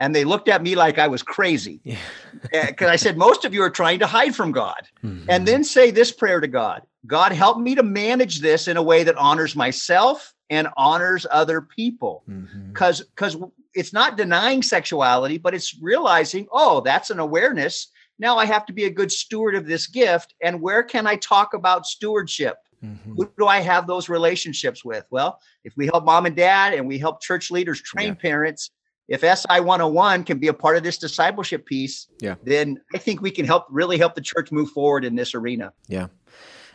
and 0.00 0.14
they 0.14 0.24
looked 0.24 0.48
at 0.48 0.62
me 0.62 0.74
like 0.74 0.98
I 0.98 1.08
was 1.08 1.22
crazy. 1.22 1.80
Because. 2.52 2.90
I 2.90 2.96
said, 2.96 3.16
most 3.16 3.46
of 3.46 3.54
you 3.54 3.62
are 3.62 3.70
trying 3.70 4.00
to 4.00 4.06
hide 4.06 4.34
from 4.34 4.52
God. 4.52 4.82
Mm-hmm. 5.02 5.30
And 5.30 5.48
then 5.48 5.64
say 5.64 5.90
this 5.90 6.12
prayer 6.12 6.40
to 6.40 6.46
God 6.46 6.82
God, 7.06 7.32
help 7.32 7.58
me 7.58 7.74
to 7.74 7.82
manage 7.82 8.40
this 8.40 8.68
in 8.68 8.76
a 8.76 8.82
way 8.82 9.02
that 9.04 9.16
honors 9.16 9.56
myself 9.56 10.34
and 10.50 10.68
honors 10.76 11.26
other 11.30 11.62
people. 11.62 12.22
Because 12.26 13.00
mm-hmm. 13.00 13.10
because 13.14 13.36
it's 13.74 13.92
not 13.92 14.16
denying 14.16 14.62
sexuality, 14.62 15.38
but 15.38 15.54
it's 15.54 15.76
realizing, 15.80 16.46
oh, 16.52 16.80
that's 16.80 17.10
an 17.10 17.18
awareness. 17.18 17.88
Now 18.18 18.36
I 18.36 18.44
have 18.46 18.66
to 18.66 18.72
be 18.72 18.84
a 18.84 18.90
good 18.90 19.10
steward 19.10 19.54
of 19.54 19.66
this 19.66 19.86
gift. 19.86 20.34
And 20.42 20.60
where 20.60 20.82
can 20.82 21.06
I 21.06 21.16
talk 21.16 21.54
about 21.54 21.86
stewardship? 21.86 22.56
Mm-hmm. 22.84 23.14
Who 23.14 23.30
do 23.38 23.46
I 23.46 23.60
have 23.60 23.86
those 23.86 24.08
relationships 24.08 24.84
with? 24.84 25.04
Well, 25.10 25.40
if 25.64 25.76
we 25.76 25.86
help 25.86 26.04
mom 26.04 26.26
and 26.26 26.36
dad 26.36 26.74
and 26.74 26.86
we 26.86 26.98
help 26.98 27.20
church 27.20 27.50
leaders 27.50 27.80
train 27.80 28.08
yeah. 28.08 28.14
parents, 28.14 28.70
if 29.08 29.20
SI 29.20 29.60
101 29.60 30.24
can 30.24 30.38
be 30.38 30.48
a 30.48 30.54
part 30.54 30.76
of 30.76 30.82
this 30.82 30.98
discipleship 30.98 31.66
piece, 31.66 32.08
yeah. 32.20 32.36
then 32.42 32.80
I 32.94 32.98
think 32.98 33.20
we 33.20 33.30
can 33.30 33.44
help 33.44 33.66
really 33.70 33.98
help 33.98 34.14
the 34.14 34.20
church 34.20 34.50
move 34.50 34.70
forward 34.70 35.04
in 35.04 35.14
this 35.14 35.34
arena. 35.34 35.72
Yeah. 35.88 36.06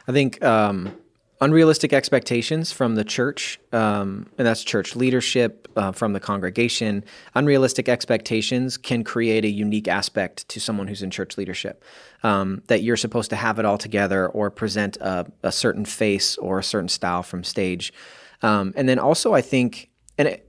I 0.08 0.12
think 0.12 0.44
um, 0.44 0.96
unrealistic 1.42 1.94
expectations 1.94 2.72
from 2.72 2.96
the 2.96 3.04
church, 3.04 3.60
um, 3.72 4.28
and 4.38 4.46
that's 4.46 4.64
church 4.64 4.96
leadership, 4.96 5.68
uh, 5.76 5.92
from 5.92 6.14
the 6.14 6.20
congregation, 6.20 7.04
unrealistic 7.36 7.88
expectations 7.88 8.78
can 8.78 9.04
create 9.04 9.46
a 9.46 9.50
unique 9.50 9.88
aspect 9.88 10.48
to 10.50 10.60
someone 10.60 10.88
who's 10.88 11.02
in 11.02 11.10
church 11.10 11.38
leadership. 11.38 11.84
Um, 12.24 12.62
that 12.68 12.84
you're 12.84 12.98
supposed 12.98 13.30
to 13.30 13.38
have 13.38 13.60
it 13.60 13.66
all 13.66 13.78
together 13.78 14.28
or 14.28 14.52
present 14.52 14.98
a, 14.98 15.26
a 15.42 15.52
certain 15.52 15.86
face 15.86 16.38
or 16.38 16.60
a 16.60 16.64
certain 16.64 16.90
style 16.90 17.24
from 17.24 17.44
stage. 17.44 17.94
Um, 18.42 18.74
and 18.76 18.90
then 18.90 19.00
also, 19.00 19.34
I 19.34 19.42
think, 19.42 19.90
and 20.18 20.28
it, 20.28 20.49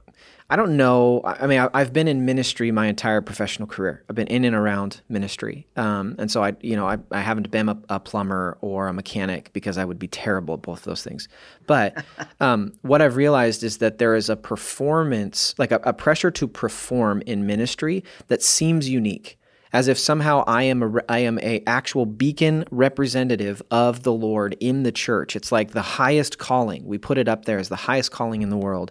I 0.51 0.57
don't 0.57 0.77
know. 0.77 1.21
I 1.25 1.47
mean, 1.47 1.61
I've 1.73 1.93
been 1.93 2.09
in 2.09 2.25
ministry 2.25 2.73
my 2.73 2.89
entire 2.89 3.21
professional 3.21 3.69
career. 3.69 4.03
I've 4.11 4.17
been 4.17 4.27
in 4.27 4.45
and 4.45 4.57
around 4.57 5.01
ministry, 5.09 5.69
um, 5.77 6.17
and 6.19 6.29
so 6.29 6.43
I, 6.43 6.57
you 6.61 6.75
know, 6.75 6.89
I, 6.89 6.99
I 7.13 7.21
haven't 7.21 7.53
been 7.53 7.69
a, 7.69 7.79
a, 7.89 8.01
plumber 8.01 8.59
or 8.61 8.89
a 8.89 8.93
mechanic 8.93 9.53
because 9.53 9.79
I 9.79 9.85
would 9.85 10.01
be 10.01 10.09
terrible 10.09 10.55
at 10.55 10.63
both 10.63 10.83
those 10.83 11.05
things. 11.05 11.29
But 11.69 12.05
um, 12.41 12.73
what 12.83 13.01
I've 13.01 13.15
realized 13.15 13.63
is 13.63 13.79
that 13.79 13.99
there 13.99 14.17
is 14.17 14.29
a 14.29 14.35
performance, 14.35 15.55
like 15.57 15.71
a, 15.71 15.81
a 15.85 15.93
pressure 15.93 16.33
to 16.33 16.49
perform 16.49 17.23
in 17.27 17.47
ministry 17.47 18.03
that 18.27 18.43
seems 18.43 18.89
unique 18.89 19.39
as 19.73 19.87
if 19.87 19.99
somehow 19.99 20.43
I 20.47 20.65
am 20.65 20.83
a 20.83 21.01
I 21.09 21.21
am 21.21 21.39
a 21.39 21.63
actual 21.67 22.07
beacon 22.07 22.65
representative 22.73 23.63
of 23.71 24.03
the 24.03 24.13
Lord 24.13 24.57
in 24.59 24.83
the 24.83 24.91
church. 24.93 25.37
It's 25.37 25.53
like 25.53 25.71
the 25.71 25.83
highest 25.83 26.39
calling. 26.39 26.85
We 26.85 26.99
put 26.99 27.19
it 27.19 27.29
up 27.29 27.45
there 27.45 27.59
as 27.59 27.69
the 27.69 27.77
highest 27.77 28.11
calling 28.11 28.43
in 28.43 28.51
the 28.51 28.57
world. 28.57 28.91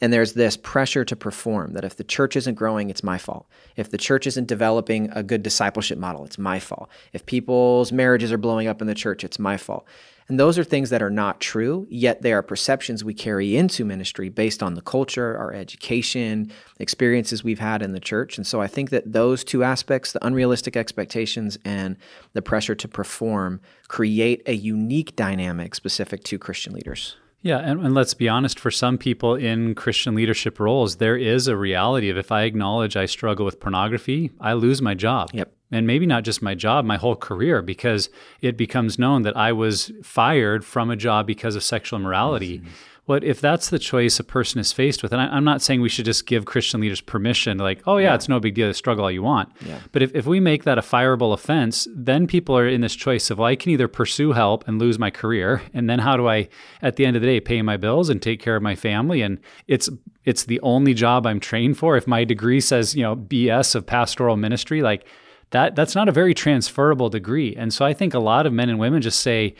And 0.00 0.12
there's 0.12 0.34
this 0.34 0.56
pressure 0.56 1.04
to 1.04 1.16
perform 1.16 1.72
that 1.72 1.84
if 1.84 1.96
the 1.96 2.04
church 2.04 2.36
isn't 2.36 2.54
growing, 2.54 2.90
it's 2.90 3.02
my 3.02 3.18
fault. 3.18 3.46
If 3.76 3.90
the 3.90 3.98
church 3.98 4.26
isn't 4.26 4.46
developing 4.46 5.10
a 5.12 5.22
good 5.22 5.42
discipleship 5.42 5.98
model, 5.98 6.24
it's 6.24 6.38
my 6.38 6.58
fault. 6.58 6.88
If 7.12 7.26
people's 7.26 7.92
marriages 7.92 8.32
are 8.32 8.38
blowing 8.38 8.68
up 8.68 8.80
in 8.80 8.86
the 8.86 8.94
church, 8.94 9.24
it's 9.24 9.38
my 9.38 9.56
fault. 9.56 9.86
And 10.28 10.40
those 10.40 10.58
are 10.58 10.64
things 10.64 10.90
that 10.90 11.02
are 11.02 11.10
not 11.10 11.40
true, 11.40 11.86
yet 11.88 12.22
they 12.22 12.32
are 12.32 12.42
perceptions 12.42 13.04
we 13.04 13.14
carry 13.14 13.56
into 13.56 13.84
ministry 13.84 14.28
based 14.28 14.60
on 14.60 14.74
the 14.74 14.82
culture, 14.82 15.38
our 15.38 15.52
education, 15.52 16.50
experiences 16.80 17.44
we've 17.44 17.60
had 17.60 17.80
in 17.80 17.92
the 17.92 18.00
church. 18.00 18.36
And 18.36 18.44
so 18.44 18.60
I 18.60 18.66
think 18.66 18.90
that 18.90 19.12
those 19.12 19.44
two 19.44 19.62
aspects, 19.62 20.12
the 20.12 20.26
unrealistic 20.26 20.76
expectations 20.76 21.58
and 21.64 21.96
the 22.32 22.42
pressure 22.42 22.74
to 22.74 22.88
perform, 22.88 23.60
create 23.86 24.42
a 24.46 24.54
unique 24.54 25.14
dynamic 25.14 25.76
specific 25.76 26.24
to 26.24 26.38
Christian 26.40 26.72
leaders. 26.72 27.16
Yeah, 27.46 27.58
and, 27.58 27.80
and, 27.80 27.94
let's 27.94 28.12
be 28.12 28.28
honest, 28.28 28.58
for 28.58 28.72
some 28.72 28.98
people 28.98 29.36
in 29.36 29.76
Christian 29.76 30.16
leadership 30.16 30.58
roles, 30.58 30.96
there 30.96 31.16
is 31.16 31.46
a 31.46 31.56
reality 31.56 32.10
of 32.10 32.16
if 32.16 32.32
I 32.32 32.42
acknowledge 32.42 32.96
I 32.96 33.06
struggle 33.06 33.44
with 33.44 33.60
pornography, 33.60 34.32
I 34.40 34.54
lose 34.54 34.82
my 34.82 34.94
job. 34.94 35.30
Yep. 35.32 35.52
And 35.70 35.86
maybe 35.86 36.06
not 36.06 36.24
just 36.24 36.42
my 36.42 36.56
job, 36.56 36.84
my 36.84 36.96
whole 36.96 37.14
career, 37.14 37.62
because 37.62 38.10
it 38.40 38.56
becomes 38.56 38.98
known 38.98 39.22
that 39.22 39.36
I 39.36 39.52
was 39.52 39.92
fired 40.02 40.64
from 40.64 40.90
a 40.90 40.96
job 40.96 41.28
because 41.28 41.54
of 41.54 41.62
sexual 41.62 42.00
immorality. 42.00 42.58
Mm-hmm. 42.58 42.68
What 43.06 43.22
if 43.22 43.40
that's 43.40 43.70
the 43.70 43.78
choice 43.78 44.18
a 44.18 44.24
person 44.24 44.60
is 44.60 44.72
faced 44.72 45.02
with? 45.02 45.12
And 45.12 45.22
I, 45.22 45.36
am 45.36 45.44
not 45.44 45.62
saying 45.62 45.80
we 45.80 45.88
should 45.88 46.04
just 46.04 46.26
give 46.26 46.44
Christian 46.44 46.80
leaders 46.80 47.00
permission, 47.00 47.56
like, 47.56 47.80
oh 47.86 47.98
yeah, 47.98 48.08
yeah. 48.08 48.14
it's 48.16 48.28
no 48.28 48.40
big 48.40 48.54
deal 48.54 48.68
to 48.68 48.74
struggle 48.74 49.04
all 49.04 49.10
you 49.12 49.22
want. 49.22 49.48
Yeah. 49.64 49.78
But 49.92 50.02
if, 50.02 50.14
if 50.14 50.26
we 50.26 50.40
make 50.40 50.64
that 50.64 50.76
a 50.76 50.82
fireable 50.82 51.32
offense, 51.32 51.86
then 51.94 52.26
people 52.26 52.58
are 52.58 52.68
in 52.68 52.80
this 52.80 52.96
choice 52.96 53.30
of, 53.30 53.38
well, 53.38 53.46
I 53.46 53.54
can 53.54 53.70
either 53.70 53.86
pursue 53.86 54.32
help 54.32 54.66
and 54.66 54.80
lose 54.80 54.98
my 54.98 55.10
career, 55.10 55.62
and 55.72 55.88
then 55.88 56.00
how 56.00 56.16
do 56.16 56.28
I, 56.28 56.48
at 56.82 56.96
the 56.96 57.06
end 57.06 57.14
of 57.14 57.22
the 57.22 57.28
day, 57.28 57.38
pay 57.38 57.62
my 57.62 57.76
bills 57.76 58.08
and 58.08 58.20
take 58.20 58.40
care 58.40 58.56
of 58.56 58.62
my 58.62 58.74
family? 58.74 59.22
And 59.22 59.38
it's 59.68 59.88
it's 60.24 60.44
the 60.44 60.60
only 60.60 60.92
job 60.92 61.26
I'm 61.26 61.38
trained 61.38 61.78
for. 61.78 61.96
If 61.96 62.08
my 62.08 62.24
degree 62.24 62.60
says, 62.60 62.96
you 62.96 63.02
know, 63.02 63.14
BS 63.14 63.76
of 63.76 63.86
pastoral 63.86 64.36
ministry, 64.36 64.82
like 64.82 65.06
that 65.50 65.76
that's 65.76 65.94
not 65.94 66.08
a 66.08 66.12
very 66.12 66.34
transferable 66.34 67.08
degree. 67.08 67.54
And 67.54 67.72
so 67.72 67.84
I 67.84 67.92
think 67.92 68.14
a 68.14 68.18
lot 68.18 68.46
of 68.46 68.52
men 68.52 68.68
and 68.68 68.80
women 68.80 69.00
just 69.00 69.20
say, 69.20 69.54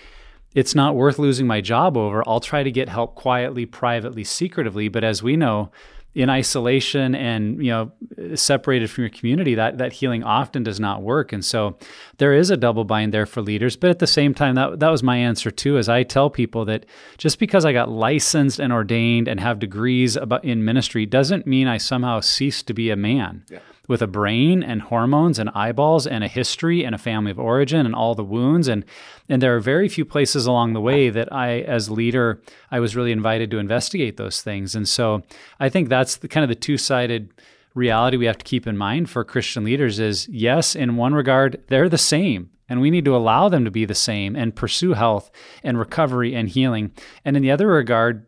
it's 0.56 0.74
not 0.74 0.96
worth 0.96 1.18
losing 1.18 1.46
my 1.46 1.60
job 1.60 1.98
over. 1.98 2.24
I'll 2.26 2.40
try 2.40 2.62
to 2.62 2.70
get 2.70 2.88
help 2.88 3.14
quietly, 3.14 3.66
privately, 3.66 4.24
secretively. 4.24 4.88
But 4.88 5.04
as 5.04 5.22
we 5.22 5.36
know, 5.36 5.70
in 6.14 6.30
isolation 6.30 7.14
and 7.14 7.62
you 7.62 7.70
know 7.70 7.92
separated 8.34 8.90
from 8.90 9.02
your 9.02 9.10
community 9.10 9.54
that 9.54 9.76
that 9.76 9.92
healing 9.92 10.24
often 10.24 10.62
does 10.62 10.80
not 10.80 11.02
work 11.02 11.30
and 11.30 11.44
so 11.44 11.76
there 12.16 12.32
is 12.32 12.48
a 12.48 12.56
double 12.56 12.84
bind 12.84 13.12
there 13.12 13.26
for 13.26 13.42
leaders 13.42 13.76
but 13.76 13.90
at 13.90 13.98
the 13.98 14.06
same 14.06 14.32
time 14.32 14.54
that 14.54 14.80
that 14.80 14.88
was 14.88 15.02
my 15.02 15.18
answer 15.18 15.50
too 15.50 15.76
as 15.76 15.90
I 15.90 16.04
tell 16.04 16.30
people 16.30 16.64
that 16.64 16.86
just 17.18 17.38
because 17.38 17.66
I 17.66 17.74
got 17.74 17.90
licensed 17.90 18.58
and 18.58 18.72
ordained 18.72 19.28
and 19.28 19.38
have 19.40 19.58
degrees 19.58 20.16
about 20.16 20.42
in 20.42 20.64
ministry 20.64 21.04
doesn't 21.04 21.46
mean 21.46 21.68
I 21.68 21.76
somehow 21.76 22.20
cease 22.20 22.62
to 22.62 22.72
be 22.72 22.88
a 22.88 22.96
man 22.96 23.44
yeah 23.50 23.58
with 23.88 24.02
a 24.02 24.06
brain 24.06 24.62
and 24.62 24.82
hormones 24.82 25.38
and 25.38 25.50
eyeballs 25.50 26.06
and 26.06 26.24
a 26.24 26.28
history 26.28 26.84
and 26.84 26.94
a 26.94 26.98
family 26.98 27.30
of 27.30 27.38
origin 27.38 27.86
and 27.86 27.94
all 27.94 28.14
the 28.14 28.24
wounds. 28.24 28.68
And 28.68 28.84
and 29.28 29.42
there 29.42 29.56
are 29.56 29.60
very 29.60 29.88
few 29.88 30.04
places 30.04 30.46
along 30.46 30.72
the 30.72 30.80
way 30.80 31.10
that 31.10 31.32
I 31.32 31.60
as 31.60 31.90
leader 31.90 32.40
I 32.70 32.80
was 32.80 32.96
really 32.96 33.12
invited 33.12 33.50
to 33.50 33.58
investigate 33.58 34.16
those 34.16 34.42
things. 34.42 34.74
And 34.74 34.88
so 34.88 35.22
I 35.60 35.68
think 35.68 35.88
that's 35.88 36.16
the 36.16 36.28
kind 36.28 36.44
of 36.44 36.48
the 36.48 36.54
two-sided 36.54 37.32
reality 37.74 38.16
we 38.16 38.26
have 38.26 38.38
to 38.38 38.44
keep 38.44 38.66
in 38.66 38.76
mind 38.76 39.10
for 39.10 39.24
Christian 39.24 39.64
leaders 39.64 39.98
is 39.98 40.28
yes 40.28 40.74
in 40.74 40.96
one 40.96 41.14
regard 41.14 41.62
they're 41.68 41.90
the 41.90 41.98
same 41.98 42.50
and 42.68 42.80
we 42.80 42.90
need 42.90 43.04
to 43.04 43.16
allow 43.16 43.48
them 43.48 43.64
to 43.64 43.70
be 43.70 43.84
the 43.84 43.94
same 43.94 44.34
and 44.34 44.54
pursue 44.54 44.94
health 44.94 45.30
and 45.62 45.78
recovery 45.78 46.34
and 46.34 46.48
healing. 46.48 46.92
And 47.24 47.36
in 47.36 47.42
the 47.42 47.50
other 47.50 47.68
regard 47.68 48.25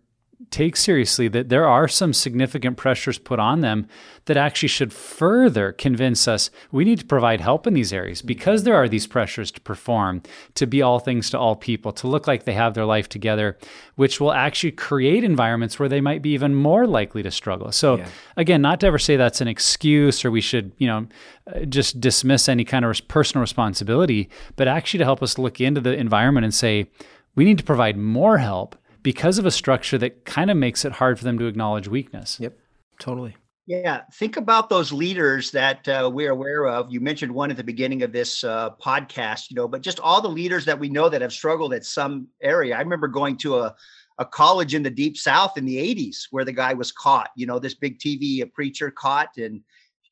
take 0.51 0.77
seriously 0.77 1.29
that 1.29 1.49
there 1.49 1.67
are 1.67 1.89
some 1.89 2.13
significant 2.13 2.77
pressures 2.77 3.19
put 3.19 3.39
on 3.39 3.61
them 3.61 3.87
that 4.25 4.37
actually 4.37 4.69
should 4.69 4.93
further 4.93 5.73
convince 5.73 6.27
us 6.27 6.51
we 6.71 6.85
need 6.85 6.99
to 6.99 7.05
provide 7.05 7.41
help 7.41 7.67
in 7.67 7.75
these 7.75 7.93
areas 7.93 8.23
because 8.23 8.63
there 8.63 8.75
are 8.75 8.89
these 8.89 9.07
pressures 9.07 9.51
to 9.51 9.61
perform, 9.61 10.23
to 10.55 10.67
be 10.67 10.81
all 10.83 10.99
things 10.99 11.31
to 11.31 11.39
all 11.39 11.57
people, 11.57 11.93
to 11.93 12.07
look 12.07 12.27
like 12.27 12.45
they 12.45 12.53
have 12.53 12.75
their 12.75 12.85
life 12.85 13.09
together, 13.09 13.59
which 13.97 14.21
will 14.21 14.33
actually 14.33 14.73
create 14.73 15.25
environments 15.25 15.79
where 15.79 15.89
they 15.89 16.01
might 16.01 16.23
be 16.23 16.31
even 16.31 16.55
more 16.55 16.87
likely 16.87 17.23
to 17.23 17.31
struggle. 17.31 17.71
So, 17.73 17.99
yeah. 17.99 18.09
again, 18.37 18.63
not 18.63 18.81
to 18.81 18.87
ever 18.87 18.99
say 18.99 19.17
that's 19.17 19.41
an 19.41 19.49
excuse 19.49 20.25
or 20.25 20.31
we 20.31 20.41
should, 20.41 20.73
you 20.79 20.87
know, 20.87 21.07
just 21.69 22.01
dismiss 22.01 22.49
any 22.49 22.65
kind 22.65 22.85
of 22.85 23.09
personal 23.09 23.41
responsibility, 23.41 24.29
but 24.57 24.69
actually 24.69 24.99
to 24.99 25.05
help 25.05 25.23
us 25.23 25.39
look 25.39 25.61
into 25.61 25.81
the 25.81 25.95
environment 25.97 26.45
and 26.45 26.55
say, 26.55 26.91
we 27.35 27.45
need 27.45 27.59
to 27.59 27.65
provide 27.65 27.97
more 27.97 28.39
help 28.39 28.77
because 29.03 29.39
of 29.39 29.47
a 29.47 29.51
structure 29.51 29.99
that 29.99 30.25
kind 30.25 30.51
of 30.51 30.57
makes 30.57 30.85
it 30.85 30.93
hard 30.93 31.19
for 31.19 31.25
them 31.25 31.39
to 31.39 31.47
acknowledge 31.47 31.89
weakness. 31.89 32.39
Yep, 32.41 32.59
totally. 32.99 33.37
Yeah, 33.67 34.03
think 34.15 34.39
about 34.39 34.71
those 34.71 34.93
leaders 34.93 35.51
that 35.51 35.87
uh, 35.89 36.11
we're 36.13 36.31
aware 36.31 36.67
of. 36.67 36.91
You 36.91 37.01
mentioned 37.01 37.33
one 37.33 37.51
at 37.51 37.59
the 37.59 37.65
beginning 37.65 38.03
of 38.03 38.13
this 38.13 38.43
uh, 38.43 38.71
podcast, 38.83 39.51
you 39.51 39.57
know, 39.57 39.69
but 39.69 39.83
just 39.83 40.01
all 40.01 40.23
the 40.23 40.29
leaders 40.29 40.65
that 40.65 40.79
we 40.79 40.89
know 40.89 41.11
that 41.11 41.21
have 41.21 41.35
struggled 41.35 41.75
at 41.75 41.85
some 41.85 42.29
area. 42.43 42.75
I 42.75 42.81
remember 42.81 43.09
going 43.09 43.37
to 43.39 43.59
a 43.59 43.77
a 44.19 44.25
college 44.25 44.75
in 44.75 44.83
the 44.83 44.91
deep 44.91 45.17
south 45.17 45.57
in 45.57 45.65
the 45.65 45.77
80s 45.77 46.27
where 46.31 46.45
the 46.45 46.53
guy 46.53 46.75
was 46.75 46.93
caught 46.93 47.31
you 47.37 47.47
know 47.47 47.59
this 47.59 47.75
big 47.75 47.99
tv 47.99 48.43
a 48.43 48.47
preacher 48.47 48.91
caught 48.91 49.37
and 49.37 49.63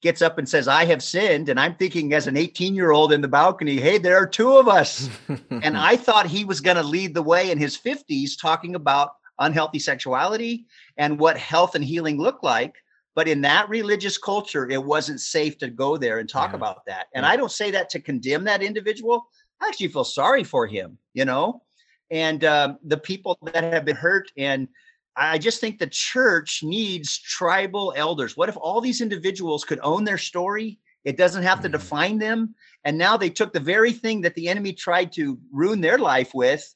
gets 0.02 0.22
up 0.22 0.38
and 0.38 0.48
says, 0.48 0.68
I 0.68 0.84
have 0.84 1.02
sinned. 1.02 1.48
And 1.48 1.58
I'm 1.58 1.74
thinking, 1.74 2.12
as 2.12 2.26
an 2.26 2.36
18 2.36 2.74
year 2.74 2.90
old 2.90 3.12
in 3.12 3.20
the 3.20 3.28
balcony, 3.28 3.76
hey, 3.76 3.98
there 3.98 4.16
are 4.16 4.26
two 4.26 4.56
of 4.56 4.68
us. 4.68 5.08
and 5.50 5.76
I 5.76 5.96
thought 5.96 6.26
he 6.26 6.44
was 6.44 6.60
going 6.60 6.76
to 6.76 6.82
lead 6.82 7.14
the 7.14 7.22
way 7.22 7.50
in 7.50 7.58
his 7.58 7.76
50s 7.76 8.32
talking 8.40 8.74
about 8.74 9.12
unhealthy 9.38 9.78
sexuality 9.78 10.66
and 10.96 11.18
what 11.18 11.36
health 11.36 11.74
and 11.74 11.84
healing 11.84 12.18
look 12.18 12.42
like. 12.42 12.74
But 13.14 13.28
in 13.28 13.40
that 13.42 13.68
religious 13.70 14.18
culture, 14.18 14.68
it 14.68 14.82
wasn't 14.82 15.20
safe 15.20 15.56
to 15.58 15.70
go 15.70 15.96
there 15.96 16.18
and 16.18 16.28
talk 16.28 16.50
yeah. 16.50 16.56
about 16.56 16.84
that. 16.86 17.06
And 17.14 17.24
yeah. 17.24 17.30
I 17.30 17.36
don't 17.36 17.50
say 17.50 17.70
that 17.70 17.88
to 17.90 18.00
condemn 18.00 18.44
that 18.44 18.62
individual. 18.62 19.26
I 19.60 19.68
actually 19.68 19.88
feel 19.88 20.04
sorry 20.04 20.44
for 20.44 20.66
him, 20.66 20.98
you 21.14 21.24
know, 21.24 21.62
and 22.10 22.44
um, 22.44 22.78
the 22.84 22.98
people 22.98 23.38
that 23.54 23.72
have 23.72 23.86
been 23.86 23.96
hurt 23.96 24.30
and 24.36 24.68
I 25.16 25.38
just 25.38 25.60
think 25.60 25.78
the 25.78 25.86
church 25.86 26.62
needs 26.62 27.18
tribal 27.18 27.94
elders. 27.96 28.36
What 28.36 28.48
if 28.48 28.56
all 28.56 28.80
these 28.80 29.00
individuals 29.00 29.64
could 29.64 29.80
own 29.82 30.04
their 30.04 30.18
story? 30.18 30.78
It 31.04 31.16
doesn't 31.16 31.44
have 31.44 31.60
to 31.60 31.68
mm-hmm. 31.68 31.78
define 31.78 32.18
them. 32.18 32.54
And 32.84 32.98
now 32.98 33.16
they 33.16 33.30
took 33.30 33.52
the 33.52 33.60
very 33.60 33.92
thing 33.92 34.20
that 34.22 34.34
the 34.34 34.48
enemy 34.48 34.72
tried 34.72 35.12
to 35.12 35.38
ruin 35.52 35.80
their 35.80 35.98
life 35.98 36.34
with, 36.34 36.74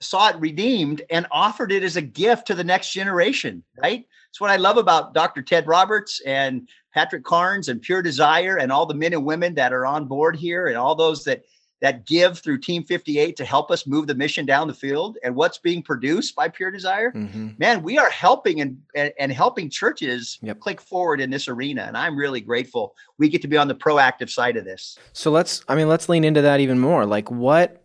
saw 0.00 0.28
it 0.28 0.36
redeemed, 0.36 1.02
and 1.10 1.26
offered 1.30 1.72
it 1.72 1.82
as 1.82 1.96
a 1.96 2.02
gift 2.02 2.46
to 2.46 2.54
the 2.54 2.64
next 2.64 2.92
generation, 2.92 3.64
right? 3.82 4.04
It's 4.30 4.40
what 4.40 4.50
I 4.50 4.56
love 4.56 4.76
about 4.76 5.12
Dr. 5.14 5.42
Ted 5.42 5.66
Roberts 5.66 6.20
and 6.24 6.68
Patrick 6.94 7.24
Carnes 7.24 7.68
and 7.68 7.82
Pure 7.82 8.02
Desire 8.02 8.56
and 8.56 8.70
all 8.70 8.86
the 8.86 8.94
men 8.94 9.12
and 9.12 9.24
women 9.24 9.54
that 9.54 9.72
are 9.72 9.86
on 9.86 10.06
board 10.06 10.36
here 10.36 10.68
and 10.68 10.76
all 10.76 10.94
those 10.94 11.24
that 11.24 11.42
that 11.82 12.06
give 12.06 12.38
through 12.38 12.58
Team 12.58 12.84
58 12.84 13.36
to 13.36 13.44
help 13.44 13.70
us 13.70 13.88
move 13.88 14.06
the 14.06 14.14
mission 14.14 14.46
down 14.46 14.68
the 14.68 14.74
field 14.74 15.18
and 15.24 15.34
what's 15.34 15.58
being 15.58 15.82
produced 15.82 16.34
by 16.36 16.48
Pure 16.48 16.70
Desire, 16.70 17.10
mm-hmm. 17.10 17.50
man, 17.58 17.82
we 17.82 17.98
are 17.98 18.08
helping 18.08 18.60
and, 18.60 18.80
and, 18.94 19.12
and 19.18 19.32
helping 19.32 19.68
churches 19.68 20.38
yep. 20.42 20.60
click 20.60 20.80
forward 20.80 21.20
in 21.20 21.28
this 21.28 21.48
arena. 21.48 21.82
And 21.82 21.96
I'm 21.98 22.16
really 22.16 22.40
grateful 22.40 22.94
we 23.18 23.28
get 23.28 23.42
to 23.42 23.48
be 23.48 23.56
on 23.58 23.66
the 23.66 23.74
proactive 23.74 24.30
side 24.30 24.56
of 24.56 24.64
this. 24.64 24.96
So 25.12 25.32
let's, 25.32 25.64
I 25.68 25.74
mean, 25.74 25.88
let's 25.88 26.08
lean 26.08 26.22
into 26.22 26.40
that 26.40 26.60
even 26.60 26.78
more. 26.78 27.04
Like 27.04 27.30
what 27.30 27.78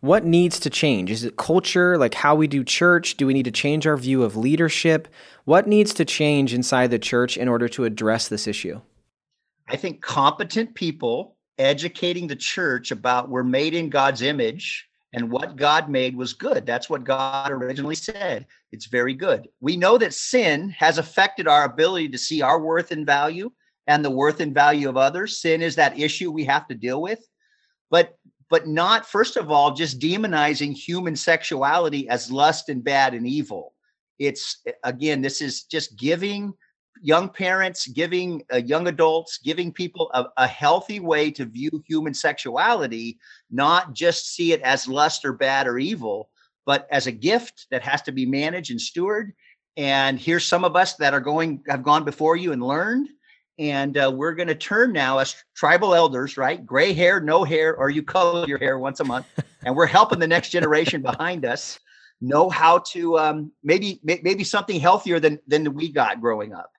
what 0.00 0.24
needs 0.24 0.60
to 0.60 0.70
change? 0.70 1.10
Is 1.10 1.24
it 1.24 1.36
culture, 1.36 1.98
like 1.98 2.14
how 2.14 2.36
we 2.36 2.46
do 2.46 2.62
church? 2.62 3.16
Do 3.16 3.26
we 3.26 3.34
need 3.34 3.46
to 3.46 3.50
change 3.50 3.84
our 3.84 3.96
view 3.96 4.22
of 4.22 4.36
leadership? 4.36 5.08
What 5.44 5.66
needs 5.66 5.92
to 5.94 6.04
change 6.04 6.54
inside 6.54 6.92
the 6.92 7.00
church 7.00 7.36
in 7.36 7.48
order 7.48 7.68
to 7.70 7.84
address 7.84 8.28
this 8.28 8.46
issue? 8.46 8.80
I 9.68 9.74
think 9.74 10.00
competent 10.00 10.76
people 10.76 11.34
educating 11.58 12.26
the 12.26 12.36
church 12.36 12.90
about 12.90 13.28
we're 13.28 13.42
made 13.42 13.74
in 13.74 13.90
God's 13.90 14.22
image 14.22 14.88
and 15.12 15.30
what 15.30 15.56
God 15.56 15.88
made 15.88 16.16
was 16.16 16.34
good. 16.34 16.66
That's 16.66 16.90
what 16.90 17.04
God 17.04 17.50
originally 17.50 17.94
said. 17.94 18.46
It's 18.72 18.86
very 18.86 19.14
good. 19.14 19.48
We 19.60 19.76
know 19.76 19.98
that 19.98 20.14
sin 20.14 20.70
has 20.70 20.98
affected 20.98 21.48
our 21.48 21.64
ability 21.64 22.10
to 22.10 22.18
see 22.18 22.42
our 22.42 22.60
worth 22.60 22.90
and 22.90 23.06
value 23.06 23.50
and 23.86 24.04
the 24.04 24.10
worth 24.10 24.40
and 24.40 24.54
value 24.54 24.88
of 24.88 24.96
others. 24.96 25.40
Sin 25.40 25.62
is 25.62 25.76
that 25.76 25.98
issue 25.98 26.30
we 26.30 26.44
have 26.44 26.68
to 26.68 26.74
deal 26.74 27.00
with. 27.00 27.20
But 27.90 28.14
but 28.50 28.66
not 28.66 29.06
first 29.06 29.36
of 29.36 29.50
all 29.50 29.74
just 29.74 29.98
demonizing 29.98 30.74
human 30.74 31.16
sexuality 31.16 32.08
as 32.08 32.30
lust 32.30 32.68
and 32.68 32.84
bad 32.84 33.14
and 33.14 33.26
evil. 33.26 33.74
It's 34.18 34.62
again 34.84 35.22
this 35.22 35.40
is 35.40 35.64
just 35.64 35.98
giving 35.98 36.52
young 37.02 37.28
parents, 37.28 37.86
giving 37.86 38.42
uh, 38.52 38.56
young 38.56 38.88
adults, 38.88 39.38
giving 39.38 39.72
people 39.72 40.10
a, 40.14 40.26
a, 40.36 40.46
healthy 40.46 41.00
way 41.00 41.30
to 41.30 41.44
view 41.44 41.82
human 41.86 42.14
sexuality, 42.14 43.18
not 43.50 43.92
just 43.92 44.34
see 44.34 44.52
it 44.52 44.60
as 44.62 44.88
lust 44.88 45.24
or 45.24 45.32
bad 45.32 45.66
or 45.66 45.78
evil, 45.78 46.30
but 46.66 46.86
as 46.90 47.06
a 47.06 47.12
gift 47.12 47.66
that 47.70 47.82
has 47.82 48.02
to 48.02 48.12
be 48.12 48.26
managed 48.26 48.70
and 48.70 48.80
stewarded. 48.80 49.32
And 49.76 50.18
here's 50.18 50.44
some 50.44 50.64
of 50.64 50.76
us 50.76 50.94
that 50.96 51.14
are 51.14 51.20
going, 51.20 51.62
have 51.68 51.82
gone 51.82 52.04
before 52.04 52.36
you 52.36 52.52
and 52.52 52.62
learned. 52.62 53.08
And 53.58 53.96
uh, 53.96 54.12
we're 54.14 54.34
going 54.34 54.48
to 54.48 54.54
turn 54.54 54.92
now 54.92 55.18
as 55.18 55.34
tribal 55.56 55.94
elders, 55.94 56.36
right? 56.36 56.64
Gray 56.64 56.92
hair, 56.92 57.20
no 57.20 57.44
hair, 57.44 57.76
or 57.76 57.90
you 57.90 58.02
color 58.02 58.46
your 58.46 58.58
hair 58.58 58.78
once 58.78 59.00
a 59.00 59.04
month. 59.04 59.26
and 59.64 59.74
we're 59.74 59.86
helping 59.86 60.18
the 60.18 60.26
next 60.26 60.50
generation 60.50 61.02
behind 61.02 61.44
us 61.44 61.78
know 62.20 62.50
how 62.50 62.78
to 62.78 63.18
um, 63.18 63.52
maybe 63.62 64.00
maybe 64.02 64.44
something 64.44 64.80
healthier 64.80 65.20
than 65.20 65.38
than 65.46 65.74
we 65.74 65.90
got 65.90 66.20
growing 66.20 66.52
up. 66.52 66.70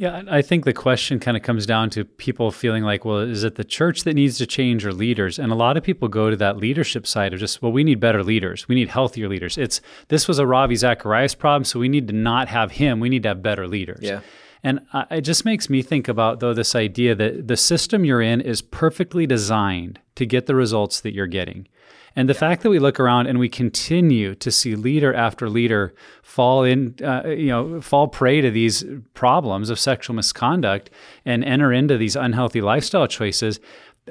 Yeah, 0.00 0.22
I 0.30 0.40
think 0.40 0.64
the 0.64 0.72
question 0.72 1.20
kind 1.20 1.36
of 1.36 1.42
comes 1.42 1.66
down 1.66 1.90
to 1.90 2.06
people 2.06 2.50
feeling 2.50 2.84
like, 2.84 3.04
well, 3.04 3.18
is 3.18 3.44
it 3.44 3.56
the 3.56 3.64
church 3.64 4.04
that 4.04 4.14
needs 4.14 4.38
to 4.38 4.46
change 4.46 4.86
or 4.86 4.94
leaders? 4.94 5.38
And 5.38 5.52
a 5.52 5.54
lot 5.54 5.76
of 5.76 5.82
people 5.82 6.08
go 6.08 6.30
to 6.30 6.36
that 6.36 6.56
leadership 6.56 7.06
side 7.06 7.34
of 7.34 7.38
just, 7.38 7.60
well, 7.60 7.70
we 7.70 7.84
need 7.84 8.00
better 8.00 8.24
leaders. 8.24 8.66
We 8.66 8.76
need 8.76 8.88
healthier 8.88 9.28
leaders. 9.28 9.58
It's 9.58 9.82
this 10.08 10.26
was 10.26 10.38
a 10.38 10.46
Ravi 10.46 10.74
Zacharias 10.74 11.34
problem, 11.34 11.64
so 11.64 11.78
we 11.78 11.90
need 11.90 12.08
to 12.08 12.14
not 12.14 12.48
have 12.48 12.70
him. 12.70 12.98
We 12.98 13.10
need 13.10 13.24
to 13.24 13.28
have 13.28 13.42
better 13.42 13.68
leaders. 13.68 14.00
Yeah. 14.00 14.20
And 14.62 14.80
it 15.10 15.20
just 15.20 15.44
makes 15.44 15.68
me 15.68 15.82
think 15.82 16.08
about, 16.08 16.40
though, 16.40 16.54
this 16.54 16.74
idea 16.74 17.14
that 17.16 17.48
the 17.48 17.58
system 17.58 18.02
you're 18.06 18.22
in 18.22 18.40
is 18.40 18.62
perfectly 18.62 19.26
designed 19.26 20.00
to 20.14 20.24
get 20.24 20.46
the 20.46 20.54
results 20.54 21.02
that 21.02 21.12
you're 21.12 21.26
getting. 21.26 21.68
And 22.16 22.28
the 22.28 22.34
fact 22.34 22.62
that 22.62 22.70
we 22.70 22.78
look 22.78 22.98
around 22.98 23.26
and 23.26 23.38
we 23.38 23.48
continue 23.48 24.34
to 24.36 24.50
see 24.50 24.74
leader 24.74 25.14
after 25.14 25.48
leader 25.48 25.94
fall 26.22 26.64
in, 26.64 26.94
uh, 27.02 27.28
you 27.28 27.46
know, 27.46 27.80
fall 27.80 28.08
prey 28.08 28.40
to 28.40 28.50
these 28.50 28.84
problems 29.14 29.70
of 29.70 29.78
sexual 29.78 30.14
misconduct 30.16 30.90
and 31.24 31.44
enter 31.44 31.72
into 31.72 31.96
these 31.96 32.16
unhealthy 32.16 32.60
lifestyle 32.60 33.06
choices, 33.06 33.60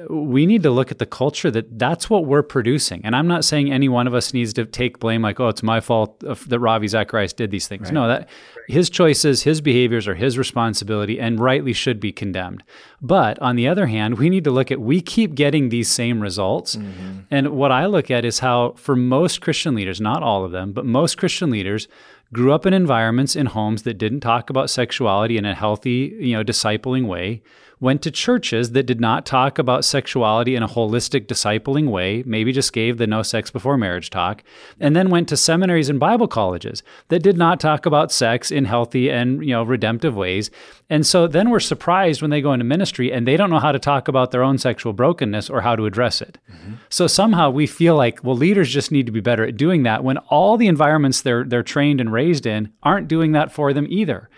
we 0.08 0.46
need 0.46 0.62
to 0.62 0.70
look 0.70 0.90
at 0.90 0.98
the 0.98 1.06
culture 1.06 1.50
that 1.50 1.78
that's 1.78 2.08
what 2.08 2.24
we're 2.24 2.42
producing. 2.42 3.00
And 3.04 3.14
I'm 3.14 3.26
not 3.26 3.44
saying 3.44 3.72
any 3.72 3.88
one 3.88 4.06
of 4.06 4.14
us 4.14 4.32
needs 4.32 4.52
to 4.54 4.64
take 4.64 4.98
blame 4.98 5.22
like, 5.22 5.40
oh, 5.40 5.48
it's 5.48 5.62
my 5.62 5.80
fault 5.80 6.20
that 6.20 6.58
Ravi 6.58 6.88
Zacharias 6.88 7.32
did 7.32 7.50
these 7.50 7.66
things. 7.68 7.84
Right. 7.84 7.94
No, 7.94 8.08
that 8.08 8.28
his 8.68 8.88
choices, 8.88 9.42
his 9.42 9.60
behaviors 9.60 10.06
are 10.06 10.14
his 10.14 10.38
responsibility 10.38 11.20
and 11.20 11.40
rightly 11.40 11.72
should 11.72 12.00
be 12.00 12.12
condemned. 12.12 12.62
But 13.02 13.38
on 13.40 13.56
the 13.56 13.68
other 13.68 13.86
hand, 13.86 14.18
we 14.18 14.30
need 14.30 14.44
to 14.44 14.50
look 14.50 14.70
at 14.70 14.80
we 14.80 15.00
keep 15.00 15.34
getting 15.34 15.68
these 15.68 15.90
same 15.90 16.20
results. 16.20 16.76
Mm-hmm. 16.76 17.20
And 17.30 17.48
what 17.50 17.72
I 17.72 17.86
look 17.86 18.10
at 18.10 18.24
is 18.24 18.38
how 18.38 18.72
for 18.76 18.94
most 18.96 19.40
Christian 19.40 19.74
leaders, 19.74 20.00
not 20.00 20.22
all 20.22 20.44
of 20.44 20.52
them, 20.52 20.72
but 20.72 20.86
most 20.86 21.18
Christian 21.18 21.50
leaders 21.50 21.88
grew 22.32 22.52
up 22.52 22.64
in 22.64 22.72
environments 22.72 23.34
in 23.34 23.46
homes 23.46 23.82
that 23.82 23.94
didn't 23.94 24.20
talk 24.20 24.50
about 24.50 24.70
sexuality 24.70 25.36
in 25.36 25.44
a 25.44 25.54
healthy, 25.54 26.16
you 26.20 26.36
know, 26.36 26.44
discipling 26.44 27.06
way 27.06 27.42
went 27.80 28.02
to 28.02 28.10
churches 28.10 28.72
that 28.72 28.84
did 28.84 29.00
not 29.00 29.24
talk 29.24 29.58
about 29.58 29.84
sexuality 29.84 30.54
in 30.54 30.62
a 30.62 30.68
holistic 30.68 31.26
discipling 31.26 31.88
way, 31.88 32.22
maybe 32.26 32.52
just 32.52 32.72
gave 32.72 32.98
the 32.98 33.06
no 33.06 33.22
sex 33.22 33.50
before 33.50 33.78
marriage 33.78 34.10
talk, 34.10 34.42
and 34.78 34.94
then 34.94 35.10
went 35.10 35.28
to 35.28 35.36
seminaries 35.36 35.88
and 35.88 35.98
Bible 35.98 36.28
colleges 36.28 36.82
that 37.08 37.22
did 37.22 37.38
not 37.38 37.58
talk 37.58 37.86
about 37.86 38.12
sex 38.12 38.50
in 38.50 38.66
healthy 38.66 39.10
and, 39.10 39.42
you 39.44 39.52
know, 39.52 39.62
redemptive 39.62 40.14
ways. 40.14 40.50
And 40.90 41.06
so 41.06 41.26
then 41.26 41.50
we're 41.50 41.60
surprised 41.60 42.20
when 42.20 42.30
they 42.30 42.42
go 42.42 42.52
into 42.52 42.64
ministry 42.64 43.12
and 43.12 43.26
they 43.26 43.36
don't 43.36 43.50
know 43.50 43.60
how 43.60 43.72
to 43.72 43.78
talk 43.78 44.08
about 44.08 44.30
their 44.30 44.42
own 44.42 44.58
sexual 44.58 44.92
brokenness 44.92 45.48
or 45.48 45.62
how 45.62 45.74
to 45.76 45.86
address 45.86 46.20
it. 46.20 46.38
Mm-hmm. 46.50 46.74
So 46.90 47.06
somehow 47.06 47.50
we 47.50 47.66
feel 47.66 47.96
like, 47.96 48.22
well, 48.22 48.36
leaders 48.36 48.70
just 48.70 48.92
need 48.92 49.06
to 49.06 49.12
be 49.12 49.20
better 49.20 49.44
at 49.44 49.56
doing 49.56 49.84
that 49.84 50.04
when 50.04 50.18
all 50.18 50.56
the 50.56 50.66
environments 50.66 51.22
they're 51.22 51.44
they're 51.44 51.62
trained 51.62 52.00
and 52.00 52.12
raised 52.12 52.44
in 52.44 52.72
aren't 52.82 53.08
doing 53.08 53.32
that 53.32 53.52
for 53.52 53.72
them 53.72 53.86
either. 53.88 54.28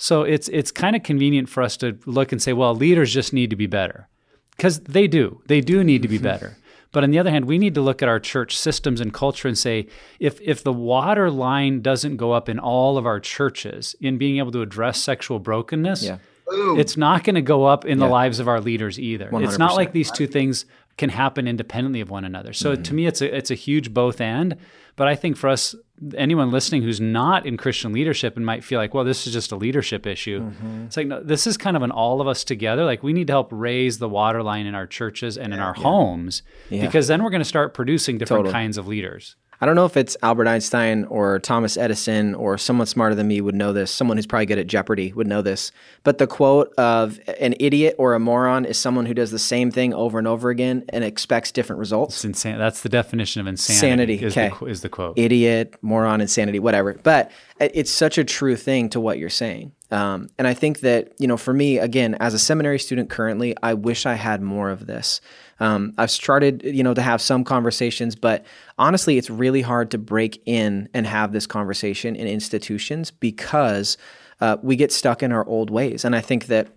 So 0.00 0.22
it's 0.22 0.48
it's 0.48 0.70
kind 0.70 0.96
of 0.96 1.02
convenient 1.02 1.50
for 1.50 1.62
us 1.62 1.76
to 1.76 1.98
look 2.06 2.32
and 2.32 2.40
say, 2.40 2.54
well, 2.54 2.74
leaders 2.74 3.12
just 3.12 3.34
need 3.34 3.50
to 3.50 3.56
be 3.56 3.66
better. 3.66 4.08
Because 4.56 4.80
they 4.80 5.06
do. 5.06 5.42
They 5.46 5.60
do 5.60 5.84
need 5.84 6.00
to 6.02 6.08
be 6.08 6.16
better. 6.16 6.56
But 6.90 7.04
on 7.04 7.10
the 7.10 7.18
other 7.18 7.30
hand, 7.30 7.44
we 7.44 7.58
need 7.58 7.74
to 7.74 7.82
look 7.82 8.02
at 8.02 8.08
our 8.08 8.18
church 8.18 8.58
systems 8.58 9.02
and 9.02 9.12
culture 9.12 9.46
and 9.46 9.58
say, 9.58 9.88
if 10.18 10.40
if 10.40 10.64
the 10.64 10.72
water 10.72 11.30
line 11.30 11.82
doesn't 11.82 12.16
go 12.16 12.32
up 12.32 12.48
in 12.48 12.58
all 12.58 12.96
of 12.96 13.04
our 13.04 13.20
churches 13.20 13.94
in 14.00 14.16
being 14.16 14.38
able 14.38 14.52
to 14.52 14.62
address 14.62 14.98
sexual 14.98 15.38
brokenness, 15.38 16.02
yeah. 16.02 16.16
it's 16.48 16.96
not 16.96 17.22
going 17.22 17.34
to 17.34 17.42
go 17.42 17.66
up 17.66 17.84
in 17.84 17.98
yeah. 17.98 18.06
the 18.06 18.10
lives 18.10 18.40
of 18.40 18.48
our 18.48 18.60
leaders 18.60 18.98
either. 18.98 19.28
100%. 19.30 19.44
It's 19.44 19.58
not 19.58 19.76
like 19.76 19.92
these 19.92 20.10
two 20.10 20.26
things 20.26 20.64
can 20.96 21.10
happen 21.10 21.46
independently 21.46 22.00
of 22.00 22.08
one 22.08 22.24
another. 22.24 22.54
So 22.54 22.72
mm-hmm. 22.72 22.82
to 22.84 22.94
me, 22.94 23.06
it's 23.06 23.20
a 23.20 23.36
it's 23.36 23.50
a 23.50 23.54
huge 23.54 23.92
both 23.92 24.18
and. 24.18 24.56
But 24.96 25.08
I 25.08 25.14
think 25.14 25.36
for 25.36 25.48
us, 25.48 25.74
anyone 26.16 26.50
listening 26.50 26.82
who's 26.82 27.00
not 27.00 27.46
in 27.46 27.56
Christian 27.56 27.92
leadership 27.92 28.36
and 28.36 28.46
might 28.46 28.64
feel 28.64 28.78
like, 28.78 28.94
well, 28.94 29.04
this 29.04 29.26
is 29.26 29.32
just 29.32 29.52
a 29.52 29.56
leadership 29.56 30.06
issue. 30.06 30.40
Mm-hmm. 30.40 30.84
It's 30.86 30.96
like, 30.96 31.06
no, 31.06 31.22
this 31.22 31.46
is 31.46 31.56
kind 31.56 31.76
of 31.76 31.82
an 31.82 31.90
all 31.90 32.20
of 32.20 32.28
us 32.28 32.44
together. 32.44 32.84
Like 32.84 33.02
we 33.02 33.12
need 33.12 33.26
to 33.26 33.32
help 33.32 33.48
raise 33.50 33.98
the 33.98 34.08
water 34.08 34.42
line 34.42 34.66
in 34.66 34.74
our 34.74 34.86
churches 34.86 35.36
and 35.36 35.52
in 35.52 35.60
our 35.60 35.74
yeah. 35.76 35.82
homes 35.82 36.42
yeah. 36.70 36.86
because 36.86 37.08
then 37.08 37.22
we're 37.22 37.30
going 37.30 37.42
to 37.42 37.48
start 37.48 37.74
producing 37.74 38.18
different 38.18 38.40
totally. 38.40 38.52
kinds 38.52 38.78
of 38.78 38.86
leaders. 38.86 39.36
I 39.62 39.66
don't 39.66 39.74
know 39.74 39.84
if 39.84 39.98
it's 39.98 40.16
Albert 40.22 40.46
Einstein 40.46 41.04
or 41.04 41.38
Thomas 41.38 41.76
Edison 41.76 42.34
or 42.34 42.56
someone 42.56 42.86
smarter 42.86 43.14
than 43.14 43.28
me 43.28 43.42
would 43.42 43.54
know 43.54 43.74
this. 43.74 43.90
Someone 43.90 44.16
who's 44.16 44.26
probably 44.26 44.46
good 44.46 44.58
at 44.58 44.66
Jeopardy 44.66 45.12
would 45.12 45.26
know 45.26 45.42
this. 45.42 45.70
But 46.02 46.16
the 46.16 46.26
quote 46.26 46.72
of 46.78 47.20
an 47.38 47.54
idiot 47.60 47.94
or 47.98 48.14
a 48.14 48.18
moron 48.18 48.64
is 48.64 48.78
someone 48.78 49.04
who 49.04 49.12
does 49.12 49.30
the 49.30 49.38
same 49.38 49.70
thing 49.70 49.92
over 49.92 50.18
and 50.18 50.26
over 50.26 50.48
again 50.48 50.84
and 50.88 51.04
expects 51.04 51.52
different 51.52 51.78
results. 51.78 52.16
It's 52.16 52.24
insane. 52.24 52.56
That's 52.56 52.80
the 52.80 52.88
definition 52.88 53.42
of 53.42 53.46
insanity. 53.46 54.14
Insanity. 54.14 54.24
Is, 54.24 54.32
okay. 54.32 54.52
the, 54.58 54.66
is 54.66 54.80
the 54.80 54.88
quote. 54.88 55.18
Idiot, 55.18 55.74
moron, 55.82 56.22
insanity, 56.22 56.58
whatever. 56.58 56.94
But 56.94 57.30
it's 57.60 57.90
such 57.90 58.18
a 58.18 58.24
true 58.24 58.56
thing 58.56 58.88
to 58.90 59.00
what 59.00 59.18
you're 59.18 59.28
saying. 59.28 59.72
Um, 59.90 60.28
and 60.38 60.46
I 60.46 60.54
think 60.54 60.80
that, 60.80 61.12
you 61.18 61.26
know, 61.26 61.36
for 61.36 61.52
me, 61.52 61.78
again, 61.78 62.16
as 62.20 62.32
a 62.32 62.38
seminary 62.38 62.78
student 62.78 63.10
currently, 63.10 63.54
I 63.62 63.74
wish 63.74 64.06
I 64.06 64.14
had 64.14 64.40
more 64.40 64.70
of 64.70 64.86
this. 64.86 65.20
Um, 65.58 65.92
I've 65.98 66.10
started, 66.10 66.62
you 66.64 66.82
know, 66.82 66.94
to 66.94 67.02
have 67.02 67.20
some 67.20 67.44
conversations, 67.44 68.14
but 68.16 68.46
honestly, 68.78 69.18
it's 69.18 69.28
really 69.28 69.62
hard 69.62 69.90
to 69.90 69.98
break 69.98 70.40
in 70.46 70.88
and 70.94 71.06
have 71.06 71.32
this 71.32 71.46
conversation 71.46 72.16
in 72.16 72.26
institutions 72.26 73.10
because 73.10 73.98
uh, 74.40 74.56
we 74.62 74.76
get 74.76 74.92
stuck 74.92 75.22
in 75.22 75.32
our 75.32 75.46
old 75.46 75.70
ways. 75.70 76.04
And 76.04 76.16
I 76.16 76.20
think 76.20 76.46
that 76.46 76.68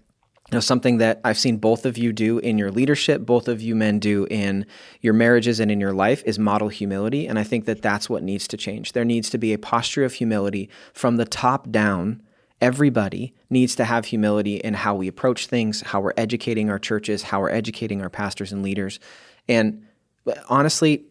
something 0.62 0.98
that 0.98 1.22
I've 1.24 1.38
seen 1.38 1.58
both 1.58 1.86
of 1.86 1.98
you 1.98 2.12
do 2.14 2.40
in 2.40 2.58
your 2.58 2.72
leadership, 2.72 3.26
both 3.26 3.48
of 3.48 3.62
you 3.62 3.76
men 3.76 4.00
do 4.00 4.28
in 4.30 4.66
your 5.02 5.14
marriages 5.14 5.60
and 5.60 5.72
in 5.72 5.80
your 5.80 5.94
life 5.94 6.24
is 6.26 6.38
model 6.38 6.70
humility. 6.70 7.28
And 7.28 7.40
I 7.40 7.44
think 7.44 7.66
that 7.66 7.82
that's 7.82 8.10
what 8.10 8.24
needs 8.24 8.48
to 8.50 8.58
change. 8.58 8.94
There 8.94 9.06
needs 9.06 9.30
to 9.32 9.38
be 9.38 9.54
a 9.54 9.58
posture 9.58 10.04
of 10.04 10.14
humility 10.14 10.70
from 10.94 11.18
the 11.18 11.26
top 11.26 11.72
down 11.72 12.22
everybody 12.62 13.34
needs 13.50 13.76
to 13.76 13.84
have 13.84 14.06
humility 14.06 14.56
in 14.56 14.74
how 14.74 14.96
we 14.96 15.10
approach 15.10 15.48
things, 15.48 15.82
how 15.82 16.00
we're 16.00 16.14
educating 16.16 16.70
our 16.70 16.80
churches, 16.80 17.22
how 17.22 17.42
we're 17.42 17.50
educating 17.50 18.02
our 18.02 18.10
pastors 18.10 18.54
and 18.54 18.64
leaders. 18.64 19.02
And 19.50 19.86
honestly, 20.48 21.04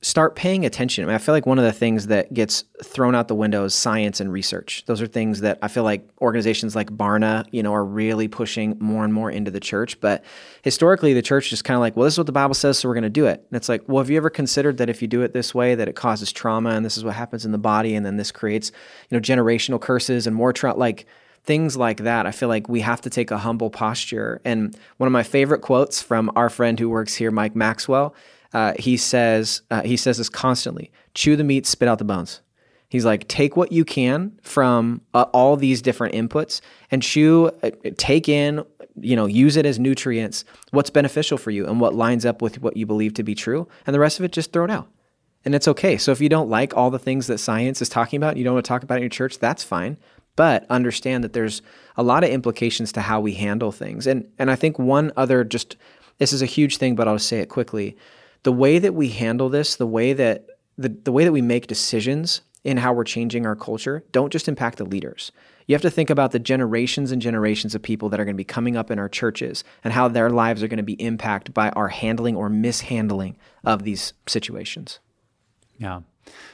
start 0.00 0.36
paying 0.36 0.64
attention. 0.64 1.02
I, 1.02 1.06
mean, 1.08 1.14
I, 1.16 1.18
feel 1.18 1.34
like 1.34 1.44
one 1.44 1.58
of 1.58 1.64
the 1.64 1.72
things 1.72 2.06
that 2.06 2.32
gets 2.32 2.62
thrown 2.84 3.16
out 3.16 3.26
the 3.26 3.34
window 3.34 3.64
is 3.64 3.74
science 3.74 4.20
and 4.20 4.32
research. 4.32 4.84
Those 4.86 5.02
are 5.02 5.08
things 5.08 5.40
that 5.40 5.58
I 5.60 5.66
feel 5.66 5.82
like 5.82 6.08
organizations 6.20 6.76
like 6.76 6.90
Barna, 6.90 7.44
you 7.50 7.64
know, 7.64 7.74
are 7.74 7.84
really 7.84 8.28
pushing 8.28 8.76
more 8.78 9.04
and 9.04 9.12
more 9.12 9.28
into 9.28 9.50
the 9.50 9.58
church. 9.58 10.00
But 10.00 10.24
historically, 10.62 11.14
the 11.14 11.22
church 11.22 11.52
is 11.52 11.62
kind 11.62 11.74
of 11.74 11.80
like, 11.80 11.96
well, 11.96 12.04
this 12.04 12.14
is 12.14 12.18
what 12.18 12.26
the 12.26 12.32
Bible 12.32 12.54
says, 12.54 12.78
so 12.78 12.88
we're 12.88 12.94
going 12.94 13.02
to 13.02 13.10
do 13.10 13.26
it. 13.26 13.44
And 13.50 13.56
it's 13.56 13.68
like, 13.68 13.82
well, 13.88 13.98
have 13.98 14.08
you 14.08 14.16
ever 14.16 14.30
considered 14.30 14.76
that 14.76 14.88
if 14.88 15.02
you 15.02 15.08
do 15.08 15.22
it 15.22 15.32
this 15.32 15.52
way, 15.52 15.74
that 15.74 15.88
it 15.88 15.96
causes 15.96 16.30
trauma, 16.30 16.70
and 16.70 16.84
this 16.84 16.96
is 16.96 17.04
what 17.04 17.14
happens 17.14 17.44
in 17.44 17.50
the 17.50 17.58
body, 17.58 17.96
and 17.96 18.06
then 18.06 18.16
this 18.16 18.30
creates, 18.30 18.70
you 19.10 19.16
know, 19.16 19.20
generational 19.20 19.80
curses 19.80 20.28
and 20.28 20.36
more 20.36 20.52
trauma, 20.52 20.78
like 20.78 21.06
things 21.42 21.76
like 21.76 21.98
that. 21.98 22.24
I 22.24 22.30
feel 22.30 22.48
like 22.48 22.68
we 22.68 22.82
have 22.82 23.00
to 23.00 23.10
take 23.10 23.32
a 23.32 23.38
humble 23.38 23.70
posture. 23.70 24.40
And 24.44 24.76
one 24.98 25.08
of 25.08 25.12
my 25.12 25.24
favorite 25.24 25.62
quotes 25.62 26.00
from 26.00 26.30
our 26.36 26.50
friend 26.50 26.78
who 26.78 26.88
works 26.88 27.16
here, 27.16 27.32
Mike 27.32 27.56
Maxwell 27.56 28.14
uh, 28.52 28.74
he 28.78 28.96
says 28.96 29.62
uh, 29.70 29.82
he 29.82 29.96
says 29.96 30.18
this 30.18 30.28
constantly: 30.28 30.90
chew 31.14 31.36
the 31.36 31.44
meat, 31.44 31.66
spit 31.66 31.88
out 31.88 31.98
the 31.98 32.04
bones. 32.04 32.40
He's 32.88 33.04
like, 33.04 33.28
take 33.28 33.54
what 33.54 33.70
you 33.70 33.84
can 33.84 34.38
from 34.42 35.02
uh, 35.12 35.26
all 35.34 35.56
these 35.56 35.82
different 35.82 36.14
inputs 36.14 36.62
and 36.90 37.02
chew, 37.02 37.50
uh, 37.62 37.70
take 37.98 38.30
in, 38.30 38.64
you 38.98 39.14
know, 39.14 39.26
use 39.26 39.56
it 39.56 39.66
as 39.66 39.78
nutrients. 39.78 40.44
What's 40.70 40.88
beneficial 40.88 41.36
for 41.36 41.50
you 41.50 41.66
and 41.66 41.80
what 41.80 41.94
lines 41.94 42.24
up 42.24 42.40
with 42.40 42.62
what 42.62 42.78
you 42.78 42.86
believe 42.86 43.12
to 43.14 43.22
be 43.22 43.34
true, 43.34 43.68
and 43.86 43.94
the 43.94 44.00
rest 44.00 44.18
of 44.18 44.24
it 44.24 44.32
just 44.32 44.52
throw 44.52 44.64
it 44.64 44.70
out. 44.70 44.88
And 45.44 45.54
it's 45.54 45.68
okay. 45.68 45.98
So 45.98 46.12
if 46.12 46.20
you 46.20 46.28
don't 46.28 46.48
like 46.48 46.76
all 46.76 46.90
the 46.90 46.98
things 46.98 47.26
that 47.26 47.38
science 47.38 47.80
is 47.80 47.88
talking 47.88 48.16
about, 48.16 48.36
you 48.36 48.44
don't 48.44 48.54
want 48.54 48.64
to 48.64 48.68
talk 48.68 48.82
about 48.82 48.96
in 48.96 49.02
your 49.02 49.10
church, 49.10 49.38
that's 49.38 49.62
fine. 49.62 49.98
But 50.34 50.66
understand 50.70 51.24
that 51.24 51.32
there's 51.32 51.62
a 51.96 52.02
lot 52.02 52.24
of 52.24 52.30
implications 52.30 52.92
to 52.92 53.02
how 53.02 53.20
we 53.20 53.34
handle 53.34 53.72
things. 53.72 54.06
And 54.06 54.26
and 54.38 54.50
I 54.50 54.56
think 54.56 54.78
one 54.78 55.12
other 55.16 55.44
just 55.44 55.76
this 56.18 56.32
is 56.32 56.42
a 56.42 56.46
huge 56.46 56.78
thing, 56.78 56.96
but 56.96 57.06
I'll 57.06 57.18
say 57.18 57.40
it 57.40 57.48
quickly 57.48 57.96
the 58.42 58.52
way 58.52 58.78
that 58.78 58.94
we 58.94 59.08
handle 59.08 59.48
this, 59.48 59.76
the 59.76 59.86
way 59.86 60.12
that 60.12 60.46
the, 60.76 60.88
the 60.88 61.12
way 61.12 61.24
that 61.24 61.32
we 61.32 61.42
make 61.42 61.66
decisions 61.66 62.42
in 62.64 62.76
how 62.76 62.92
we're 62.92 63.04
changing 63.04 63.46
our 63.46 63.56
culture 63.56 64.04
don't 64.12 64.32
just 64.32 64.48
impact 64.48 64.78
the 64.78 64.84
leaders. 64.84 65.32
You 65.66 65.74
have 65.74 65.82
to 65.82 65.90
think 65.90 66.08
about 66.08 66.32
the 66.32 66.38
generations 66.38 67.12
and 67.12 67.20
generations 67.20 67.74
of 67.74 67.82
people 67.82 68.08
that 68.08 68.18
are 68.18 68.24
going 68.24 68.34
to 68.34 68.38
be 68.38 68.44
coming 68.44 68.76
up 68.76 68.90
in 68.90 68.98
our 68.98 69.08
churches 69.08 69.64
and 69.84 69.92
how 69.92 70.08
their 70.08 70.30
lives 70.30 70.62
are 70.62 70.68
going 70.68 70.78
to 70.78 70.82
be 70.82 70.94
impacted 70.94 71.52
by 71.52 71.68
our 71.70 71.88
handling 71.88 72.36
or 72.36 72.48
mishandling 72.48 73.36
of 73.64 73.82
these 73.82 74.14
situations. 74.26 74.98
Yeah. 75.76 76.00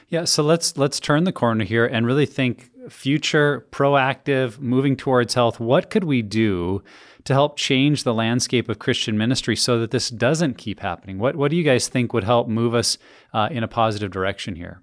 Yeah, 0.09 0.25
so 0.25 0.43
let's 0.43 0.77
let's 0.77 0.99
turn 0.99 1.23
the 1.23 1.33
corner 1.33 1.65
here 1.65 1.85
and 1.85 2.05
really 2.05 2.25
think 2.25 2.71
future, 2.89 3.67
proactive, 3.71 4.59
moving 4.59 4.95
towards 4.95 5.33
health. 5.33 5.59
What 5.59 5.89
could 5.89 6.03
we 6.03 6.21
do 6.21 6.83
to 7.23 7.33
help 7.33 7.57
change 7.57 8.03
the 8.03 8.13
landscape 8.13 8.69
of 8.69 8.79
Christian 8.79 9.17
ministry 9.17 9.55
so 9.55 9.79
that 9.79 9.91
this 9.91 10.09
doesn't 10.09 10.57
keep 10.57 10.79
happening? 10.79 11.17
What, 11.19 11.35
what 11.35 11.51
do 11.51 11.57
you 11.57 11.63
guys 11.63 11.87
think 11.87 12.13
would 12.13 12.23
help 12.23 12.47
move 12.47 12.75
us 12.75 12.97
uh, 13.33 13.49
in 13.51 13.63
a 13.63 13.67
positive 13.67 14.11
direction 14.11 14.55
here? 14.55 14.81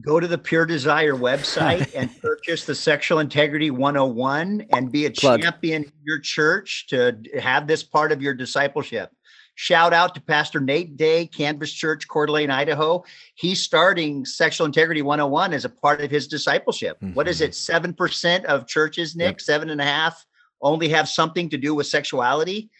Go 0.00 0.18
to 0.18 0.26
the 0.26 0.38
Pure 0.38 0.66
Desire 0.66 1.14
website 1.14 1.92
and 1.94 2.10
purchase 2.22 2.64
the 2.64 2.74
Sexual 2.74 3.20
Integrity 3.20 3.70
101 3.70 4.66
and 4.72 4.90
be 4.90 5.06
a 5.06 5.10
Plug. 5.10 5.40
champion 5.40 5.84
in 5.84 5.92
your 6.02 6.18
church 6.18 6.86
to 6.88 7.16
have 7.40 7.68
this 7.68 7.84
part 7.84 8.10
of 8.10 8.20
your 8.20 8.34
discipleship. 8.34 9.10
Shout 9.56 9.92
out 9.92 10.14
to 10.14 10.20
Pastor 10.20 10.60
Nate 10.60 10.96
Day, 10.96 11.26
Canvas 11.26 11.72
Church, 11.72 12.08
Coeur 12.08 12.26
d'Alene, 12.26 12.50
Idaho. 12.50 13.04
He's 13.34 13.62
starting 13.62 14.24
Sexual 14.24 14.66
Integrity 14.66 15.00
101 15.00 15.52
as 15.52 15.64
a 15.64 15.68
part 15.68 16.00
of 16.00 16.10
his 16.10 16.26
discipleship. 16.26 16.98
Mm-hmm. 17.00 17.14
What 17.14 17.28
is 17.28 17.40
it? 17.40 17.52
7% 17.52 18.44
of 18.44 18.66
churches, 18.66 19.14
Nick? 19.14 19.34
Yep. 19.34 19.40
Seven 19.40 19.70
and 19.70 19.80
a 19.80 19.84
half 19.84 20.26
only 20.60 20.88
have 20.88 21.08
something 21.08 21.48
to 21.50 21.56
do 21.56 21.74
with 21.74 21.86
sexuality 21.86 22.70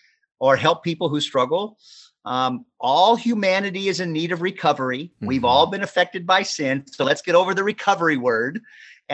or 0.40 0.56
help 0.56 0.82
people 0.82 1.08
who 1.08 1.20
struggle. 1.20 1.78
Um, 2.24 2.64
all 2.80 3.16
humanity 3.16 3.88
is 3.88 4.00
in 4.00 4.12
need 4.12 4.32
of 4.32 4.42
recovery. 4.42 5.04
Mm-hmm. 5.16 5.26
We've 5.26 5.44
all 5.44 5.66
been 5.66 5.82
affected 5.82 6.26
by 6.26 6.42
sin. 6.42 6.84
So 6.86 7.04
let's 7.04 7.22
get 7.22 7.34
over 7.34 7.54
the 7.54 7.64
recovery 7.64 8.16
word 8.16 8.60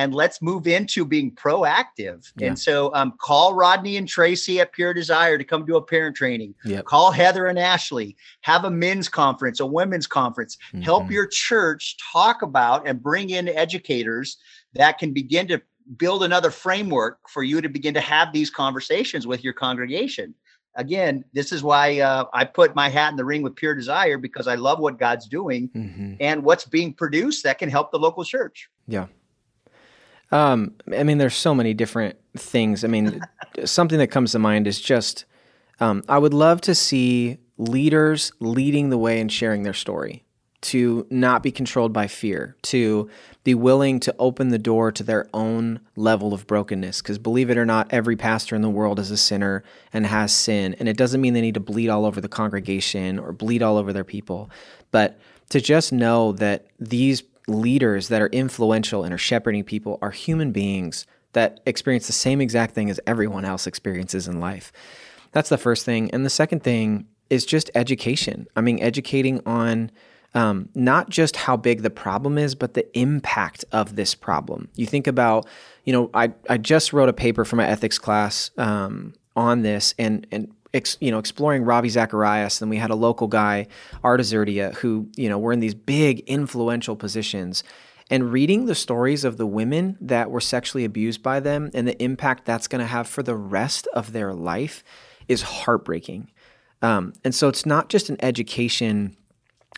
and 0.00 0.14
let's 0.14 0.40
move 0.40 0.66
into 0.66 1.04
being 1.04 1.30
proactive. 1.30 2.32
Yeah. 2.38 2.48
And 2.48 2.58
so 2.58 2.90
um, 2.94 3.12
call 3.18 3.52
Rodney 3.52 3.98
and 3.98 4.08
Tracy 4.08 4.58
at 4.58 4.72
Pure 4.72 4.94
Desire 4.94 5.36
to 5.36 5.44
come 5.44 5.66
do 5.66 5.76
a 5.76 5.82
parent 5.82 6.16
training. 6.16 6.54
Yep. 6.64 6.86
Call 6.86 7.12
Heather 7.12 7.46
and 7.46 7.58
Ashley. 7.58 8.16
Have 8.40 8.64
a 8.64 8.70
men's 8.70 9.10
conference, 9.10 9.60
a 9.60 9.66
women's 9.66 10.06
conference. 10.06 10.56
Mm-hmm. 10.56 10.80
Help 10.80 11.10
your 11.10 11.26
church 11.26 11.98
talk 12.12 12.40
about 12.40 12.88
and 12.88 13.02
bring 13.02 13.28
in 13.28 13.46
educators 13.46 14.38
that 14.72 14.96
can 14.96 15.12
begin 15.12 15.46
to 15.48 15.60
build 15.98 16.24
another 16.24 16.50
framework 16.50 17.18
for 17.28 17.42
you 17.42 17.60
to 17.60 17.68
begin 17.68 17.92
to 17.92 18.00
have 18.00 18.32
these 18.32 18.48
conversations 18.48 19.26
with 19.26 19.44
your 19.44 19.52
congregation. 19.52 20.34
again, 20.76 21.24
this 21.34 21.52
is 21.52 21.62
why 21.62 22.00
uh, 22.00 22.24
I 22.32 22.46
put 22.46 22.74
my 22.74 22.88
hat 22.88 23.10
in 23.10 23.16
the 23.16 23.24
ring 23.24 23.42
with 23.42 23.54
Pure 23.54 23.74
Desire 23.74 24.16
because 24.16 24.46
I 24.46 24.54
love 24.54 24.78
what 24.78 24.98
God's 24.98 25.28
doing 25.28 25.68
mm-hmm. 25.68 26.14
and 26.20 26.42
what's 26.42 26.64
being 26.64 26.94
produced 26.94 27.42
that 27.44 27.58
can 27.58 27.68
help 27.68 27.90
the 27.90 27.98
local 27.98 28.24
church. 28.24 28.70
Yeah. 28.86 29.06
Um, 30.32 30.74
I 30.96 31.02
mean, 31.02 31.18
there's 31.18 31.34
so 31.34 31.54
many 31.54 31.74
different 31.74 32.16
things. 32.36 32.84
I 32.84 32.88
mean, 32.88 33.20
something 33.64 33.98
that 33.98 34.08
comes 34.08 34.32
to 34.32 34.38
mind 34.38 34.66
is 34.66 34.80
just 34.80 35.24
um, 35.80 36.02
I 36.08 36.18
would 36.18 36.34
love 36.34 36.60
to 36.62 36.74
see 36.74 37.38
leaders 37.56 38.32
leading 38.38 38.90
the 38.90 38.98
way 38.98 39.20
and 39.20 39.32
sharing 39.32 39.62
their 39.62 39.74
story, 39.74 40.24
to 40.60 41.06
not 41.10 41.42
be 41.42 41.50
controlled 41.50 41.92
by 41.92 42.06
fear, 42.06 42.56
to 42.62 43.08
be 43.44 43.54
willing 43.54 43.98
to 44.00 44.14
open 44.18 44.50
the 44.50 44.58
door 44.58 44.92
to 44.92 45.02
their 45.02 45.26
own 45.32 45.80
level 45.96 46.34
of 46.34 46.46
brokenness. 46.46 47.00
Because 47.00 47.18
believe 47.18 47.48
it 47.50 47.56
or 47.56 47.64
not, 47.64 47.90
every 47.90 48.16
pastor 48.16 48.54
in 48.54 48.62
the 48.62 48.68
world 48.68 48.98
is 48.98 49.10
a 49.10 49.16
sinner 49.16 49.64
and 49.92 50.06
has 50.06 50.32
sin. 50.32 50.74
And 50.78 50.88
it 50.88 50.98
doesn't 50.98 51.20
mean 51.20 51.32
they 51.32 51.40
need 51.40 51.54
to 51.54 51.60
bleed 51.60 51.88
all 51.88 52.04
over 52.04 52.20
the 52.20 52.28
congregation 52.28 53.18
or 53.18 53.32
bleed 53.32 53.62
all 53.62 53.78
over 53.78 53.92
their 53.92 54.04
people, 54.04 54.50
but 54.90 55.18
to 55.48 55.60
just 55.60 55.92
know 55.92 56.32
that 56.32 56.66
these 56.78 57.22
leaders 57.50 58.08
that 58.08 58.22
are 58.22 58.28
influential 58.28 59.04
and 59.04 59.12
are 59.12 59.18
shepherding 59.18 59.64
people 59.64 59.98
are 60.00 60.10
human 60.10 60.52
beings 60.52 61.06
that 61.32 61.60
experience 61.66 62.06
the 62.06 62.12
same 62.12 62.40
exact 62.40 62.74
thing 62.74 62.90
as 62.90 63.00
everyone 63.06 63.44
else 63.44 63.66
experiences 63.66 64.26
in 64.26 64.40
life. 64.40 64.72
That's 65.32 65.48
the 65.48 65.58
first 65.58 65.84
thing. 65.84 66.10
And 66.10 66.24
the 66.24 66.30
second 66.30 66.62
thing 66.62 67.06
is 67.28 67.46
just 67.46 67.70
education. 67.74 68.46
I 68.56 68.60
mean, 68.60 68.80
educating 68.80 69.40
on 69.46 69.90
um, 70.34 70.68
not 70.74 71.08
just 71.08 71.36
how 71.36 71.56
big 71.56 71.82
the 71.82 71.90
problem 71.90 72.38
is, 72.38 72.54
but 72.54 72.74
the 72.74 72.98
impact 72.98 73.64
of 73.72 73.96
this 73.96 74.14
problem. 74.14 74.68
You 74.74 74.86
think 74.86 75.06
about, 75.06 75.46
you 75.84 75.92
know, 75.92 76.10
I, 76.14 76.32
I 76.48 76.56
just 76.58 76.92
wrote 76.92 77.08
a 77.08 77.12
paper 77.12 77.44
for 77.44 77.56
my 77.56 77.66
ethics 77.66 77.98
class 77.98 78.50
um, 78.56 79.14
on 79.36 79.62
this 79.62 79.94
and, 79.98 80.26
and 80.30 80.52
Ex, 80.72 80.96
you 81.00 81.10
know, 81.10 81.18
exploring 81.18 81.64
Ravi 81.64 81.88
Zacharias. 81.88 82.58
Then 82.58 82.68
we 82.68 82.76
had 82.76 82.90
a 82.90 82.94
local 82.94 83.26
guy, 83.26 83.66
Art 84.04 84.20
Azurdia, 84.20 84.74
who, 84.74 85.08
you 85.16 85.28
know, 85.28 85.38
were 85.38 85.52
in 85.52 85.60
these 85.60 85.74
big 85.74 86.20
influential 86.20 86.96
positions. 86.96 87.64
And 88.10 88.32
reading 88.32 88.66
the 88.66 88.74
stories 88.74 89.24
of 89.24 89.36
the 89.36 89.46
women 89.46 89.96
that 90.00 90.30
were 90.30 90.40
sexually 90.40 90.84
abused 90.84 91.22
by 91.22 91.38
them 91.40 91.70
and 91.74 91.86
the 91.86 92.00
impact 92.02 92.44
that's 92.44 92.66
going 92.66 92.80
to 92.80 92.86
have 92.86 93.08
for 93.08 93.22
the 93.22 93.36
rest 93.36 93.86
of 93.94 94.12
their 94.12 94.32
life 94.32 94.82
is 95.28 95.42
heartbreaking. 95.42 96.30
Um, 96.82 97.12
and 97.24 97.34
so 97.34 97.48
it's 97.48 97.64
not 97.64 97.88
just 97.88 98.10
an 98.10 98.16
education 98.20 99.16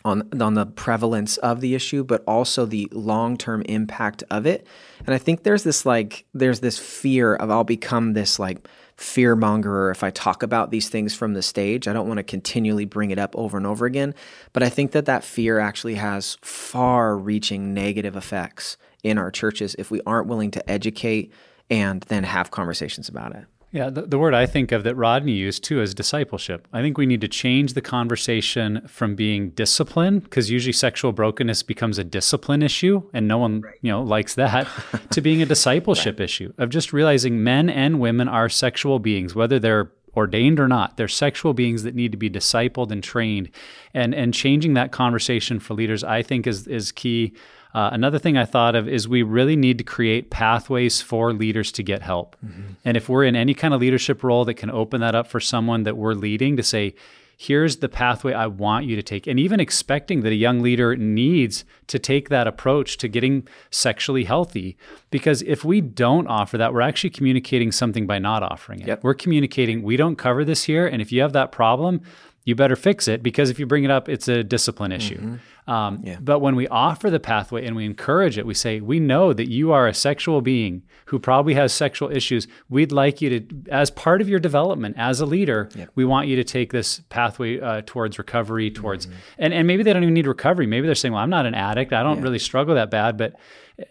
on 0.05 0.29
on 0.41 0.55
the 0.55 0.67
prevalence 0.67 1.37
of 1.39 1.61
the 1.61 1.75
issue, 1.75 2.03
but 2.05 2.25
also 2.27 2.65
the 2.67 2.89
long 2.93 3.37
term 3.37 3.63
impact 3.63 4.25
of 4.31 4.47
it. 4.47 4.67
And 5.07 5.15
I 5.15 5.19
think 5.19 5.43
there's 5.43 5.63
this 5.63 5.87
like 5.87 6.25
there's 6.35 6.61
this 6.61 6.79
fear 6.79 7.35
of 7.35 7.51
I'll 7.51 7.65
become 7.65 8.15
this 8.15 8.39
like 8.39 8.67
fear 8.97 9.37
mongerer 9.37 9.91
if 9.91 10.03
I 10.03 10.11
talk 10.11 10.43
about 10.43 10.71
these 10.71 10.89
things 10.89 11.15
from 11.15 11.35
the 11.35 11.43
stage. 11.43 11.89
I 11.89 11.93
don't 11.93 12.09
want 12.09 12.19
to 12.19 12.25
continually 12.25 12.85
bring 12.85 13.11
it 13.11 13.19
up 13.19 13.35
over 13.37 13.57
and 13.57 13.67
over 13.67 13.87
again, 13.87 14.15
but 14.53 14.63
I 14.63 14.69
think 14.69 14.93
that 14.93 15.07
that 15.07 15.25
fear 15.25 15.59
actually 15.59 15.95
has 15.95 16.37
far 16.43 17.17
reaching 17.17 17.75
negative 17.75 18.17
effects 18.17 18.77
in 19.03 19.19
our 19.19 19.31
churches 19.31 19.75
if 19.79 19.91
we 19.91 20.01
aren't 20.07 20.29
willing 20.29 20.51
to 20.53 20.71
educate 20.71 21.33
and 21.71 22.03
then 22.03 22.25
have 22.25 22.51
conversations 22.51 23.09
about 23.09 23.35
it. 23.35 23.45
Yeah, 23.73 23.89
the, 23.89 24.03
the, 24.03 24.19
word 24.19 24.35
I 24.35 24.45
think 24.45 24.71
of 24.71 24.85
that 24.85 24.97
Rodney 24.97 25.33
used 25.33 25.65
too 25.65 25.81
is 25.81 25.95
discipleship. 25.95 26.69
I 26.75 26.83
think 26.83 26.99
we 26.99 27.07
need 27.07 27.23
to 27.23 27.29
change 27.29 27.73
the 27.73 27.81
conversation 27.81 28.87
from 28.87 29.15
being 29.15 29.51
discipline, 29.51 30.19
because 30.19 30.51
usually 30.51 30.75
sexual 30.75 31.13
brokenness 31.13 31.63
becomes 31.63 31.99
a 31.99 32.05
discipline 32.05 32.63
issue, 32.63 33.03
and 33.15 33.27
no 33.27 33.39
one 33.39 33.63
right. 33.63 33.79
you 33.81 33.91
know 33.91 34.03
likes 34.03 34.35
that, 34.35 34.69
to 35.11 35.23
being 35.23 35.41
a 35.41 35.47
discipleship 35.47 36.19
right. 36.19 36.25
issue 36.25 36.53
of 36.59 36.69
just 36.69 36.93
realizing 36.93 37.43
men 37.43 37.71
and 37.71 37.99
women 37.99 38.29
are 38.29 38.51
sexual 38.51 38.99
beings, 38.99 39.35
whether 39.35 39.59
they're 39.59 39.91
ordained 40.15 40.61
or 40.61 40.69
not. 40.69 40.99
They're 40.99 41.09
sexual 41.09 41.55
beings 41.55 41.83
that 41.85 41.95
need 41.95 42.13
to 42.13 42.19
be 42.19 42.29
discipled 42.29 42.91
and 42.91 43.03
trained, 43.03 43.49
and 43.95 44.15
and 44.15 44.35
changing 44.35 44.75
that 44.75 44.93
conversation 44.93 45.59
for 45.59 45.73
leaders, 45.73 46.05
I 46.05 46.23
think, 46.23 46.47
is 46.47 46.67
is 46.67 46.93
key. 46.93 47.35
Uh, 47.75 47.91
another 47.93 48.19
thing 48.19 48.37
I 48.37 48.45
thought 48.45 48.75
of 48.75 48.87
is 48.87 49.09
we 49.09 49.23
really 49.23 49.57
need 49.57 49.79
to 49.79 49.85
create 49.85 50.31
pathways 50.31 51.01
for 51.01 51.33
leaders 51.33 51.73
to 51.73 51.83
get 51.83 52.03
help. 52.03 52.37
Mm-hmm. 52.45 52.73
And 52.85 52.97
if 52.97 53.09
we're 53.09 53.25
in 53.25 53.35
any 53.35 53.55
kind 53.55 53.73
of 53.73 53.81
leadership 53.81 54.23
role 54.23 54.45
that 54.45 54.55
can 54.55 54.71
open 54.71 55.01
that 55.01 55.15
up 55.15 55.27
for 55.27 55.41
someone 55.41 55.85
that 55.85 55.97
we're 55.97 56.15
leading 56.15 56.57
to 56.57 56.63
say, 56.63 56.95
here's 57.39 57.79
the 57.79 57.89
pathway 57.89 58.33
I 58.33 58.47
want 58.47 58.87
you 58.87 58.95
to 58.95 59.03
take. 59.03 59.27
And 59.27 59.41
even 59.41 59.59
expecting 59.59 60.21
that 60.21 60.33
a 60.33 60.37
young 60.37 60.61
leader 60.61 60.95
needs 60.97 61.65
to 61.89 61.99
take 61.99 62.29
that 62.29 62.47
approach 62.47 62.99
to 62.99 63.09
getting 63.09 63.49
sexually 63.71 64.25
healthy. 64.25 64.77
Because 65.11 65.43
if 65.43 65.65
we 65.65 65.81
don't 65.81 66.29
offer 66.29 66.57
that, 66.59 66.73
we're 66.73 66.83
actually 66.83 67.11
communicating 67.11 67.73
something 67.73 68.07
by 68.07 68.19
not 68.19 68.43
offering 68.43 68.81
it. 68.81 68.89
Yep. 68.89 69.03
We're 69.03 69.15
communicating, 69.15 69.83
we 69.83 69.97
don't 69.97 70.17
cover 70.17 70.45
this 70.45 70.65
here. 70.65 70.87
And 70.87 71.03
if 71.03 71.11
you 71.11 71.23
have 71.23 71.33
that 71.33 71.51
problem, 71.53 72.03
you 72.45 72.55
better 72.55 72.77
fix 72.77 73.09
it 73.09 73.23
because 73.23 73.51
if 73.51 73.59
you 73.59 73.67
bring 73.67 73.85
it 73.85 73.91
up, 73.91 74.09
it's 74.09 74.29
a 74.29 74.43
discipline 74.45 74.93
issue. 74.93 75.17
Mm-hmm. 75.17 75.37
Um, 75.67 76.03
yeah. 76.03 76.19
But 76.21 76.41
when 76.41 76.57
we 76.57 76.67
offer 76.69 77.09
the 77.09 77.21
pathway 77.21 77.65
and 77.65 77.77
we 77.77 77.85
encourage 77.85 78.37
it, 78.37 78.45
we 78.45 78.55
say, 78.55 78.81
We 78.81 78.99
know 78.99 79.33
that 79.33 79.49
you 79.49 79.73
are 79.73 79.87
a 79.87 79.95
sexual 79.95 80.41
being 80.41 80.83
who 81.07 81.19
probably 81.19 81.55
has 81.55 81.73
sexual 81.73 82.11
issues. 82.11 82.49
We'd 82.69 82.91
like 82.91 83.21
you 83.21 83.41
to, 83.41 83.71
as 83.71 83.91
part 83.91 84.21
of 84.21 84.29
your 84.29 84.41
development 84.41 84.97
as 84.99 85.21
a 85.21 85.27
leader, 85.27 85.69
yeah. 85.75 85.87
we 85.95 86.05
want 86.05 86.27
you 86.27 86.37
to 86.37 86.45
take 86.45 86.73
this 86.73 87.01
pathway 87.11 87.61
uh, 87.61 87.83
towards 87.87 88.19
recovery, 88.19 88.71
towards, 88.71 89.07
mm-hmm. 89.07 89.17
and, 89.39 89.55
and 89.55 89.67
maybe 89.67 89.83
they 89.83 89.93
don't 89.93 90.03
even 90.03 90.15
need 90.15 90.27
recovery. 90.27 90.67
Maybe 90.67 90.87
they're 90.87 90.95
saying, 90.97 91.13
Well, 91.13 91.23
I'm 91.23 91.31
not 91.31 91.47
an 91.47 91.55
addict. 91.55 91.93
I 91.93 92.03
don't 92.03 92.19
yeah. 92.19 92.25
really 92.25 92.41
struggle 92.41 92.75
that 92.75 92.91
bad. 92.91 93.17
But 93.17 93.37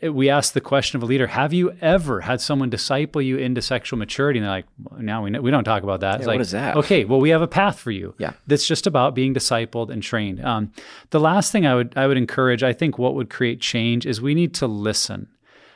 we 0.03 0.29
ask 0.29 0.53
the 0.53 0.61
question 0.61 0.97
of 0.97 1.03
a 1.03 1.05
leader 1.05 1.27
have 1.27 1.53
you 1.53 1.75
ever 1.81 2.21
had 2.21 2.39
someone 2.39 2.69
disciple 2.69 3.21
you 3.21 3.37
into 3.37 3.61
sexual 3.61 3.97
maturity 3.97 4.39
and 4.39 4.45
they're 4.45 4.53
like 4.53 4.65
well, 4.83 5.01
now 5.01 5.23
we, 5.23 5.31
we 5.39 5.51
don't 5.51 5.63
talk 5.63 5.83
about 5.83 6.01
that 6.01 6.13
yeah, 6.13 6.17
it's 6.17 6.27
like 6.27 6.35
what 6.35 6.41
is 6.41 6.51
that 6.51 6.77
okay 6.77 7.03
well 7.05 7.19
we 7.19 7.29
have 7.29 7.41
a 7.41 7.47
path 7.47 7.79
for 7.79 7.91
you 7.91 8.13
yeah 8.17 8.33
that's 8.47 8.65
just 8.65 8.87
about 8.87 9.15
being 9.15 9.33
discipled 9.33 9.89
and 9.89 10.03
trained 10.03 10.43
um, 10.43 10.71
the 11.09 11.19
last 11.19 11.51
thing 11.51 11.60
i 11.65 11.75
would 11.75 11.93
i 11.95 12.07
would 12.07 12.17
encourage 12.17 12.63
i 12.63 12.73
think 12.73 12.97
what 12.97 13.15
would 13.15 13.29
create 13.29 13.61
change 13.61 14.05
is 14.05 14.21
we 14.21 14.33
need 14.33 14.53
to 14.53 14.67
listen 14.67 15.27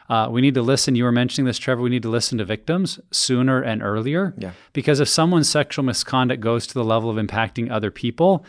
uh, 0.08 0.28
we 0.30 0.40
need 0.40 0.54
to 0.54 0.62
listen. 0.62 0.94
You 0.94 1.04
were 1.04 1.12
mentioning 1.12 1.48
this, 1.48 1.58
Trevor. 1.58 1.82
We 1.82 1.90
need 1.90 2.04
to 2.04 2.10
listen 2.10 2.38
to 2.38 2.46
victims 2.46 3.00
sooner 3.10 3.62
and 3.62 3.82
earlier. 3.82 4.36
Yeah. 4.38 4.52
Because 4.72 5.00
if 5.00 5.10
someone's 5.10 5.50
sexual 5.50 5.84
misconduct 5.84 6.42
goes 6.42 6.68
to 6.68 6.76
the 6.76 6.84
level 6.84 7.10
of 7.10 7.18
impacting 7.18 7.72
other 7.72 7.90
people, 7.90 8.46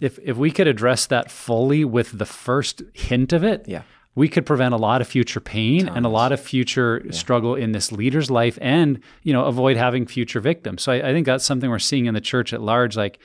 if 0.00 0.20
if 0.22 0.36
we 0.36 0.52
could 0.52 0.68
address 0.68 1.06
that 1.06 1.28
fully 1.28 1.84
with 1.84 2.16
the 2.16 2.26
first 2.26 2.82
hint 2.94 3.32
of 3.32 3.42
it, 3.42 3.64
yeah 3.66 3.82
we 4.14 4.28
could 4.28 4.44
prevent 4.44 4.74
a 4.74 4.76
lot 4.76 5.00
of 5.00 5.06
future 5.06 5.40
pain 5.40 5.88
and 5.88 6.04
a 6.04 6.08
lot 6.08 6.32
of 6.32 6.40
future 6.40 7.02
yeah. 7.04 7.12
struggle 7.12 7.54
in 7.54 7.72
this 7.72 7.92
leader's 7.92 8.30
life 8.30 8.58
and 8.60 9.00
you 9.22 9.32
know 9.32 9.44
avoid 9.44 9.76
having 9.76 10.06
future 10.06 10.40
victims 10.40 10.82
so 10.82 10.92
I, 10.92 11.10
I, 11.10 11.12
think 11.12 11.26
that's 11.26 11.44
something 11.44 11.70
we're 11.70 11.78
seeing 11.78 12.06
in 12.06 12.14
the 12.14 12.20
church 12.20 12.52
at 12.52 12.60
large 12.60 12.96
like 12.96 13.18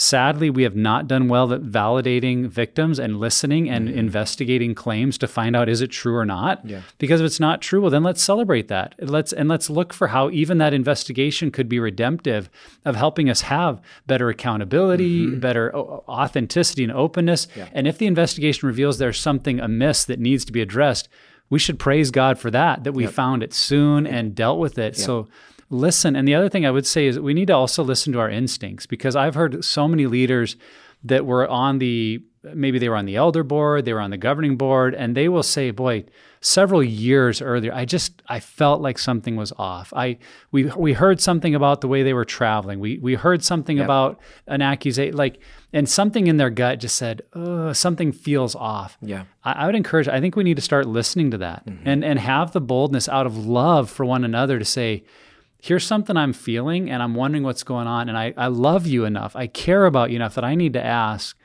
Sadly, 0.00 0.48
we 0.48 0.62
have 0.62 0.76
not 0.76 1.08
done 1.08 1.26
well 1.26 1.52
at 1.52 1.62
validating 1.62 2.46
victims 2.46 3.00
and 3.00 3.18
listening 3.18 3.68
and 3.68 3.88
mm-hmm. 3.88 3.98
investigating 3.98 4.72
claims 4.72 5.18
to 5.18 5.26
find 5.26 5.56
out 5.56 5.68
is 5.68 5.80
it 5.80 5.88
true 5.88 6.14
or 6.14 6.24
not. 6.24 6.64
Yeah. 6.64 6.82
Because 6.98 7.20
if 7.20 7.26
it's 7.26 7.40
not 7.40 7.60
true, 7.60 7.80
well 7.80 7.90
then 7.90 8.04
let's 8.04 8.22
celebrate 8.22 8.68
that. 8.68 8.94
Let's 9.00 9.32
and 9.32 9.48
let's 9.48 9.68
look 9.68 9.92
for 9.92 10.06
how 10.06 10.30
even 10.30 10.58
that 10.58 10.72
investigation 10.72 11.50
could 11.50 11.68
be 11.68 11.80
redemptive 11.80 12.48
of 12.84 12.94
helping 12.94 13.28
us 13.28 13.40
have 13.40 13.82
better 14.06 14.28
accountability, 14.28 15.26
mm-hmm. 15.26 15.40
better 15.40 15.74
authenticity 15.74 16.84
and 16.84 16.92
openness. 16.92 17.48
Yeah. 17.56 17.68
And 17.72 17.88
if 17.88 17.98
the 17.98 18.06
investigation 18.06 18.68
reveals 18.68 18.98
there's 18.98 19.18
something 19.18 19.58
amiss 19.58 20.04
that 20.04 20.20
needs 20.20 20.44
to 20.44 20.52
be 20.52 20.60
addressed, 20.60 21.08
we 21.50 21.58
should 21.58 21.80
praise 21.80 22.12
God 22.12 22.38
for 22.38 22.52
that 22.52 22.84
that 22.84 22.92
we 22.92 23.02
yep. 23.02 23.12
found 23.12 23.42
it 23.42 23.52
soon 23.52 24.06
and 24.06 24.32
dealt 24.32 24.60
with 24.60 24.78
it. 24.78 24.96
Yep. 24.96 25.04
So 25.04 25.28
listen. 25.70 26.16
And 26.16 26.26
the 26.26 26.34
other 26.34 26.48
thing 26.48 26.66
I 26.66 26.70
would 26.70 26.86
say 26.86 27.06
is 27.06 27.18
we 27.18 27.34
need 27.34 27.48
to 27.48 27.54
also 27.54 27.82
listen 27.82 28.12
to 28.12 28.20
our 28.20 28.30
instincts 28.30 28.86
because 28.86 29.16
I've 29.16 29.34
heard 29.34 29.64
so 29.64 29.88
many 29.88 30.06
leaders 30.06 30.56
that 31.04 31.26
were 31.26 31.46
on 31.48 31.78
the 31.78 32.22
maybe 32.54 32.78
they 32.78 32.88
were 32.88 32.96
on 32.96 33.04
the 33.04 33.16
elder 33.16 33.42
board, 33.42 33.84
they 33.84 33.92
were 33.92 34.00
on 34.00 34.10
the 34.10 34.16
governing 34.16 34.56
board, 34.56 34.94
and 34.94 35.16
they 35.16 35.28
will 35.28 35.42
say, 35.42 35.70
"Boy, 35.70 36.04
several 36.40 36.82
years 36.82 37.42
earlier, 37.42 37.72
I 37.72 37.84
just 37.84 38.22
I 38.28 38.40
felt 38.40 38.80
like 38.80 38.98
something 38.98 39.36
was 39.36 39.52
off. 39.58 39.92
I 39.94 40.18
we 40.50 40.64
we 40.64 40.92
heard 40.92 41.20
something 41.20 41.54
about 41.54 41.80
the 41.80 41.88
way 41.88 42.02
they 42.02 42.14
were 42.14 42.24
traveling. 42.24 42.80
We 42.80 42.98
we 42.98 43.14
heard 43.14 43.44
something 43.44 43.78
yep. 43.78 43.84
about 43.84 44.20
an 44.46 44.62
accusation, 44.62 45.16
like, 45.16 45.40
and 45.72 45.88
something 45.88 46.26
in 46.26 46.36
their 46.36 46.50
gut 46.50 46.80
just 46.80 46.96
said, 46.96 47.22
"Oh, 47.32 47.72
something 47.72 48.12
feels 48.12 48.54
off." 48.54 48.96
Yeah, 49.00 49.24
I, 49.44 49.52
I, 49.52 49.66
would 49.66 49.74
encourage. 49.74 50.08
I 50.08 50.20
think 50.20 50.36
we 50.36 50.44
need 50.44 50.56
to 50.56 50.62
start 50.62 50.86
listening 50.86 51.30
to 51.32 51.38
that 51.38 51.66
mm-hmm. 51.66 51.86
and 51.86 52.04
and 52.04 52.18
have 52.18 52.52
the 52.52 52.60
boldness 52.60 53.08
out 53.08 53.26
of 53.26 53.46
love 53.46 53.90
for 53.90 54.04
one 54.04 54.24
another 54.24 54.58
to 54.58 54.64
say 54.64 55.04
here's 55.60 55.84
something 55.84 56.16
I'm 56.16 56.32
feeling 56.32 56.90
and 56.90 57.02
I'm 57.02 57.14
wondering 57.14 57.42
what's 57.42 57.62
going 57.62 57.86
on. 57.86 58.08
And 58.08 58.16
I, 58.16 58.32
I 58.36 58.46
love 58.46 58.86
you 58.86 59.04
enough. 59.04 59.34
I 59.34 59.46
care 59.46 59.86
about 59.86 60.10
you 60.10 60.16
enough 60.16 60.34
that 60.36 60.44
I 60.44 60.54
need 60.54 60.72
to 60.74 60.84
ask, 60.84 61.36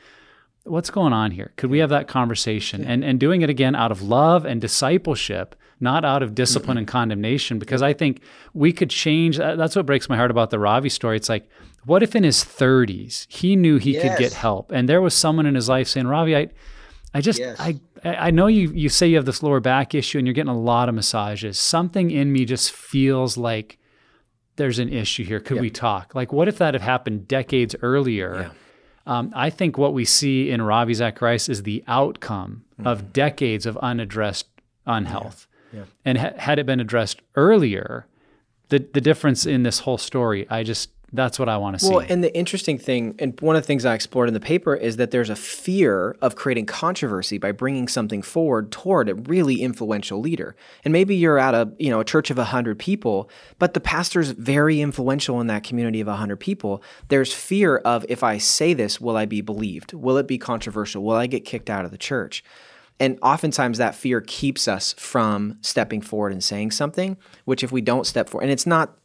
what's 0.64 0.89
going 0.89 1.14
on 1.14 1.32
here? 1.32 1.51
Could 1.57 1.70
we 1.70 1.80
have 1.80 1.89
that 1.89 2.07
conversation? 2.07 2.86
And, 2.86 3.03
and 3.03 3.20
doing 3.20 3.41
it 3.41 3.49
again 3.49 3.76
out 3.76 3.91
of 3.91 4.01
love 4.01 4.45
and 4.45 4.61
discipleship, 4.61 5.55
not 5.80 6.05
out 6.05 6.24
of 6.24 6.36
discipline 6.36 6.76
mm-hmm. 6.76 6.80
and 6.80 6.88
condemnation, 6.88 7.59
because 7.59 7.82
I 7.82 7.93
think 7.93 8.22
we 8.53 8.72
could 8.72 8.89
change. 8.89 9.38
That's 9.38 9.76
what 9.76 9.86
breaks 9.86 10.07
my 10.07 10.16
heart 10.16 10.32
about 10.32 10.51
the 10.51 10.59
Ravi 10.59 10.89
story. 10.89 11.18
It's 11.18 11.28
like, 11.28 11.49
what 11.86 12.01
if 12.01 12.16
in 12.16 12.24
his 12.24 12.45
30s 12.45 13.26
he 13.30 13.55
knew 13.55 13.78
he 13.78 13.93
yes. 13.93 14.03
could 14.03 14.18
get 14.18 14.34
help 14.34 14.72
and 14.72 14.88
there 14.88 15.01
was 15.01 15.14
someone 15.14 15.45
in 15.45 15.55
his 15.55 15.68
life 15.68 15.88
saying, 15.88 16.07
Ravi, 16.07 16.38
I, 16.38 16.47
I 17.14 17.20
just, 17.20 17.39
yes. 17.39 17.59
I, 17.59 17.80
I 18.05 18.32
know 18.32 18.47
you, 18.47 18.72
you 18.72 18.88
say 18.88 19.07
you 19.07 19.18
have 19.18 19.26
this 19.26 19.43
lower 19.43 19.59
back 19.59 19.93
issue 19.93 20.18
and 20.18 20.26
you're 20.26 20.34
getting 20.34 20.49
a 20.49 20.57
lot 20.57 20.88
of 20.88 20.95
massages. 20.95 21.59
Something 21.59 22.09
in 22.09 22.32
me 22.32 22.45
just 22.45 22.72
feels 22.72 23.36
like 23.38 23.78
there's 24.56 24.80
an 24.80 24.89
issue 24.89 25.24
here. 25.24 25.39
Could 25.39 25.60
we 25.62 25.70
talk? 25.70 26.14
Like, 26.16 26.32
what 26.32 26.47
if 26.47 26.58
that 26.60 26.74
had 26.74 26.82
happened 26.82 27.28
decades 27.28 27.76
earlier? 27.82 28.51
Um, 29.06 29.34
I 29.36 29.49
think 29.49 29.78
what 29.78 29.93
we 29.93 30.06
see 30.06 30.49
in 30.49 30.62
Ravi 30.62 30.93
Zacharias 30.93 31.49
is 31.49 31.64
the 31.64 31.84
outcome 31.88 32.64
of 32.86 33.12
decades 33.14 33.66
of 33.66 33.78
unaddressed 33.78 34.47
unhealth. 34.86 35.47
And 36.06 36.18
ha- 36.18 36.34
had 36.38 36.60
it 36.60 36.66
been 36.66 36.80
addressed 36.80 37.22
earlier, 37.36 38.06
the 38.70 38.80
the 38.93 39.01
difference 39.01 39.45
in 39.45 39.64
this 39.64 39.80
whole 39.80 39.97
story, 39.97 40.45
I 40.49 40.64
just 40.64 40.89
that's 41.14 41.38
what 41.38 41.47
I 41.47 41.57
want 41.57 41.80
to 41.80 41.86
see. 41.86 41.93
Well, 41.93 42.05
and 42.09 42.24
the 42.24 42.36
interesting 42.36 42.80
thing, 42.80 43.16
and 43.20 43.39
one 43.39 43.55
of 43.55 43.61
the 43.61 43.68
things 43.68 43.86
I 43.86 43.93
explored 43.93 44.28
in 44.28 44.34
the 44.34 44.39
paper 44.39 44.76
is 44.76 44.97
that 44.97 45.11
there's 45.11 45.30
a 45.30 45.36
fear 45.36 46.18
of 46.22 46.36
creating 46.36 46.66
controversy 46.66 47.38
by 47.38 47.51
bringing 47.51 47.88
something 47.88 48.24
forward 48.24 48.72
toward 48.72 49.09
a 49.09 49.16
really 49.16 49.61
influential 49.61 50.20
leader. 50.20 50.55
And 50.84 50.91
maybe 50.91 51.16
you're 51.16 51.38
at 51.38 51.53
a 51.53 51.72
you 51.78 51.91
know 51.91 51.99
a 51.99 52.05
church 52.05 52.32
of 52.32 52.38
hundred 52.38 52.80
people, 52.80 53.30
but 53.59 53.76
the 53.76 53.80
pastor's 53.80 54.32
very 54.32 54.82
influential 54.82 55.39
in 55.39 55.47
that 55.47 55.64
community 55.64 56.01
of 56.01 56.07
hundred 56.07 56.39
people. 56.39 56.82
There's 57.09 57.32
fear 57.32 57.78
of 57.78 58.05
if 58.09 58.24
I 58.24 58.39
say 58.39 58.74
this, 58.74 58.99
will 58.99 59.16
I 59.16 59.26
be 59.26 59.41
believed? 59.41 59.93
Will 59.93 60.18
it 60.18 60.28
be 60.28 60.39
controversial? 60.39 61.03
Will 61.03 61.16
I 61.16 61.28
get 61.28 61.45
kicked 61.45 61.70
out 61.70 61.86
of 61.86 61.91
the 61.91 61.97
church? 61.97 62.43
And 62.99 63.18
oftentimes 63.22 63.80
that 63.80 63.95
fear 63.95 64.22
keeps 64.22 64.68
us 64.68 64.93
from 64.93 65.57
stepping 65.61 66.01
forward 66.01 66.32
and 66.32 66.43
saying 66.43 66.72
something, 66.72 67.18
which 67.45 67.64
if 67.64 67.72
we 67.72 67.82
don't 67.82 68.05
step 68.05 68.30
forward, 68.30 68.43
and 68.43 68.51
it's 68.51 68.68
not 68.68 68.97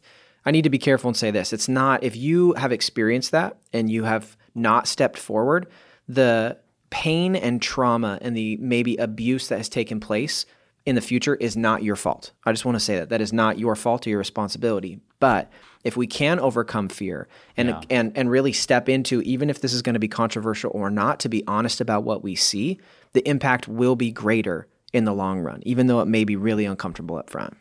I 0.45 0.51
need 0.51 0.63
to 0.63 0.69
be 0.69 0.79
careful 0.79 1.09
and 1.09 1.17
say 1.17 1.31
this. 1.31 1.53
It's 1.53 1.67
not, 1.67 2.03
if 2.03 2.15
you 2.15 2.53
have 2.53 2.71
experienced 2.71 3.31
that 3.31 3.57
and 3.73 3.89
you 3.89 4.03
have 4.03 4.37
not 4.55 4.87
stepped 4.87 5.17
forward, 5.17 5.67
the 6.07 6.57
pain 6.89 7.35
and 7.35 7.61
trauma 7.61 8.17
and 8.21 8.35
the 8.35 8.57
maybe 8.57 8.95
abuse 8.97 9.47
that 9.49 9.57
has 9.57 9.69
taken 9.69 9.99
place 9.99 10.45
in 10.85 10.95
the 10.95 11.01
future 11.01 11.35
is 11.35 11.55
not 11.55 11.83
your 11.83 11.95
fault. 11.95 12.31
I 12.45 12.51
just 12.51 12.65
want 12.65 12.75
to 12.75 12.79
say 12.79 12.95
that. 12.97 13.09
That 13.09 13.21
is 13.21 13.31
not 13.31 13.59
your 13.59 13.75
fault 13.75 14.07
or 14.07 14.09
your 14.09 14.17
responsibility. 14.19 14.99
But 15.19 15.51
if 15.83 15.95
we 15.95 16.07
can 16.07 16.39
overcome 16.39 16.89
fear 16.89 17.27
and, 17.55 17.69
Yeah. 17.69 17.81
and, 17.89 18.17
and 18.17 18.31
really 18.31 18.53
step 18.53 18.89
into, 18.89 19.21
even 19.21 19.49
if 19.49 19.61
this 19.61 19.73
is 19.73 19.81
going 19.81 19.93
to 19.93 19.99
be 19.99 20.07
controversial 20.07 20.71
or 20.73 20.89
not, 20.89 21.19
to 21.19 21.29
be 21.29 21.43
honest 21.45 21.79
about 21.81 22.03
what 22.05 22.23
we 22.23 22.35
see, 22.35 22.79
the 23.13 23.27
impact 23.27 23.67
will 23.67 23.95
be 23.95 24.11
greater 24.11 24.67
in 24.93 25.03
the 25.03 25.13
long 25.13 25.41
run, 25.41 25.61
even 25.65 25.87
though 25.87 25.99
it 25.99 26.07
may 26.07 26.23
be 26.23 26.35
really 26.35 26.65
uncomfortable 26.65 27.17
up 27.17 27.29
front. 27.29 27.55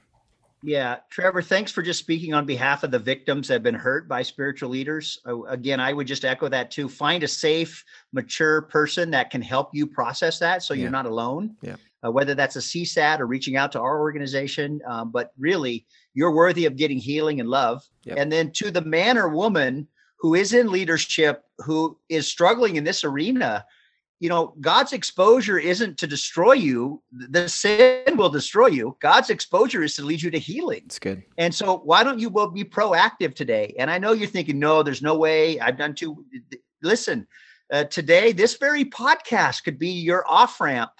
Yeah, 0.62 0.96
Trevor, 1.08 1.40
thanks 1.42 1.70
for 1.70 1.82
just 1.82 2.00
speaking 2.00 2.34
on 2.34 2.44
behalf 2.44 2.82
of 2.82 2.90
the 2.90 2.98
victims 2.98 3.48
that 3.48 3.54
have 3.54 3.62
been 3.62 3.74
hurt 3.74 4.08
by 4.08 4.22
spiritual 4.22 4.70
leaders. 4.70 5.20
Uh, 5.26 5.42
again, 5.44 5.78
I 5.78 5.92
would 5.92 6.06
just 6.06 6.24
echo 6.24 6.48
that 6.48 6.70
too. 6.70 6.88
Find 6.88 7.22
a 7.22 7.28
safe, 7.28 7.84
mature 8.12 8.62
person 8.62 9.10
that 9.12 9.30
can 9.30 9.40
help 9.42 9.70
you 9.72 9.86
process 9.86 10.38
that 10.40 10.62
so 10.62 10.74
Yeah. 10.74 10.82
you're 10.82 10.90
not 10.90 11.06
alone. 11.06 11.56
Yeah. 11.62 11.76
Uh, 12.04 12.10
whether 12.12 12.34
that's 12.34 12.56
a 12.56 12.60
CSAT 12.60 13.18
or 13.20 13.26
reaching 13.26 13.56
out 13.56 13.72
to 13.72 13.80
our 13.80 14.00
organization, 14.00 14.80
um, 14.86 15.10
but 15.10 15.32
really, 15.38 15.84
you're 16.14 16.34
worthy 16.34 16.64
of 16.64 16.76
getting 16.76 16.98
healing 16.98 17.40
and 17.40 17.48
love. 17.48 17.84
Yep. 18.04 18.18
And 18.18 18.30
then 18.32 18.50
to 18.52 18.70
the 18.70 18.82
man 18.82 19.18
or 19.18 19.28
woman 19.28 19.86
who 20.20 20.34
is 20.34 20.52
in 20.52 20.70
leadership, 20.70 21.44
who 21.58 21.96
is 22.08 22.28
struggling 22.28 22.76
in 22.76 22.84
this 22.84 23.04
arena, 23.04 23.64
you 24.20 24.28
know, 24.28 24.54
God's 24.60 24.92
exposure 24.92 25.58
isn't 25.58 25.98
to 25.98 26.06
destroy 26.06 26.54
you. 26.54 27.02
The 27.12 27.48
sin 27.48 28.16
will 28.16 28.30
destroy 28.30 28.66
you. 28.66 28.96
God's 29.00 29.30
exposure 29.30 29.82
is 29.82 29.94
to 29.96 30.02
lead 30.02 30.22
you 30.22 30.30
to 30.30 30.38
healing. 30.38 30.82
It's 30.86 30.98
good. 30.98 31.22
And 31.36 31.54
so, 31.54 31.78
why 31.78 32.02
don't 32.02 32.18
you 32.18 32.28
well 32.28 32.50
be 32.50 32.64
proactive 32.64 33.34
today? 33.34 33.74
And 33.78 33.90
I 33.90 33.98
know 33.98 34.12
you're 34.12 34.28
thinking, 34.28 34.58
no, 34.58 34.82
there's 34.82 35.02
no 35.02 35.16
way. 35.16 35.60
I've 35.60 35.78
done 35.78 35.94
too. 35.94 36.24
Listen, 36.82 37.26
uh, 37.72 37.84
today, 37.84 38.32
this 38.32 38.56
very 38.56 38.84
podcast 38.84 39.62
could 39.62 39.78
be 39.78 39.90
your 39.90 40.24
off 40.28 40.60
ramp, 40.60 40.92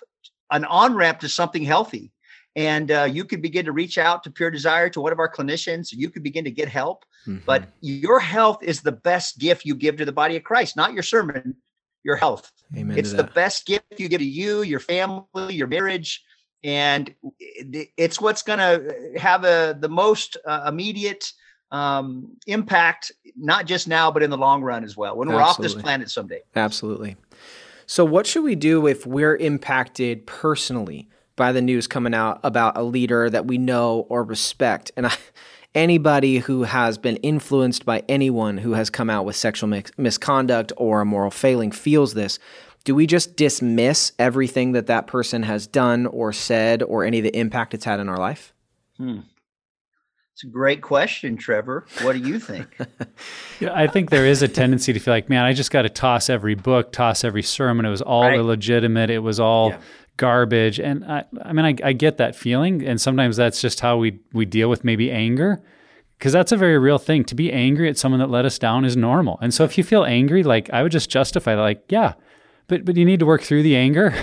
an 0.51 0.65
on 0.65 0.95
ramp 0.95 1.21
to 1.21 1.29
something 1.29 1.63
healthy. 1.63 2.13
And 2.55 2.91
uh, 2.91 3.05
you 3.05 3.25
could 3.25 3.43
begin 3.43 3.65
to 3.67 3.73
reach 3.73 3.99
out 3.99 4.25
to 4.25 4.31
Pure 4.31 4.51
Desire, 4.51 4.91
to 4.91 5.01
one 5.01 5.13
of 5.13 5.19
our 5.19 5.33
clinicians. 5.33 5.93
You 5.93 6.11
could 6.11 6.23
begin 6.23 6.45
to 6.45 6.51
get 6.51 6.69
help. 6.69 7.05
But 7.45 7.69
your 7.81 8.21
health 8.21 8.63
is 8.63 8.81
the 8.81 8.93
best 8.93 9.39
gift 9.39 9.65
you 9.65 9.75
give 9.75 9.97
to 9.97 10.05
the 10.05 10.13
body 10.13 10.37
of 10.37 10.45
Christ, 10.45 10.77
not 10.77 10.93
your 10.93 11.03
sermon, 11.03 11.57
your 12.05 12.17
health. 12.17 12.51
Amen 12.77 12.99
It's 12.99 13.13
the 13.13 13.25
best 13.25 13.67
gift 13.67 13.85
you 13.99 14.09
give 14.09 14.21
to 14.21 14.25
you, 14.25 14.63
your 14.63 14.81
family, 14.81 15.55
your 15.55 15.67
marriage, 15.67 16.23
and 16.65 17.15
it's 17.39 18.21
what's 18.21 18.43
going 18.43 18.59
to 18.59 19.19
have 19.19 19.45
a 19.45 19.77
the 19.79 19.89
most 19.89 20.37
uh, 20.47 20.65
immediate 20.69 21.31
um, 21.71 22.37
impact, 22.47 23.13
not 23.37 23.67
just 23.67 23.89
now, 23.89 24.11
but 24.11 24.23
in 24.23 24.31
the 24.31 24.39
long 24.39 24.63
run 24.63 24.85
as 24.85 24.97
well. 24.97 25.17
When 25.17 25.29
we're 25.29 25.41
off 25.41 25.59
this 25.59 25.75
planet 25.75 26.11
someday. 26.11 26.41
Absolutely. 26.57 27.17
So, 27.87 28.05
what 28.05 28.27
should 28.27 28.45
we 28.45 28.55
do 28.55 28.87
if 28.87 29.07
we're 29.07 29.37
impacted 29.37 30.27
personally 30.27 31.09
by 31.37 31.53
the 31.53 31.63
news 31.63 31.87
coming 31.87 32.15
out 32.15 32.41
about 32.43 32.77
a 32.77 32.83
leader 32.83 33.31
that 33.31 33.47
we 33.47 33.59
know 33.59 34.07
or 34.09 34.25
respect? 34.25 34.91
And 34.97 35.07
I, 35.07 35.15
anybody 35.79 36.39
who 36.39 36.65
has 36.65 36.99
been 36.99 37.17
influenced 37.19 37.87
by 37.87 38.03
anyone 38.09 38.59
who 38.59 38.73
has 38.73 38.91
come 38.91 39.09
out 39.09 39.25
with 39.25 39.37
sexual 39.37 39.69
mis- 39.69 39.93
misconduct 39.97 40.73
or 40.77 41.01
a 41.01 41.05
moral 41.07 41.31
failing 41.31 41.71
feels 41.71 42.15
this. 42.15 42.39
Do 42.85 42.95
we 42.95 43.07
just 43.07 43.37
dismiss 43.37 44.13
everything 44.19 44.73
that 44.73 44.87
that 44.89 45.07
person 45.07 45.45
has 45.45 45.67
done 45.67 46.07
or 46.07 46.33
said 46.33 46.83
or 46.83 47.05
any 47.05 47.19
of 47.19 47.25
the 47.25 47.37
impact 47.39 47.75
it's 47.75 47.85
had 47.85 48.01
in 48.01 48.09
our 48.09 48.17
life? 48.19 48.53
Hmm. 48.97 49.21
It's 50.35 50.45
a 50.45 50.49
great 50.49 50.83
question, 50.83 51.37
Trevor. 51.37 51.85
What 52.03 52.13
do 52.15 52.19
you 52.21 52.39
think? 52.41 52.77
Yeah, 53.61 53.71
I 53.75 53.89
think 53.89 54.11
there 54.11 54.25
is 54.25 54.41
a 54.43 54.47
tendency 54.47 54.93
to 54.93 55.01
feel 55.01 55.13
like, 55.13 55.29
man, 55.29 55.45
I 55.45 55.53
just 55.53 55.73
got 55.73 55.83
to 55.83 55.89
toss 55.89 56.31
every 56.31 56.55
book, 56.55 56.93
toss 56.93 57.25
every 57.25 57.43
sermon. 57.43 57.85
It 57.85 57.91
was 57.91 58.03
all 58.03 58.23
Right. 58.23 58.37
illegitimate. 58.39 59.11
It 59.11 59.19
was 59.19 59.41
all 59.41 59.71
Yeah. 59.71 59.79
Garbage. 60.19 60.79
And 60.79 61.05
I, 61.07 61.25
I 61.43 61.53
mean, 61.55 61.65
I, 61.65 61.89
I 61.89 61.93
get 61.95 62.19
that 62.19 62.37
feeling. 62.37 62.87
And 62.87 63.01
sometimes 63.01 63.39
that's 63.39 63.63
just 63.63 63.81
how 63.81 63.97
we, 63.97 64.21
we 64.35 64.45
deal 64.45 64.69
with 64.69 64.85
maybe 64.85 65.11
anger. 65.11 65.63
Because 66.19 66.33
that's 66.33 66.53
a 66.53 66.57
very 66.57 66.79
real 66.79 66.99
thing. 66.99 67.25
To 67.25 67.35
be 67.35 67.51
angry 67.51 67.89
at 67.89 67.97
someone 67.97 68.19
that 68.21 68.29
let 68.29 68.45
us 68.45 68.59
down 68.59 68.85
is 68.85 68.97
normal. 68.97 69.39
And 69.41 69.55
so 69.55 69.65
if 69.65 69.79
you 69.79 69.85
feel 69.85 70.05
angry, 70.05 70.43
like 70.43 70.69
I 70.71 70.83
would 70.83 70.93
just 70.93 71.09
justify 71.09 71.55
like, 71.55 71.85
yeah, 71.89 72.15
but 72.67 72.85
but 72.85 72.97
you 72.97 73.05
need 73.05 73.21
to 73.21 73.27
work 73.27 73.43
through 73.43 73.63
the 73.63 73.77
anger 73.77 74.15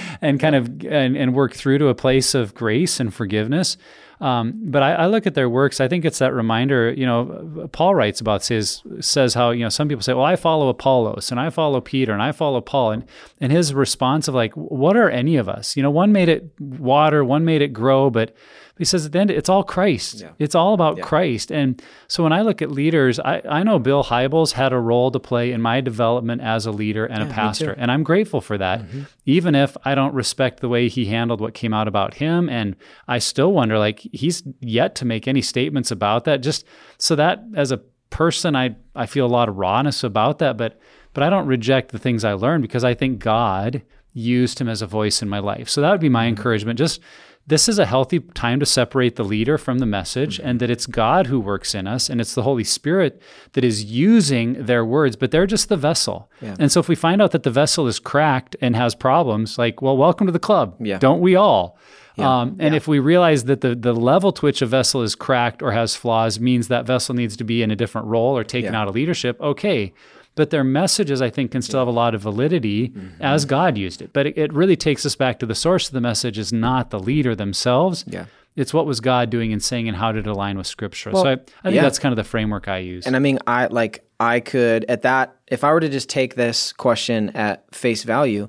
and 0.20 0.40
kind 0.40 0.56
of 0.56 0.84
and, 0.84 1.16
and 1.16 1.34
work 1.34 1.54
through 1.54 1.78
to 1.78 1.88
a 1.88 1.94
place 1.94 2.34
of 2.34 2.54
grace 2.54 3.00
and 3.00 3.14
forgiveness. 3.14 3.76
Um, 4.22 4.70
but 4.70 4.84
I, 4.84 4.92
I 4.92 5.06
look 5.06 5.26
at 5.26 5.34
their 5.34 5.50
works. 5.50 5.80
I 5.80 5.88
think 5.88 6.04
it's 6.04 6.20
that 6.20 6.32
reminder. 6.32 6.92
You 6.92 7.06
know, 7.06 7.68
Paul 7.72 7.96
writes 7.96 8.20
about 8.20 8.44
says 8.44 8.80
says 9.00 9.34
how 9.34 9.50
you 9.50 9.64
know 9.64 9.68
some 9.68 9.88
people 9.88 10.02
say, 10.02 10.14
"Well, 10.14 10.24
I 10.24 10.36
follow 10.36 10.68
Apollos 10.68 11.32
and 11.32 11.40
I 11.40 11.50
follow 11.50 11.80
Peter 11.80 12.12
and 12.12 12.22
I 12.22 12.30
follow 12.30 12.60
Paul," 12.60 12.92
and 12.92 13.04
and 13.40 13.50
his 13.50 13.74
response 13.74 14.28
of 14.28 14.34
like, 14.34 14.52
"What 14.54 14.96
are 14.96 15.10
any 15.10 15.36
of 15.36 15.48
us? 15.48 15.76
You 15.76 15.82
know, 15.82 15.90
one 15.90 16.12
made 16.12 16.28
it 16.28 16.52
water, 16.60 17.24
one 17.24 17.44
made 17.44 17.62
it 17.62 17.72
grow, 17.72 18.08
but." 18.10 18.34
He 18.78 18.84
says 18.84 19.06
at 19.06 19.12
the 19.12 19.18
end, 19.20 19.30
it's 19.30 19.48
all 19.48 19.62
Christ. 19.62 20.22
Yeah. 20.22 20.30
It's 20.38 20.54
all 20.54 20.74
about 20.74 21.00
Christ. 21.00 21.52
And 21.52 21.80
so 22.08 22.22
when 22.22 22.32
I 22.32 22.42
look 22.42 22.62
at 22.62 22.70
leaders, 22.70 23.20
I, 23.20 23.42
I 23.48 23.62
know 23.62 23.78
Bill 23.78 24.02
Hybels 24.02 24.52
had 24.52 24.72
a 24.72 24.78
role 24.78 25.10
to 25.10 25.20
play 25.20 25.52
in 25.52 25.60
my 25.60 25.80
development 25.80 26.40
as 26.40 26.66
a 26.66 26.70
leader 26.72 27.04
and 27.04 27.22
a 27.22 27.26
pastor. 27.26 27.72
And 27.72 27.92
I'm 27.92 28.02
grateful 28.02 28.40
for 28.40 28.56
that, 28.58 28.80
mm-hmm. 28.80 29.02
even 29.26 29.54
if 29.54 29.76
I 29.84 29.94
don't 29.94 30.14
respect 30.14 30.60
the 30.60 30.68
way 30.68 30.88
he 30.88 31.04
handled 31.04 31.40
what 31.40 31.54
came 31.54 31.74
out 31.74 31.86
about 31.86 32.14
him. 32.14 32.48
And 32.48 32.74
I 33.06 33.18
still 33.18 33.52
wonder, 33.52 33.78
like, 33.78 34.00
he's 34.12 34.42
yet 34.60 34.94
to 34.96 35.04
make 35.04 35.28
any 35.28 35.42
statements 35.42 35.90
about 35.90 36.24
that. 36.24 36.38
Just 36.38 36.66
so 36.98 37.14
that 37.14 37.44
as 37.54 37.72
a 37.72 37.82
person, 38.10 38.56
I, 38.56 38.76
I 38.94 39.06
feel 39.06 39.26
a 39.26 39.28
lot 39.28 39.48
of 39.48 39.56
rawness 39.56 40.02
about 40.02 40.38
that. 40.38 40.56
But 40.56 40.78
but 41.12 41.22
I 41.22 41.30
don't 41.30 41.46
reject 41.46 41.92
the 41.92 41.98
things 41.98 42.24
I 42.24 42.32
learned 42.32 42.62
because 42.62 42.84
I 42.84 42.94
think 42.94 43.18
God 43.18 43.82
used 44.14 44.60
him 44.60 44.68
as 44.68 44.82
a 44.82 44.86
voice 44.86 45.22
in 45.22 45.28
my 45.28 45.38
life. 45.38 45.68
So 45.68 45.80
that 45.80 45.90
would 45.90 46.00
be 46.00 46.08
my 46.08 46.22
mm-hmm. 46.22 46.36
encouragement. 46.36 46.78
Just 46.78 47.00
this 47.46 47.68
is 47.68 47.78
a 47.78 47.86
healthy 47.86 48.20
time 48.20 48.60
to 48.60 48.66
separate 48.66 49.16
the 49.16 49.24
leader 49.24 49.58
from 49.58 49.78
the 49.80 49.86
message 49.86 50.38
and 50.38 50.60
that 50.60 50.70
it's 50.70 50.86
God 50.86 51.26
who 51.26 51.40
works 51.40 51.74
in 51.74 51.86
us 51.86 52.08
and 52.08 52.20
it's 52.20 52.34
the 52.34 52.42
Holy 52.42 52.62
Spirit 52.64 53.20
that 53.54 53.64
is 53.64 53.84
using 53.84 54.64
their 54.64 54.84
words, 54.84 55.16
but 55.16 55.30
they're 55.32 55.46
just 55.46 55.68
the 55.68 55.76
vessel. 55.76 56.30
And 56.40 56.70
so 56.70 56.78
if 56.80 56.88
we 56.88 56.94
find 56.94 57.20
out 57.20 57.32
that 57.32 57.42
the 57.42 57.50
vessel 57.50 57.86
is 57.88 57.98
cracked 57.98 58.54
and 58.60 58.76
has 58.76 58.94
problems, 58.94 59.58
like, 59.58 59.82
well, 59.82 59.96
welcome 59.96 60.26
to 60.26 60.32
the 60.32 60.38
club. 60.38 60.76
Yeah. 60.80 60.98
Don't 60.98 61.20
we 61.20 61.34
all? 61.34 61.76
Um, 62.18 62.56
and 62.60 62.74
if 62.74 62.86
we 62.86 62.98
realize 62.98 63.44
that 63.44 63.62
the, 63.62 63.74
the 63.74 63.94
level 63.94 64.32
to 64.32 64.44
which 64.46 64.60
a 64.62 64.66
vessel 64.66 65.02
is 65.02 65.14
cracked 65.14 65.62
or 65.62 65.72
has 65.72 65.96
flaws 65.96 66.38
means 66.38 66.68
that 66.68 66.86
vessel 66.86 67.14
needs 67.14 67.36
to 67.38 67.44
be 67.44 67.62
in 67.62 67.70
a 67.70 67.76
different 67.76 68.06
role 68.06 68.36
or 68.36 68.44
taken 68.44 68.74
Yeah. 68.74 68.80
out 68.82 68.88
of 68.88 68.94
leadership, 68.94 69.40
okay. 69.40 69.92
But 70.34 70.50
their 70.50 70.64
messages, 70.64 71.20
I 71.20 71.28
think, 71.30 71.50
can 71.52 71.60
still 71.62 71.80
have 71.80 71.88
a 71.88 71.92
lot 71.92 72.14
of 72.14 72.22
validity 72.22 72.88
Mm-hmm. 72.88 73.22
as 73.22 73.44
God 73.44 73.76
used 73.76 74.00
it. 74.00 74.12
But 74.12 74.26
it, 74.28 74.38
it 74.38 74.52
really 74.52 74.76
takes 74.76 75.04
us 75.04 75.14
back 75.14 75.38
to 75.40 75.46
the 75.46 75.54
source 75.54 75.88
of 75.88 75.92
the 75.94 76.00
message 76.00 76.38
is 76.38 76.52
not 76.52 76.90
the 76.90 76.98
leader 76.98 77.34
themselves. 77.34 78.04
Yeah. 78.06 78.26
It's 78.56 78.72
what 78.74 78.84
was 78.86 79.00
God 79.00 79.30
doing 79.30 79.52
and 79.52 79.62
saying 79.62 79.88
and 79.88 79.96
how 79.96 80.12
did 80.12 80.26
it 80.26 80.30
align 80.30 80.58
with 80.58 80.66
scripture. 80.66 81.10
Well, 81.10 81.22
so 81.22 81.28
I, 81.28 81.32
I 81.32 81.36
think 81.36 81.74
yeah. 81.76 81.82
that's 81.82 81.98
kind 81.98 82.12
of 82.12 82.16
the 82.16 82.24
framework 82.24 82.68
I 82.68 82.78
use. 82.78 83.06
And 83.06 83.16
I 83.16 83.18
mean, 83.18 83.38
I 83.46 83.66
like 83.66 84.04
I 84.20 84.40
could 84.40 84.84
at 84.88 85.02
that 85.02 85.36
if 85.48 85.64
I 85.64 85.72
were 85.72 85.80
to 85.80 85.88
just 85.88 86.08
take 86.10 86.34
this 86.34 86.72
question 86.72 87.30
at 87.30 87.74
face 87.74 88.02
value, 88.02 88.48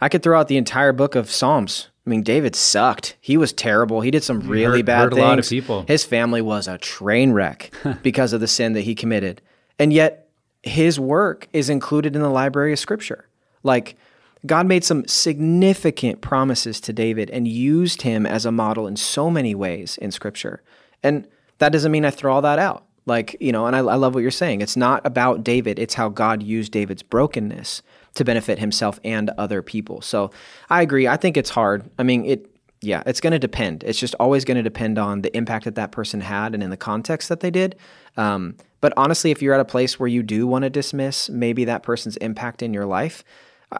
I 0.00 0.08
could 0.08 0.22
throw 0.22 0.38
out 0.38 0.48
the 0.48 0.56
entire 0.56 0.92
book 0.92 1.14
of 1.14 1.30
Psalms. 1.30 1.88
I 2.06 2.10
mean, 2.10 2.22
David 2.22 2.54
sucked. 2.56 3.16
He 3.20 3.36
was 3.36 3.52
terrible. 3.52 4.00
He 4.02 4.10
did 4.10 4.22
some 4.24 4.40
really 4.40 4.80
hurt- 4.80 4.86
bad 4.86 5.02
hurt 5.04 5.12
a 5.14 5.16
lot 5.16 5.38
of 5.38 5.48
people. 5.48 5.84
His 5.88 6.04
family 6.04 6.42
was 6.42 6.66
a 6.68 6.76
train 6.78 7.32
wreck 7.32 7.72
because 8.02 8.32
of 8.32 8.40
the 8.40 8.48
sin 8.48 8.72
that 8.74 8.82
he 8.82 8.94
committed. 8.94 9.40
And 9.78 9.92
yet 9.92 10.23
his 10.64 10.98
work 10.98 11.46
is 11.52 11.68
included 11.68 12.16
in 12.16 12.22
the 12.22 12.30
library 12.30 12.72
of 12.72 12.78
scripture. 12.78 13.28
Like 13.62 13.96
God 14.46 14.66
made 14.66 14.84
some 14.84 15.06
significant 15.06 16.20
promises 16.20 16.80
to 16.82 16.92
David 16.92 17.30
and 17.30 17.46
used 17.46 18.02
him 18.02 18.26
as 18.26 18.46
a 18.46 18.52
model 18.52 18.86
in 18.86 18.96
so 18.96 19.30
many 19.30 19.54
ways 19.54 19.98
in 19.98 20.10
scripture. 20.10 20.62
And 21.02 21.26
that 21.58 21.72
doesn't 21.72 21.92
mean 21.92 22.04
I 22.04 22.10
throw 22.10 22.34
all 22.34 22.42
that 22.42 22.58
out. 22.58 22.84
Like, 23.06 23.36
you 23.40 23.52
know, 23.52 23.66
and 23.66 23.76
I, 23.76 23.80
I 23.80 23.96
love 23.96 24.14
what 24.14 24.20
you're 24.20 24.30
saying. 24.30 24.62
It's 24.62 24.76
not 24.76 25.04
about 25.06 25.44
David, 25.44 25.78
it's 25.78 25.94
how 25.94 26.08
God 26.08 26.42
used 26.42 26.72
David's 26.72 27.02
brokenness 27.02 27.82
to 28.14 28.24
benefit 28.24 28.58
himself 28.58 28.98
and 29.04 29.30
other 29.36 29.60
people. 29.60 30.00
So 30.00 30.30
I 30.70 30.80
agree. 30.80 31.06
I 31.06 31.18
think 31.18 31.36
it's 31.36 31.50
hard. 31.50 31.90
I 31.98 32.02
mean, 32.02 32.24
it, 32.24 32.50
yeah, 32.80 33.02
it's 33.04 33.20
going 33.20 33.32
to 33.32 33.38
depend. 33.38 33.84
It's 33.84 33.98
just 33.98 34.14
always 34.18 34.44
going 34.44 34.56
to 34.56 34.62
depend 34.62 34.98
on 34.98 35.20
the 35.20 35.34
impact 35.36 35.66
that 35.66 35.74
that 35.74 35.92
person 35.92 36.22
had 36.22 36.54
and 36.54 36.62
in 36.62 36.70
the 36.70 36.76
context 36.76 37.28
that 37.28 37.40
they 37.40 37.50
did. 37.50 37.76
Um, 38.16 38.56
but 38.84 38.92
honestly, 38.98 39.30
if 39.30 39.40
you're 39.40 39.54
at 39.54 39.60
a 39.60 39.64
place 39.64 39.98
where 39.98 40.06
you 40.06 40.22
do 40.22 40.46
want 40.46 40.64
to 40.64 40.68
dismiss 40.68 41.30
maybe 41.30 41.64
that 41.64 41.82
person's 41.82 42.18
impact 42.18 42.62
in 42.62 42.74
your 42.74 42.84
life, 42.84 43.24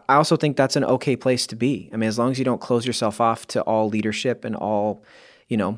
I 0.09 0.15
also 0.15 0.35
think 0.35 0.57
that's 0.57 0.75
an 0.75 0.83
okay 0.83 1.15
place 1.15 1.45
to 1.45 1.55
be. 1.55 1.91
I 1.93 1.97
mean, 1.97 2.07
as 2.07 2.17
long 2.17 2.31
as 2.31 2.39
you 2.39 2.43
don't 2.43 2.59
close 2.59 2.87
yourself 2.87 3.21
off 3.21 3.45
to 3.49 3.61
all 3.61 3.87
leadership 3.87 4.43
and 4.43 4.55
all, 4.55 5.03
you 5.47 5.57
know, 5.57 5.77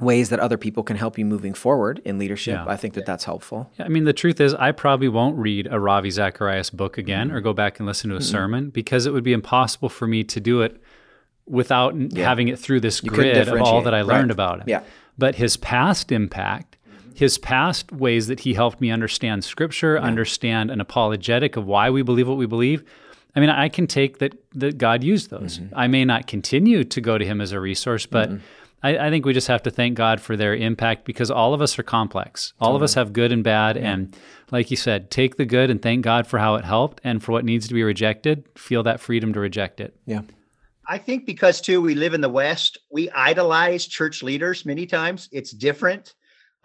ways 0.00 0.30
that 0.30 0.40
other 0.40 0.58
people 0.58 0.82
can 0.82 0.96
help 0.96 1.16
you 1.16 1.24
moving 1.24 1.54
forward 1.54 2.02
in 2.04 2.18
leadership, 2.18 2.56
yeah. 2.56 2.66
I 2.66 2.76
think 2.76 2.94
that 2.94 3.06
that's 3.06 3.22
helpful. 3.22 3.70
Yeah, 3.78 3.84
I 3.84 3.88
mean, 3.88 4.02
the 4.02 4.12
truth 4.12 4.40
is, 4.40 4.52
I 4.52 4.72
probably 4.72 5.06
won't 5.06 5.38
read 5.38 5.68
a 5.70 5.78
Ravi 5.78 6.10
Zacharias 6.10 6.70
book 6.70 6.98
again 6.98 7.28
mm-hmm. 7.28 7.36
or 7.36 7.40
go 7.42 7.52
back 7.52 7.78
and 7.78 7.86
listen 7.86 8.10
to 8.10 8.16
a 8.16 8.18
mm-hmm. 8.18 8.28
sermon 8.28 8.70
because 8.70 9.06
it 9.06 9.12
would 9.12 9.22
be 9.22 9.32
impossible 9.32 9.90
for 9.90 10.08
me 10.08 10.24
to 10.24 10.40
do 10.40 10.62
it 10.62 10.82
without 11.46 11.94
yeah. 11.94 12.24
having 12.24 12.48
it 12.48 12.58
through 12.58 12.80
this 12.80 13.00
you 13.00 13.10
grid 13.10 13.46
of 13.46 13.62
all 13.62 13.82
that 13.82 13.94
I 13.94 14.02
learned 14.02 14.30
right. 14.30 14.30
about 14.32 14.58
him. 14.62 14.64
Yeah. 14.66 14.82
But 15.16 15.36
his 15.36 15.56
past 15.56 16.10
impact, 16.10 16.75
his 17.16 17.38
past 17.38 17.92
ways 17.92 18.26
that 18.26 18.40
he 18.40 18.54
helped 18.54 18.80
me 18.80 18.90
understand 18.90 19.44
scripture, 19.44 19.94
yeah. 19.94 20.02
understand 20.02 20.70
an 20.70 20.80
apologetic 20.80 21.56
of 21.56 21.66
why 21.66 21.90
we 21.90 22.02
believe 22.02 22.28
what 22.28 22.36
we 22.36 22.46
believe. 22.46 22.84
I 23.34 23.40
mean, 23.40 23.50
I 23.50 23.68
can 23.68 23.86
take 23.86 24.18
that 24.18 24.34
that 24.54 24.78
God 24.78 25.02
used 25.02 25.30
those. 25.30 25.58
Mm-hmm. 25.58 25.74
I 25.78 25.86
may 25.88 26.04
not 26.04 26.26
continue 26.26 26.84
to 26.84 27.00
go 27.00 27.18
to 27.18 27.24
him 27.24 27.40
as 27.40 27.52
a 27.52 27.60
resource, 27.60 28.06
but 28.06 28.30
mm-hmm 28.30 28.44
I, 28.82 29.06
I, 29.06 29.10
think 29.10 29.24
we 29.24 29.32
just 29.32 29.48
have 29.48 29.62
to 29.64 29.70
thank 29.70 29.96
God 29.96 30.20
for 30.20 30.36
their 30.36 30.54
impact 30.54 31.04
because 31.04 31.30
all 31.30 31.54
of 31.54 31.60
us 31.60 31.78
are 31.78 31.82
complex. 31.82 32.52
All 32.60 32.68
totally. 32.68 32.76
of 32.76 32.82
us 32.82 32.94
have 32.94 33.12
good 33.12 33.32
and 33.32 33.42
bad. 33.42 33.76
Yeah. 33.76 33.92
And 33.92 34.16
like 34.50 34.70
you 34.70 34.76
said, 34.76 35.10
take 35.10 35.36
the 35.36 35.44
good 35.44 35.70
and 35.70 35.80
thank 35.80 36.04
God 36.04 36.26
for 36.26 36.38
how 36.38 36.54
it 36.56 36.64
helped. 36.64 37.00
And 37.02 37.22
for 37.22 37.32
what 37.32 37.44
needs 37.44 37.66
to 37.68 37.74
be 37.74 37.82
rejected, 37.82 38.46
feel 38.56 38.82
that 38.84 39.00
freedom 39.00 39.32
to 39.32 39.40
reject 39.40 39.80
it. 39.80 39.96
Yeah. 40.04 40.22
I 40.88 40.98
think 40.98 41.26
because 41.26 41.60
too, 41.60 41.80
we 41.80 41.94
live 41.96 42.14
in 42.14 42.20
the 42.20 42.28
West, 42.28 42.78
we 42.92 43.10
idolize 43.10 43.86
church 43.86 44.22
leaders 44.22 44.64
many 44.64 44.86
times. 44.86 45.28
It's 45.32 45.50
different. 45.50 46.14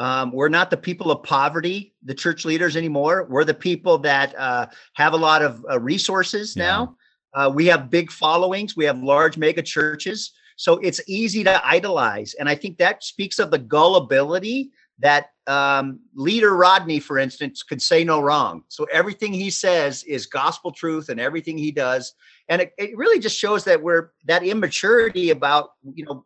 Um, 0.01 0.31
we're 0.31 0.49
not 0.49 0.71
the 0.71 0.77
people 0.77 1.11
of 1.11 1.21
poverty, 1.21 1.93
the 2.03 2.15
church 2.15 2.43
leaders 2.43 2.75
anymore. 2.75 3.27
We're 3.29 3.45
the 3.45 3.53
people 3.53 3.99
that 3.99 4.33
uh, 4.35 4.65
have 4.93 5.13
a 5.13 5.17
lot 5.17 5.43
of 5.43 5.63
uh, 5.69 5.79
resources 5.79 6.55
yeah. 6.55 6.63
now. 6.65 6.97
Uh, 7.35 7.51
we 7.53 7.67
have 7.67 7.91
big 7.91 8.11
followings. 8.11 8.75
We 8.75 8.83
have 8.85 8.97
large 9.03 9.37
mega 9.37 9.61
churches. 9.61 10.31
So 10.55 10.79
it's 10.79 11.01
easy 11.07 11.43
to 11.43 11.63
idolize. 11.63 12.33
And 12.39 12.49
I 12.49 12.55
think 12.55 12.79
that 12.79 13.03
speaks 13.03 13.37
of 13.37 13.51
the 13.51 13.59
gullibility 13.59 14.71
that 14.97 15.27
um, 15.45 15.99
leader 16.15 16.55
Rodney, 16.55 16.99
for 16.99 17.19
instance, 17.19 17.61
could 17.61 17.81
say 17.81 18.03
no 18.03 18.21
wrong. 18.21 18.63
So 18.69 18.87
everything 18.91 19.33
he 19.33 19.51
says 19.51 20.03
is 20.05 20.25
gospel 20.25 20.71
truth 20.71 21.09
and 21.09 21.19
everything 21.19 21.59
he 21.59 21.71
does. 21.71 22.15
And 22.49 22.63
it, 22.63 22.73
it 22.79 22.97
really 22.97 23.19
just 23.19 23.37
shows 23.37 23.63
that 23.65 23.83
we're 23.83 24.09
that 24.25 24.43
immaturity 24.43 25.29
about, 25.29 25.73
you 25.93 26.05
know, 26.05 26.25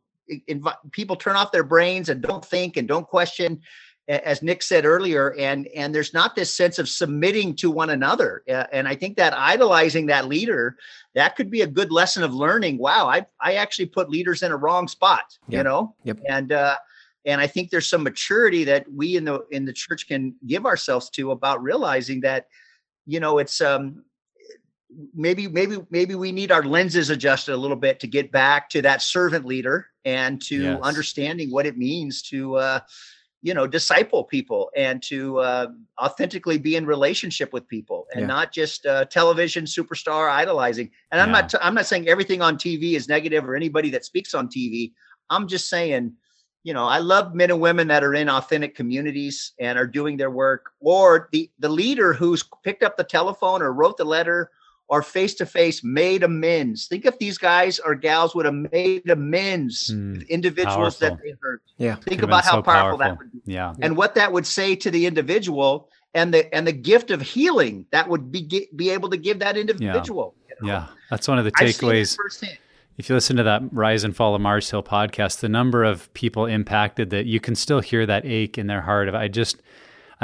inv- 0.49 0.91
people 0.91 1.15
turn 1.15 1.36
off 1.36 1.51
their 1.51 1.63
brains 1.63 2.09
and 2.09 2.21
don't 2.21 2.43
think 2.43 2.78
and 2.78 2.88
don't 2.88 3.07
question 3.07 3.61
as 4.07 4.43
Nick 4.43 4.61
said 4.61 4.86
earlier, 4.86 5.34
and 5.36 5.67
and 5.76 5.93
there's 5.93 6.13
not 6.13 6.36
this 6.36 6.53
sense 6.53 6.78
of 6.78 6.88
submitting 6.88 7.55
to 7.55 7.71
one 7.71 7.89
another. 7.89 8.43
Uh, 8.47 8.65
and 8.71 8.88
I 8.88 8.95
think 8.95 9.17
that 9.17 9.34
idolizing 9.34 10.05
that 10.07 10.28
leader, 10.28 10.78
that 11.15 11.36
could 11.36 11.49
be 11.49 11.61
a 11.61 11.67
good 11.67 11.91
lesson 11.91 12.23
of 12.23 12.34
learning. 12.34 12.78
Wow, 12.78 13.07
I 13.07 13.26
I 13.39 13.55
actually 13.55 13.88
put 13.88 14.09
leaders 14.09 14.43
in 14.43 14.51
a 14.51 14.57
wrong 14.57 14.88
spot, 14.88 15.38
yep. 15.47 15.59
you 15.59 15.63
know. 15.63 15.95
Yep. 16.03 16.19
And 16.28 16.51
uh, 16.51 16.76
and 17.26 17.41
I 17.41 17.47
think 17.47 17.71
there's 17.71 17.88
some 17.88 18.03
maturity 18.03 18.63
that 18.65 18.86
we 18.91 19.17
in 19.17 19.26
the 19.26 19.43
in 19.49 19.65
the 19.65 19.73
church 19.73 20.07
can 20.07 20.36
give 20.45 20.65
ourselves 20.67 21.09
to 21.11 21.32
about 21.32 21.63
realizing 21.63 22.21
that, 22.21 22.47
you 23.07 23.19
know, 23.19 23.39
it's 23.39 23.59
um 23.59 24.03
maybe 25.13 25.47
maybe 25.47 25.77
maybe 25.89 26.15
we 26.15 26.31
need 26.31 26.51
our 26.51 26.63
lenses 26.63 27.09
adjusted 27.09 27.53
a 27.53 27.57
little 27.57 27.77
bit 27.77 27.99
to 27.99 28.07
get 28.07 28.31
back 28.31 28.69
to 28.69 28.81
that 28.81 29.01
servant 29.01 29.45
leader 29.45 29.87
and 30.03 30.41
to 30.41 30.61
yes. 30.63 30.79
understanding 30.81 31.51
what 31.51 31.65
it 31.65 31.77
means 31.77 32.21
to 32.21 32.55
uh 32.55 32.79
you 33.41 33.53
know 33.53 33.67
disciple 33.67 34.23
people 34.23 34.71
and 34.75 35.03
to 35.03 35.37
uh, 35.37 35.67
authentically 36.01 36.57
be 36.57 36.75
in 36.75 36.85
relationship 36.85 37.53
with 37.53 37.67
people 37.67 38.07
and 38.13 38.21
yeah. 38.21 38.27
not 38.27 38.51
just 38.51 38.85
uh, 38.87 39.05
television 39.05 39.65
superstar 39.65 40.31
idolizing 40.31 40.89
and 41.11 41.21
i'm 41.21 41.31
not 41.31 41.49
t- 41.49 41.57
i'm 41.61 41.75
not 41.75 41.85
saying 41.85 42.07
everything 42.07 42.41
on 42.41 42.57
tv 42.57 42.93
is 42.93 43.07
negative 43.07 43.47
or 43.47 43.55
anybody 43.55 43.91
that 43.91 44.03
speaks 44.03 44.33
on 44.33 44.47
tv 44.47 44.91
i'm 45.29 45.47
just 45.47 45.69
saying 45.69 46.11
you 46.63 46.73
know 46.73 46.85
i 46.85 46.97
love 46.97 47.35
men 47.35 47.51
and 47.51 47.61
women 47.61 47.87
that 47.87 48.03
are 48.03 48.15
in 48.15 48.29
authentic 48.29 48.73
communities 48.73 49.53
and 49.59 49.77
are 49.77 49.85
doing 49.87 50.17
their 50.17 50.31
work 50.31 50.71
or 50.79 51.29
the 51.31 51.49
the 51.59 51.69
leader 51.69 52.13
who's 52.13 52.43
picked 52.63 52.81
up 52.81 52.97
the 52.97 53.03
telephone 53.03 53.61
or 53.61 53.71
wrote 53.73 53.95
the 53.97 54.03
letter 54.03 54.49
or 54.88 55.01
face 55.01 55.33
to 55.36 55.45
face 55.45 55.83
made 55.83 56.23
amends. 56.23 56.88
Think 56.88 57.05
if 57.05 57.17
these 57.17 57.38
guys 57.38 57.79
or 57.79 57.95
gals 57.95 58.36
would 58.36 58.45
have 58.45 58.53
made 58.53 59.09
amends 59.09 59.91
mm, 59.91 60.13
with 60.13 60.29
individuals 60.29 60.97
powerful. 60.97 61.17
that 61.17 61.23
they 61.23 61.33
hurt. 61.41 61.61
Yeah. 61.77 61.95
Think 61.95 62.21
about 62.21 62.43
how 62.43 62.51
so 62.51 62.61
powerful, 62.61 62.73
powerful, 62.73 62.97
that 62.99 63.17
would 63.17 63.31
be. 63.31 63.53
Yeah. 63.53 63.73
And 63.81 63.97
what 63.97 64.15
that 64.15 64.31
would 64.31 64.45
say 64.45 64.75
to 64.75 64.91
the 64.91 65.05
individual 65.05 65.89
and 66.13 66.33
the 66.33 66.53
and 66.53 66.67
the 66.67 66.71
gift 66.71 67.11
of 67.11 67.21
healing 67.21 67.86
that 67.91 68.07
would 68.07 68.31
be 68.31 68.69
be 68.75 68.89
able 68.91 69.09
to 69.09 69.17
give 69.17 69.39
that 69.39 69.57
individual. 69.57 70.36
Yeah. 70.38 70.55
You 70.61 70.67
know? 70.67 70.73
yeah. 70.73 70.88
That's 71.09 71.27
one 71.27 71.39
of 71.39 71.45
the 71.45 71.51
takeaways. 71.51 72.17
If 72.97 73.09
you 73.09 73.15
listen 73.15 73.36
to 73.36 73.43
that 73.43 73.61
Rise 73.73 74.05
and 74.05 74.15
Fall 74.15 74.36
of 74.36 74.41
Mars 74.41 74.71
Hill 74.71 74.81
podcast, 74.81 75.41
the 75.41 75.49
number 75.49 75.83
of 75.83 76.13
people 76.13 76.45
impacted 76.45 77.09
that 77.09 77.25
you 77.25 77.41
can 77.41 77.53
still 77.53 77.81
hear 77.81 78.05
that 78.05 78.25
ache 78.25 78.57
in 78.57 78.67
their 78.67 78.81
heart 78.81 79.09
of 79.09 79.15
I 79.15 79.27
just 79.27 79.61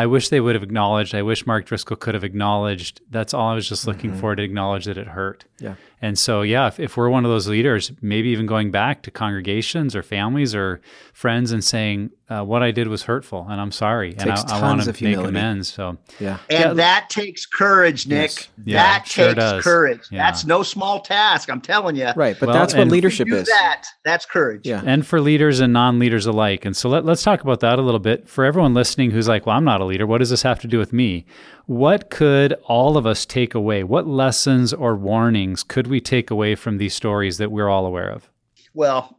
I 0.01 0.07
wish 0.07 0.29
they 0.29 0.39
would 0.39 0.55
have 0.55 0.63
acknowledged. 0.63 1.13
I 1.13 1.21
wish 1.21 1.45
Mark 1.45 1.65
Driscoll 1.65 1.95
could 1.95 2.15
have 2.15 2.23
acknowledged. 2.23 3.01
That's 3.11 3.35
all 3.35 3.49
I 3.49 3.53
was 3.53 3.69
just 3.69 3.85
looking 3.85 4.09
mm-hmm. 4.09 4.19
for 4.19 4.35
to 4.35 4.41
acknowledge 4.41 4.85
that 4.85 4.97
it 4.97 5.05
hurt. 5.05 5.45
Yeah. 5.59 5.75
And 6.01 6.17
so, 6.17 6.41
yeah, 6.41 6.67
if, 6.67 6.79
if 6.79 6.97
we're 6.97 7.09
one 7.09 7.25
of 7.25 7.31
those 7.31 7.47
leaders, 7.47 7.91
maybe 8.01 8.29
even 8.29 8.47
going 8.47 8.71
back 8.71 9.03
to 9.03 9.11
congregations 9.11 9.95
or 9.95 10.01
families 10.01 10.55
or 10.55 10.81
friends 11.13 11.51
and 11.51 11.63
saying, 11.63 12.09
uh, 12.31 12.43
what 12.43 12.63
I 12.63 12.71
did 12.71 12.87
was 12.87 13.03
hurtful 13.03 13.45
and 13.49 13.59
I'm 13.59 13.73
sorry. 13.73 14.15
and 14.17 14.31
I, 14.31 14.41
I 14.47 14.61
want 14.61 14.81
to 14.81 15.03
make 15.03 15.17
amends. 15.17 15.71
So, 15.71 15.97
yeah. 16.19 16.37
And 16.49 16.59
yeah. 16.59 16.73
that 16.73 17.09
takes 17.09 17.45
courage, 17.45 18.07
Nick. 18.07 18.31
Yes. 18.31 18.47
Yeah, 18.63 18.83
that 18.83 19.07
sure 19.07 19.27
takes 19.27 19.35
does. 19.35 19.63
courage. 19.63 20.01
Yeah. 20.09 20.25
That's 20.25 20.45
no 20.45 20.63
small 20.63 21.01
task. 21.01 21.49
I'm 21.51 21.61
telling 21.61 21.97
you. 21.97 22.09
Right. 22.15 22.37
But 22.39 22.47
well, 22.47 22.55
that's 22.55 22.73
what 22.73 22.87
leadership 22.87 23.29
is. 23.29 23.47
That, 23.47 23.83
that's 24.05 24.25
courage. 24.25 24.65
Yeah. 24.65 24.81
And 24.85 25.05
for 25.05 25.19
leaders 25.19 25.59
and 25.59 25.73
non 25.73 25.99
leaders 25.99 26.25
alike. 26.25 26.65
And 26.65 26.75
so 26.75 26.89
let, 26.89 27.05
let's 27.05 27.21
talk 27.21 27.41
about 27.41 27.59
that 27.59 27.77
a 27.77 27.81
little 27.81 27.99
bit. 27.99 28.27
For 28.29 28.45
everyone 28.45 28.73
listening 28.73 29.11
who's 29.11 29.27
like, 29.27 29.45
well, 29.45 29.57
I'm 29.57 29.65
not 29.65 29.81
a 29.81 29.85
leader. 29.85 30.07
What 30.07 30.19
does 30.19 30.29
this 30.29 30.41
have 30.41 30.59
to 30.61 30.67
do 30.67 30.79
with 30.79 30.93
me? 30.93 31.25
What 31.71 32.09
could 32.09 32.51
all 32.65 32.97
of 32.97 33.07
us 33.07 33.25
take 33.25 33.55
away? 33.55 33.85
What 33.85 34.05
lessons 34.05 34.73
or 34.73 34.93
warnings 34.93 35.63
could 35.63 35.87
we 35.87 36.01
take 36.01 36.29
away 36.29 36.53
from 36.53 36.79
these 36.79 36.93
stories 36.93 37.37
that 37.37 37.49
we're 37.49 37.69
all 37.69 37.85
aware 37.85 38.09
of? 38.09 38.29
Well, 38.73 39.17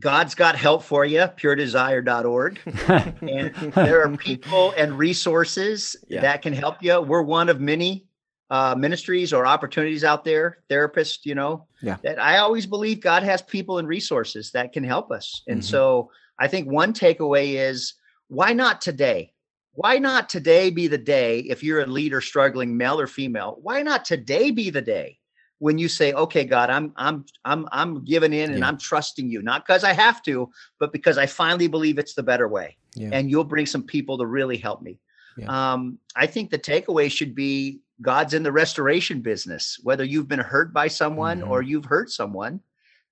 God's 0.00 0.34
got 0.34 0.56
help 0.56 0.82
for 0.82 1.04
you, 1.04 1.20
puredesire.org. 1.20 2.58
and 3.22 3.54
there 3.74 4.02
are 4.02 4.16
people 4.16 4.74
and 4.76 4.98
resources 4.98 5.94
yeah. 6.08 6.22
that 6.22 6.42
can 6.42 6.52
help 6.52 6.78
you. 6.82 7.00
We're 7.00 7.22
one 7.22 7.48
of 7.48 7.60
many 7.60 8.06
uh, 8.50 8.74
ministries 8.76 9.32
or 9.32 9.46
opportunities 9.46 10.02
out 10.02 10.24
there, 10.24 10.58
therapists, 10.68 11.20
you 11.22 11.36
know, 11.36 11.68
yeah. 11.80 11.98
that 12.02 12.18
I 12.18 12.38
always 12.38 12.66
believe 12.66 13.02
God 13.02 13.22
has 13.22 13.40
people 13.40 13.78
and 13.78 13.86
resources 13.86 14.50
that 14.50 14.72
can 14.72 14.82
help 14.82 15.12
us. 15.12 15.44
And 15.46 15.60
mm-hmm. 15.60 15.70
so 15.70 16.10
I 16.40 16.48
think 16.48 16.68
one 16.68 16.92
takeaway 16.92 17.54
is 17.54 17.94
why 18.26 18.52
not 18.52 18.80
today? 18.80 19.33
Why 19.74 19.98
not 19.98 20.28
today 20.28 20.70
be 20.70 20.86
the 20.86 20.98
day 20.98 21.40
if 21.40 21.62
you're 21.62 21.80
a 21.80 21.86
leader 21.86 22.20
struggling, 22.20 22.76
male 22.76 23.00
or 23.00 23.06
female? 23.06 23.58
Why 23.60 23.82
not 23.82 24.04
today 24.04 24.50
be 24.50 24.70
the 24.70 24.82
day 24.82 25.18
when 25.58 25.78
you 25.78 25.88
say, 25.88 26.12
"Okay, 26.12 26.44
God, 26.44 26.70
I'm 26.70 26.92
I'm 26.96 27.24
I'm 27.44 27.68
I'm 27.72 28.04
giving 28.04 28.32
in 28.32 28.50
and 28.50 28.60
yeah. 28.60 28.68
I'm 28.68 28.78
trusting 28.78 29.28
you, 29.28 29.42
not 29.42 29.66
because 29.66 29.82
I 29.82 29.92
have 29.92 30.22
to, 30.24 30.50
but 30.78 30.92
because 30.92 31.18
I 31.18 31.26
finally 31.26 31.66
believe 31.66 31.98
it's 31.98 32.14
the 32.14 32.22
better 32.22 32.46
way, 32.46 32.76
yeah. 32.94 33.10
and 33.12 33.30
you'll 33.30 33.44
bring 33.44 33.66
some 33.66 33.82
people 33.82 34.18
to 34.18 34.26
really 34.26 34.56
help 34.56 34.80
me." 34.82 35.00
Yeah. 35.36 35.72
Um, 35.72 35.98
I 36.14 36.26
think 36.26 36.50
the 36.50 36.58
takeaway 36.58 37.10
should 37.10 37.34
be 37.34 37.80
God's 38.00 38.34
in 38.34 38.44
the 38.44 38.52
restoration 38.52 39.22
business. 39.22 39.80
Whether 39.82 40.04
you've 40.04 40.28
been 40.28 40.38
hurt 40.38 40.72
by 40.72 40.86
someone 40.86 41.40
mm-hmm. 41.40 41.50
or 41.50 41.62
you've 41.62 41.86
hurt 41.86 42.10
someone, 42.10 42.60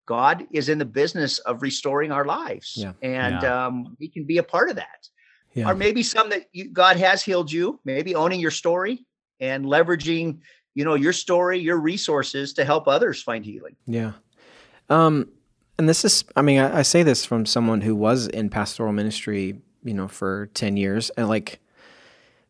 God 0.06 0.46
is 0.52 0.68
in 0.68 0.78
the 0.78 0.84
business 0.84 1.38
of 1.40 1.62
restoring 1.62 2.12
our 2.12 2.24
lives, 2.24 2.74
yeah. 2.76 2.92
and 3.02 3.44
um, 3.44 3.96
we 3.98 4.06
can 4.08 4.24
be 4.24 4.38
a 4.38 4.44
part 4.44 4.70
of 4.70 4.76
that. 4.76 5.08
Or 5.56 5.74
maybe 5.74 6.02
some 6.02 6.30
that 6.30 6.48
you, 6.52 6.68
God 6.68 6.96
has 6.96 7.22
healed 7.22 7.52
you. 7.52 7.80
Maybe 7.84 8.14
owning 8.14 8.40
your 8.40 8.50
story 8.50 9.04
and 9.40 9.64
leveraging 9.64 10.38
you 10.74 10.84
know 10.84 10.94
your 10.94 11.12
story 11.12 11.58
your 11.58 11.78
resources 11.78 12.54
to 12.54 12.64
help 12.64 12.88
others 12.88 13.22
find 13.22 13.44
healing. 13.44 13.76
Yeah. 13.86 14.12
Um 14.88 15.28
and 15.78 15.88
this 15.88 16.04
is 16.04 16.24
i 16.36 16.42
mean 16.42 16.60
I, 16.60 16.78
I, 16.78 16.82
say 16.82 17.02
this 17.02 17.24
from 17.24 17.46
someone 17.46 17.80
who 17.80 17.96
was 17.96 18.28
in 18.28 18.50
pastoral 18.50 18.92
ministry 18.92 19.58
you 19.82 19.94
know 19.94 20.06
for 20.06 20.50
10 20.54 20.76
years 20.76 21.10
and 21.16 21.28
like 21.28 21.60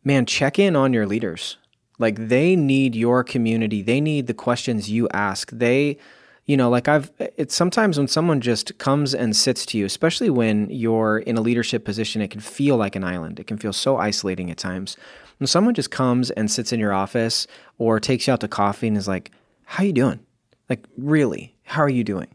man 0.05 0.27
check 0.27 0.59
in 0.59 0.77
on 0.77 0.93
your 0.93 1.07
leaders. 1.07 1.57
Like 1.99 2.29
they 2.29 2.57
need 2.57 2.95
your 2.95 3.23
community. 3.23 3.83
They 3.83 4.01
need 4.01 4.27
the 4.27 4.35
questions 4.35 4.91
you 4.91 5.09
ask. 5.13 5.51
They 5.51 5.99
you 6.47 6.57
know, 6.57 6.69
like 6.69 6.89
I've, 6.89 7.11
it's 7.37 7.55
sometimes 7.55 7.99
when 7.99 8.09
someone 8.09 8.41
just 8.41 8.77
comes 8.79 9.15
and 9.15 9.37
sits 9.37 9.65
to 9.67 9.79
you, 9.79 9.85
especially 9.85 10.29
when 10.29 10.69
you're 10.71 11.19
in 11.19 11.37
a 11.37 11.41
leadership 11.41 11.85
position, 11.85 12.21
it 12.21 12.31
can 12.31 12.41
feel 12.41 12.77
like 12.77 12.97
an 12.97 13.05
island. 13.05 13.39
It 13.39 13.47
can 13.47 13.59
feel 13.59 13.73
so 13.73 13.97
isolating 13.97 14.51
at 14.51 14.59
times. 14.59 14.97
When 15.39 15.47
someone 15.47 15.75
just 15.75 15.91
comes 15.91 16.31
and 16.31 16.51
sits 16.51 16.73
in 16.73 16.81
your 16.81 16.93
office 16.93 17.47
or 17.79 18.01
takes 18.01 18.27
you 18.27 18.33
out 18.33 18.41
to 18.41 18.49
coffee 18.49 18.89
and 18.89 18.97
is 18.97 19.09
like, 19.09 19.31
how 19.65 19.85
you 19.85 19.93
doing? 19.93 20.21
Like, 20.69 20.85
really, 20.97 21.55
how 21.65 21.83
are 21.83 21.89
you 21.89 22.05
doing? 22.05 22.29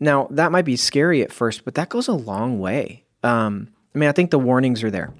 Now, 0.00 0.28
that 0.30 0.50
might 0.50 0.64
be 0.64 0.76
scary 0.76 1.22
at 1.22 1.32
first, 1.32 1.64
but 1.64 1.74
that 1.74 1.88
goes 1.88 2.08
a 2.08 2.12
long 2.12 2.58
way. 2.58 3.04
Um, 3.22 3.68
I 3.94 3.98
mean, 3.98 4.08
I 4.08 4.12
think 4.12 4.30
the 4.30 4.38
warnings 4.38 4.82
are 4.82 4.90
there. 4.90 5.12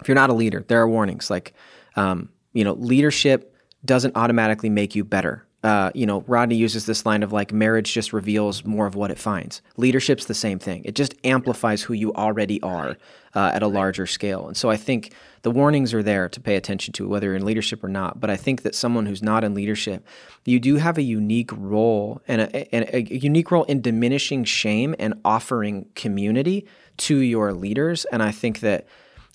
If 0.00 0.08
you're 0.08 0.14
not 0.14 0.30
a 0.30 0.34
leader, 0.34 0.64
there 0.66 0.80
are 0.80 0.88
warnings 0.88 1.30
like, 1.30 1.52
um, 1.94 2.30
you 2.52 2.64
know, 2.64 2.72
leadership 2.74 3.54
doesn't 3.84 4.16
automatically 4.16 4.70
make 4.70 4.94
you 4.94 5.04
better 5.04 5.46
uh, 5.64 5.90
you 5.94 6.04
know, 6.04 6.22
Rodney 6.26 6.56
uses 6.56 6.84
this 6.84 7.06
line 7.06 7.22
of 7.22 7.32
like 7.32 7.50
marriage 7.50 7.94
just 7.94 8.12
reveals 8.12 8.66
more 8.66 8.86
of 8.86 8.94
what 8.94 9.10
it 9.10 9.18
finds. 9.18 9.62
Leadership's 9.78 10.26
the 10.26 10.34
same 10.34 10.58
thing. 10.58 10.84
It 10.84 10.94
just 10.94 11.14
amplifies 11.24 11.80
who 11.82 11.94
you 11.94 12.12
already 12.12 12.60
are 12.60 12.98
uh, 13.34 13.50
at 13.54 13.62
a 13.62 13.66
larger 13.66 14.06
scale. 14.06 14.46
And 14.46 14.58
so 14.58 14.68
I 14.68 14.76
think 14.76 15.14
the 15.40 15.50
warnings 15.50 15.94
are 15.94 16.02
there 16.02 16.28
to 16.28 16.38
pay 16.38 16.56
attention 16.56 16.92
to, 16.92 17.08
whether 17.08 17.28
you're 17.28 17.36
in 17.36 17.46
leadership 17.46 17.82
or 17.82 17.88
not. 17.88 18.20
But 18.20 18.28
I 18.28 18.36
think 18.36 18.60
that 18.60 18.74
someone 18.74 19.06
who's 19.06 19.22
not 19.22 19.42
in 19.42 19.54
leadership, 19.54 20.06
you 20.44 20.60
do 20.60 20.76
have 20.76 20.98
a 20.98 21.02
unique 21.02 21.50
role 21.56 22.20
and 22.28 22.42
a, 22.42 22.74
and 22.74 22.86
a 22.92 23.02
unique 23.02 23.50
role 23.50 23.64
in 23.64 23.80
diminishing 23.80 24.44
shame 24.44 24.94
and 24.98 25.14
offering 25.24 25.86
community 25.94 26.66
to 26.98 27.16
your 27.16 27.54
leaders. 27.54 28.04
And 28.12 28.22
I 28.22 28.32
think 28.32 28.60
that 28.60 28.86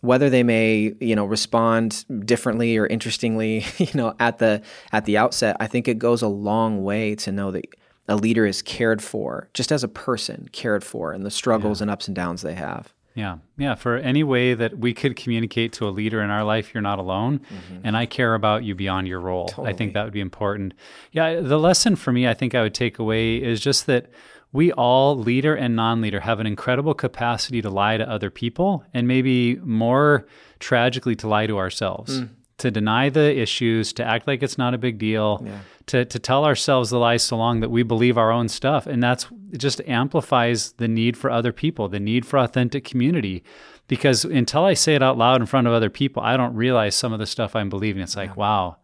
whether 0.02 0.30
they 0.30 0.44
may 0.44 0.94
you 1.00 1.16
know 1.16 1.26
respond 1.26 2.06
differently 2.26 2.78
or 2.78 2.88
interestingly 2.88 3.66
you 3.78 3.92
know 3.94 4.14
at 4.20 4.38
the 4.38 4.62
at 4.92 5.06
the 5.06 5.18
outset 5.18 5.56
i 5.60 5.68
think 5.68 5.88
it 5.88 6.00
goes 6.00 6.22
a 6.22 6.28
long 6.28 6.84
way 6.84 7.16
to 7.16 7.32
know 7.32 7.52
that 7.52 7.66
a 8.08 8.16
leader 8.16 8.46
is 8.46 8.62
cared 8.62 9.04
for 9.04 9.50
just 9.54 9.72
as 9.72 9.84
a 9.84 9.88
person 9.88 10.50
cared 10.52 10.84
for 10.84 11.12
and 11.12 11.26
the 11.26 11.32
struggles 11.32 11.80
yeah. 11.80 11.84
and 11.86 11.92
ups 11.92 12.08
and 12.08 12.16
downs 12.16 12.42
they 12.42 12.56
have 12.56 12.94
yeah 13.16 13.38
yeah 13.58 13.76
for 13.76 13.98
any 13.98 14.24
way 14.24 14.54
that 14.54 14.78
we 14.78 14.94
could 14.94 15.16
communicate 15.16 15.74
to 15.74 15.88
a 15.88 15.92
leader 15.92 16.22
in 16.22 16.30
our 16.30 16.44
life 16.44 16.74
you're 16.74 16.82
not 16.82 17.00
alone 17.00 17.40
mm-hmm. 17.40 17.82
and 17.84 17.98
i 17.98 18.06
care 18.06 18.36
about 18.36 18.64
you 18.64 18.76
beyond 18.76 19.08
your 19.08 19.20
role 19.20 19.48
totally. 19.48 19.70
i 19.70 19.74
think 19.74 19.94
that 19.94 20.04
would 20.04 20.14
be 20.14 20.22
important 20.22 20.74
yeah 21.12 21.40
the 21.40 21.60
lesson 21.60 21.96
for 21.96 22.12
me 22.12 22.28
i 22.28 22.34
think 22.34 22.56
i 22.56 22.62
would 22.62 22.74
take 22.74 23.00
away 23.00 23.36
is 23.36 23.60
just 23.60 23.86
that 23.86 24.10
we 24.52 24.72
all, 24.72 25.18
leader 25.18 25.56
and 25.56 25.76
non 25.76 26.02
leader, 26.02 26.22
have 26.22 26.40
an 26.40 26.48
incredible 26.48 26.94
capacity 26.94 27.62
to 27.62 27.70
lie 27.70 27.98
to 27.98 28.10
other 28.10 28.30
people 28.30 28.84
and 28.94 29.08
maybe 29.08 29.58
more 29.58 30.26
tragically 30.60 31.16
to 31.18 31.28
lie 31.28 31.48
to 31.48 31.58
ourselves. 31.58 32.22
Mm. 32.22 32.30
To 32.58 32.72
deny 32.72 33.08
the 33.08 33.38
issues, 33.38 33.94
to 33.94 34.04
act 34.04 34.28
like 34.28 34.44
it's 34.44 34.58
not 34.58 34.74
a 34.74 34.78
big 34.78 34.98
deal, 34.98 35.42
yeah. 35.46 35.60
to, 35.86 36.04
to 36.04 36.20
tell 36.20 36.44
ourselves 36.44 36.90
the 36.90 36.98
lies 36.98 37.24
so 37.24 37.38
long 37.38 37.62
that 37.62 37.72
we 37.72 37.84
believe 37.84 38.18
our 38.18 38.32
own 38.32 38.50
stuff. 38.50 38.86
And 38.86 39.02
that's 39.02 39.28
it 39.54 39.60
just 39.60 39.80
amplifies 39.88 40.74
the 40.74 40.90
need 40.90 41.16
for 41.16 41.32
other 41.32 41.54
people, 41.54 41.88
the 41.88 42.02
need 42.02 42.26
for 42.26 42.38
authentic 42.38 42.84
community. 42.84 43.46
Because 43.88 44.26
until 44.26 44.66
I 44.66 44.74
say 44.74 44.94
it 44.94 45.02
out 45.02 45.18
loud 45.18 45.40
in 45.40 45.48
front 45.48 45.68
of 45.68 45.74
other 45.74 45.90
people, 45.90 46.22
I 46.22 46.36
don't 46.36 46.54
realize 46.54 46.96
some 46.96 47.14
of 47.14 47.20
the 47.20 47.26
stuff 47.26 47.56
I'm 47.56 47.70
believing. 47.70 48.02
It's 48.02 48.18
like, 48.18 48.32
yeah. 48.32 48.36
wow, 48.36 48.78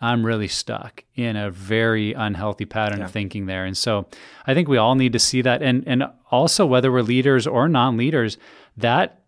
I'm 0.00 0.24
really 0.24 0.48
stuck 0.48 1.04
in 1.14 1.36
a 1.36 1.50
very 1.50 2.12
unhealthy 2.12 2.64
pattern 2.64 2.98
yeah. 2.98 3.06
of 3.06 3.10
thinking 3.10 3.46
there. 3.46 3.64
And 3.64 3.76
so 3.76 4.06
I 4.46 4.54
think 4.54 4.68
we 4.68 4.76
all 4.76 4.94
need 4.94 5.12
to 5.14 5.18
see 5.18 5.40
that. 5.42 5.62
And, 5.62 5.84
and 5.86 6.04
also, 6.30 6.66
whether 6.66 6.92
we're 6.92 7.02
leaders 7.02 7.46
or 7.46 7.68
non 7.68 7.96
leaders, 7.96 8.36
that 8.76 9.24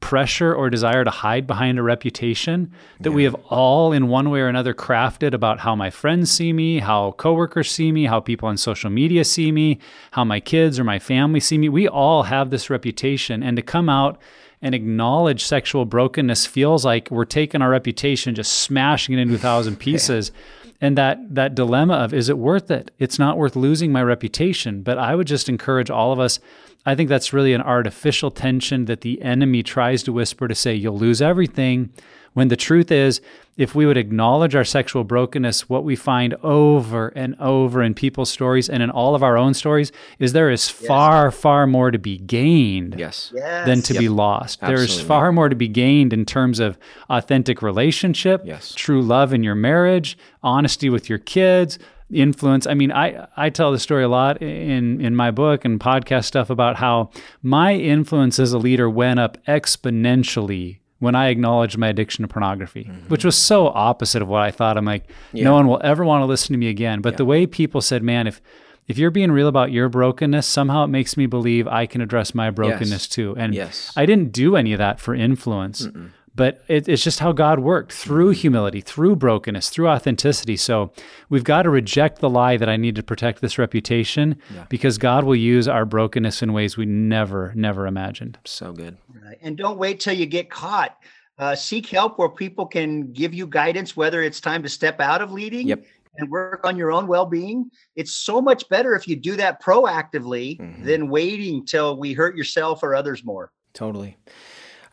pressure 0.00 0.54
or 0.54 0.70
desire 0.70 1.04
to 1.04 1.10
hide 1.10 1.46
behind 1.46 1.78
a 1.78 1.82
reputation 1.82 2.72
that 3.00 3.10
yeah. 3.10 3.16
we 3.16 3.24
have 3.24 3.34
all 3.48 3.92
in 3.92 4.08
one 4.08 4.30
way 4.30 4.40
or 4.40 4.48
another 4.48 4.74
crafted 4.74 5.34
about 5.34 5.60
how 5.60 5.76
my 5.76 5.90
friends 5.90 6.30
see 6.30 6.52
me, 6.52 6.78
how 6.78 7.12
coworkers 7.12 7.70
see 7.70 7.92
me, 7.92 8.06
how 8.06 8.18
people 8.18 8.48
on 8.48 8.56
social 8.56 8.90
media 8.90 9.24
see 9.24 9.52
me, 9.52 9.78
how 10.12 10.24
my 10.24 10.40
kids 10.40 10.78
or 10.78 10.84
my 10.84 10.98
family 10.98 11.38
see 11.38 11.58
me. 11.58 11.68
We 11.68 11.86
all 11.86 12.24
have 12.24 12.50
this 12.50 12.70
reputation 12.70 13.42
and 13.42 13.56
to 13.56 13.62
come 13.62 13.88
out 13.88 14.18
and 14.62 14.74
acknowledge 14.74 15.44
sexual 15.44 15.84
brokenness 15.84 16.46
feels 16.46 16.84
like 16.84 17.10
we're 17.10 17.24
taking 17.24 17.62
our 17.62 17.70
reputation, 17.70 18.34
just 18.34 18.52
smashing 18.52 19.16
it 19.16 19.20
into 19.20 19.34
a 19.34 19.38
thousand 19.38 19.76
pieces. 19.86 20.32
and 20.80 20.96
that 20.96 21.34
that 21.34 21.54
dilemma 21.54 21.94
of 21.94 22.12
is 22.14 22.28
it 22.28 22.38
worth 22.38 22.70
it? 22.70 22.90
It's 22.98 23.18
not 23.18 23.36
worth 23.38 23.56
losing 23.56 23.92
my 23.92 24.02
reputation. 24.02 24.82
But 24.82 24.98
I 24.98 25.14
would 25.14 25.26
just 25.26 25.48
encourage 25.48 25.90
all 25.90 26.12
of 26.12 26.18
us. 26.18 26.38
I 26.86 26.94
think 26.94 27.08
that's 27.08 27.32
really 27.32 27.52
an 27.52 27.60
artificial 27.60 28.30
tension 28.30 28.86
that 28.86 29.02
the 29.02 29.20
enemy 29.20 29.62
tries 29.62 30.02
to 30.04 30.12
whisper 30.12 30.48
to 30.48 30.54
say 30.54 30.74
you'll 30.74 30.98
lose 30.98 31.20
everything 31.20 31.90
when 32.32 32.48
the 32.48 32.56
truth 32.56 32.90
is, 32.90 33.20
if 33.56 33.74
we 33.74 33.84
would 33.84 33.98
acknowledge 33.98 34.54
our 34.54 34.64
sexual 34.64 35.04
brokenness, 35.04 35.68
what 35.68 35.84
we 35.84 35.94
find 35.94 36.32
over 36.42 37.08
and 37.08 37.34
over 37.38 37.82
in 37.82 37.92
people's 37.92 38.30
stories 38.30 38.70
and 38.70 38.82
in 38.82 38.88
all 38.88 39.14
of 39.14 39.22
our 39.22 39.36
own 39.36 39.52
stories 39.52 39.92
is 40.18 40.32
there 40.32 40.50
is 40.50 40.66
yes. 40.66 40.86
far, 40.88 41.30
far 41.30 41.66
more 41.66 41.90
to 41.90 41.98
be 41.98 42.16
gained 42.16 42.94
yes. 42.98 43.32
than 43.34 43.82
to 43.82 43.92
yep. 43.92 44.00
be 44.00 44.08
lost. 44.08 44.60
Absolutely. 44.62 44.86
There's 44.86 45.02
far 45.02 45.30
more 45.30 45.50
to 45.50 45.56
be 45.56 45.68
gained 45.68 46.14
in 46.14 46.24
terms 46.24 46.58
of 46.58 46.78
authentic 47.10 47.60
relationship, 47.60 48.42
yes. 48.44 48.72
true 48.74 49.02
love 49.02 49.34
in 49.34 49.42
your 49.42 49.54
marriage, 49.56 50.16
honesty 50.42 50.88
with 50.88 51.10
your 51.10 51.18
kids, 51.18 51.78
influence. 52.10 52.66
I 52.66 52.74
mean, 52.74 52.92
I, 52.92 53.26
I 53.36 53.50
tell 53.50 53.72
the 53.72 53.78
story 53.78 54.04
a 54.04 54.08
lot 54.08 54.40
in, 54.40 55.00
in 55.00 55.14
my 55.14 55.30
book 55.30 55.64
and 55.64 55.78
podcast 55.78 56.24
stuff 56.24 56.50
about 56.50 56.76
how 56.76 57.10
my 57.42 57.74
influence 57.74 58.38
as 58.38 58.52
a 58.52 58.58
leader 58.58 58.88
went 58.88 59.20
up 59.20 59.36
exponentially 59.46 60.79
when 61.00 61.14
I 61.14 61.28
acknowledged 61.28 61.76
my 61.76 61.88
addiction 61.88 62.22
to 62.22 62.28
pornography, 62.28 62.84
mm-hmm. 62.84 63.08
which 63.08 63.24
was 63.24 63.36
so 63.36 63.68
opposite 63.68 64.22
of 64.22 64.28
what 64.28 64.42
I 64.42 64.50
thought. 64.50 64.76
I'm 64.76 64.84
like, 64.84 65.10
yeah. 65.32 65.44
no 65.44 65.54
one 65.54 65.66
will 65.66 65.80
ever 65.82 66.04
want 66.04 66.22
to 66.22 66.26
listen 66.26 66.52
to 66.52 66.58
me 66.58 66.68
again. 66.68 67.00
But 67.00 67.14
yeah. 67.14 67.18
the 67.18 67.24
way 67.24 67.46
people 67.46 67.80
said, 67.80 68.02
man, 68.02 68.26
if 68.26 68.40
if 68.86 68.98
you're 68.98 69.10
being 69.10 69.30
real 69.30 69.46
about 69.46 69.70
your 69.70 69.88
brokenness, 69.88 70.46
somehow 70.46 70.84
it 70.84 70.88
makes 70.88 71.16
me 71.16 71.26
believe 71.26 71.68
I 71.68 71.86
can 71.86 72.00
address 72.00 72.34
my 72.34 72.50
brokenness 72.50 72.90
yes. 72.90 73.08
too. 73.08 73.34
And 73.36 73.54
yes. 73.54 73.92
I 73.96 74.04
didn't 74.04 74.32
do 74.32 74.56
any 74.56 74.72
of 74.72 74.78
that 74.78 74.98
for 74.98 75.14
influence. 75.14 75.86
Mm-mm 75.86 76.10
but 76.34 76.62
it, 76.68 76.88
it's 76.88 77.02
just 77.02 77.18
how 77.20 77.32
God 77.32 77.60
worked 77.60 77.92
through 77.92 78.30
humility, 78.30 78.80
through 78.80 79.16
brokenness, 79.16 79.68
through 79.68 79.88
authenticity. 79.88 80.56
So 80.56 80.92
we've 81.28 81.44
got 81.44 81.62
to 81.62 81.70
reject 81.70 82.20
the 82.20 82.30
lie 82.30 82.56
that 82.56 82.68
I 82.68 82.76
need 82.76 82.94
to 82.96 83.02
protect 83.02 83.40
this 83.40 83.58
reputation 83.58 84.36
yeah. 84.54 84.66
because 84.68 84.98
God 84.98 85.24
will 85.24 85.36
use 85.36 85.68
our 85.68 85.84
brokenness 85.84 86.42
in 86.42 86.52
ways 86.52 86.76
we 86.76 86.86
never, 86.86 87.52
never 87.54 87.86
imagined. 87.86 88.38
So 88.44 88.72
good. 88.72 88.96
Right. 89.24 89.38
And 89.42 89.56
don't 89.56 89.78
wait 89.78 90.00
till 90.00 90.14
you 90.14 90.26
get 90.26 90.50
caught. 90.50 90.96
Uh, 91.38 91.54
seek 91.54 91.86
help 91.86 92.18
where 92.18 92.28
people 92.28 92.66
can 92.66 93.12
give 93.12 93.32
you 93.32 93.46
guidance, 93.46 93.96
whether 93.96 94.22
it's 94.22 94.40
time 94.40 94.62
to 94.62 94.68
step 94.68 95.00
out 95.00 95.22
of 95.22 95.32
leading 95.32 95.68
yep. 95.68 95.82
and 96.18 96.30
work 96.30 96.60
on 96.64 96.76
your 96.76 96.92
own 96.92 97.06
well 97.06 97.24
being. 97.24 97.70
It's 97.96 98.12
so 98.12 98.42
much 98.42 98.68
better 98.68 98.94
if 98.94 99.08
you 99.08 99.16
do 99.16 99.36
that 99.36 99.62
proactively 99.62 100.60
mm-hmm. 100.60 100.84
than 100.84 101.08
waiting 101.08 101.64
till 101.64 101.98
we 101.98 102.12
hurt 102.12 102.36
yourself 102.36 102.82
or 102.82 102.94
others 102.94 103.24
more. 103.24 103.52
Totally. 103.72 104.16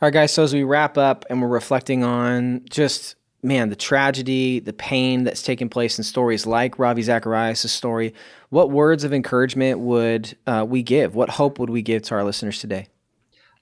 All 0.00 0.06
right, 0.06 0.12
guys. 0.12 0.32
So 0.32 0.44
as 0.44 0.54
we 0.54 0.62
wrap 0.62 0.96
up 0.96 1.24
and 1.28 1.42
we're 1.42 1.48
reflecting 1.48 2.04
on 2.04 2.62
just 2.70 3.16
man, 3.42 3.68
the 3.68 3.74
tragedy, 3.74 4.60
the 4.60 4.72
pain 4.72 5.24
that's 5.24 5.42
taken 5.42 5.68
place 5.68 5.98
in 5.98 6.04
stories 6.04 6.46
like 6.46 6.78
Ravi 6.78 7.02
Zacharias' 7.02 7.72
story, 7.72 8.14
what 8.50 8.70
words 8.70 9.02
of 9.02 9.12
encouragement 9.12 9.80
would 9.80 10.36
uh, 10.46 10.64
we 10.68 10.84
give? 10.84 11.16
What 11.16 11.30
hope 11.30 11.58
would 11.58 11.70
we 11.70 11.82
give 11.82 12.02
to 12.02 12.14
our 12.14 12.22
listeners 12.22 12.60
today? 12.60 12.86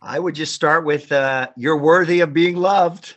I 0.03 0.18
would 0.18 0.34
just 0.34 0.55
start 0.55 0.84
with 0.84 1.11
uh, 1.11 1.49
you're 1.57 1.78
worthy 1.78 2.20
of 2.20 2.34
being 2.34 2.57
loved 2.57 3.16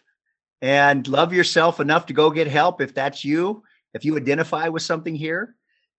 and 0.62 1.06
love 1.06 1.34
yourself 1.34 1.82
enough 1.82 2.06
to 2.06 2.14
go 2.14 2.30
get 2.30 2.48
help 2.48 2.80
if 2.80 2.94
that's 2.94 3.26
you, 3.26 3.64
if 3.94 4.06
you 4.06 4.16
identify 4.16 4.70
with 4.70 4.84
something 4.84 5.14
here. 5.14 5.56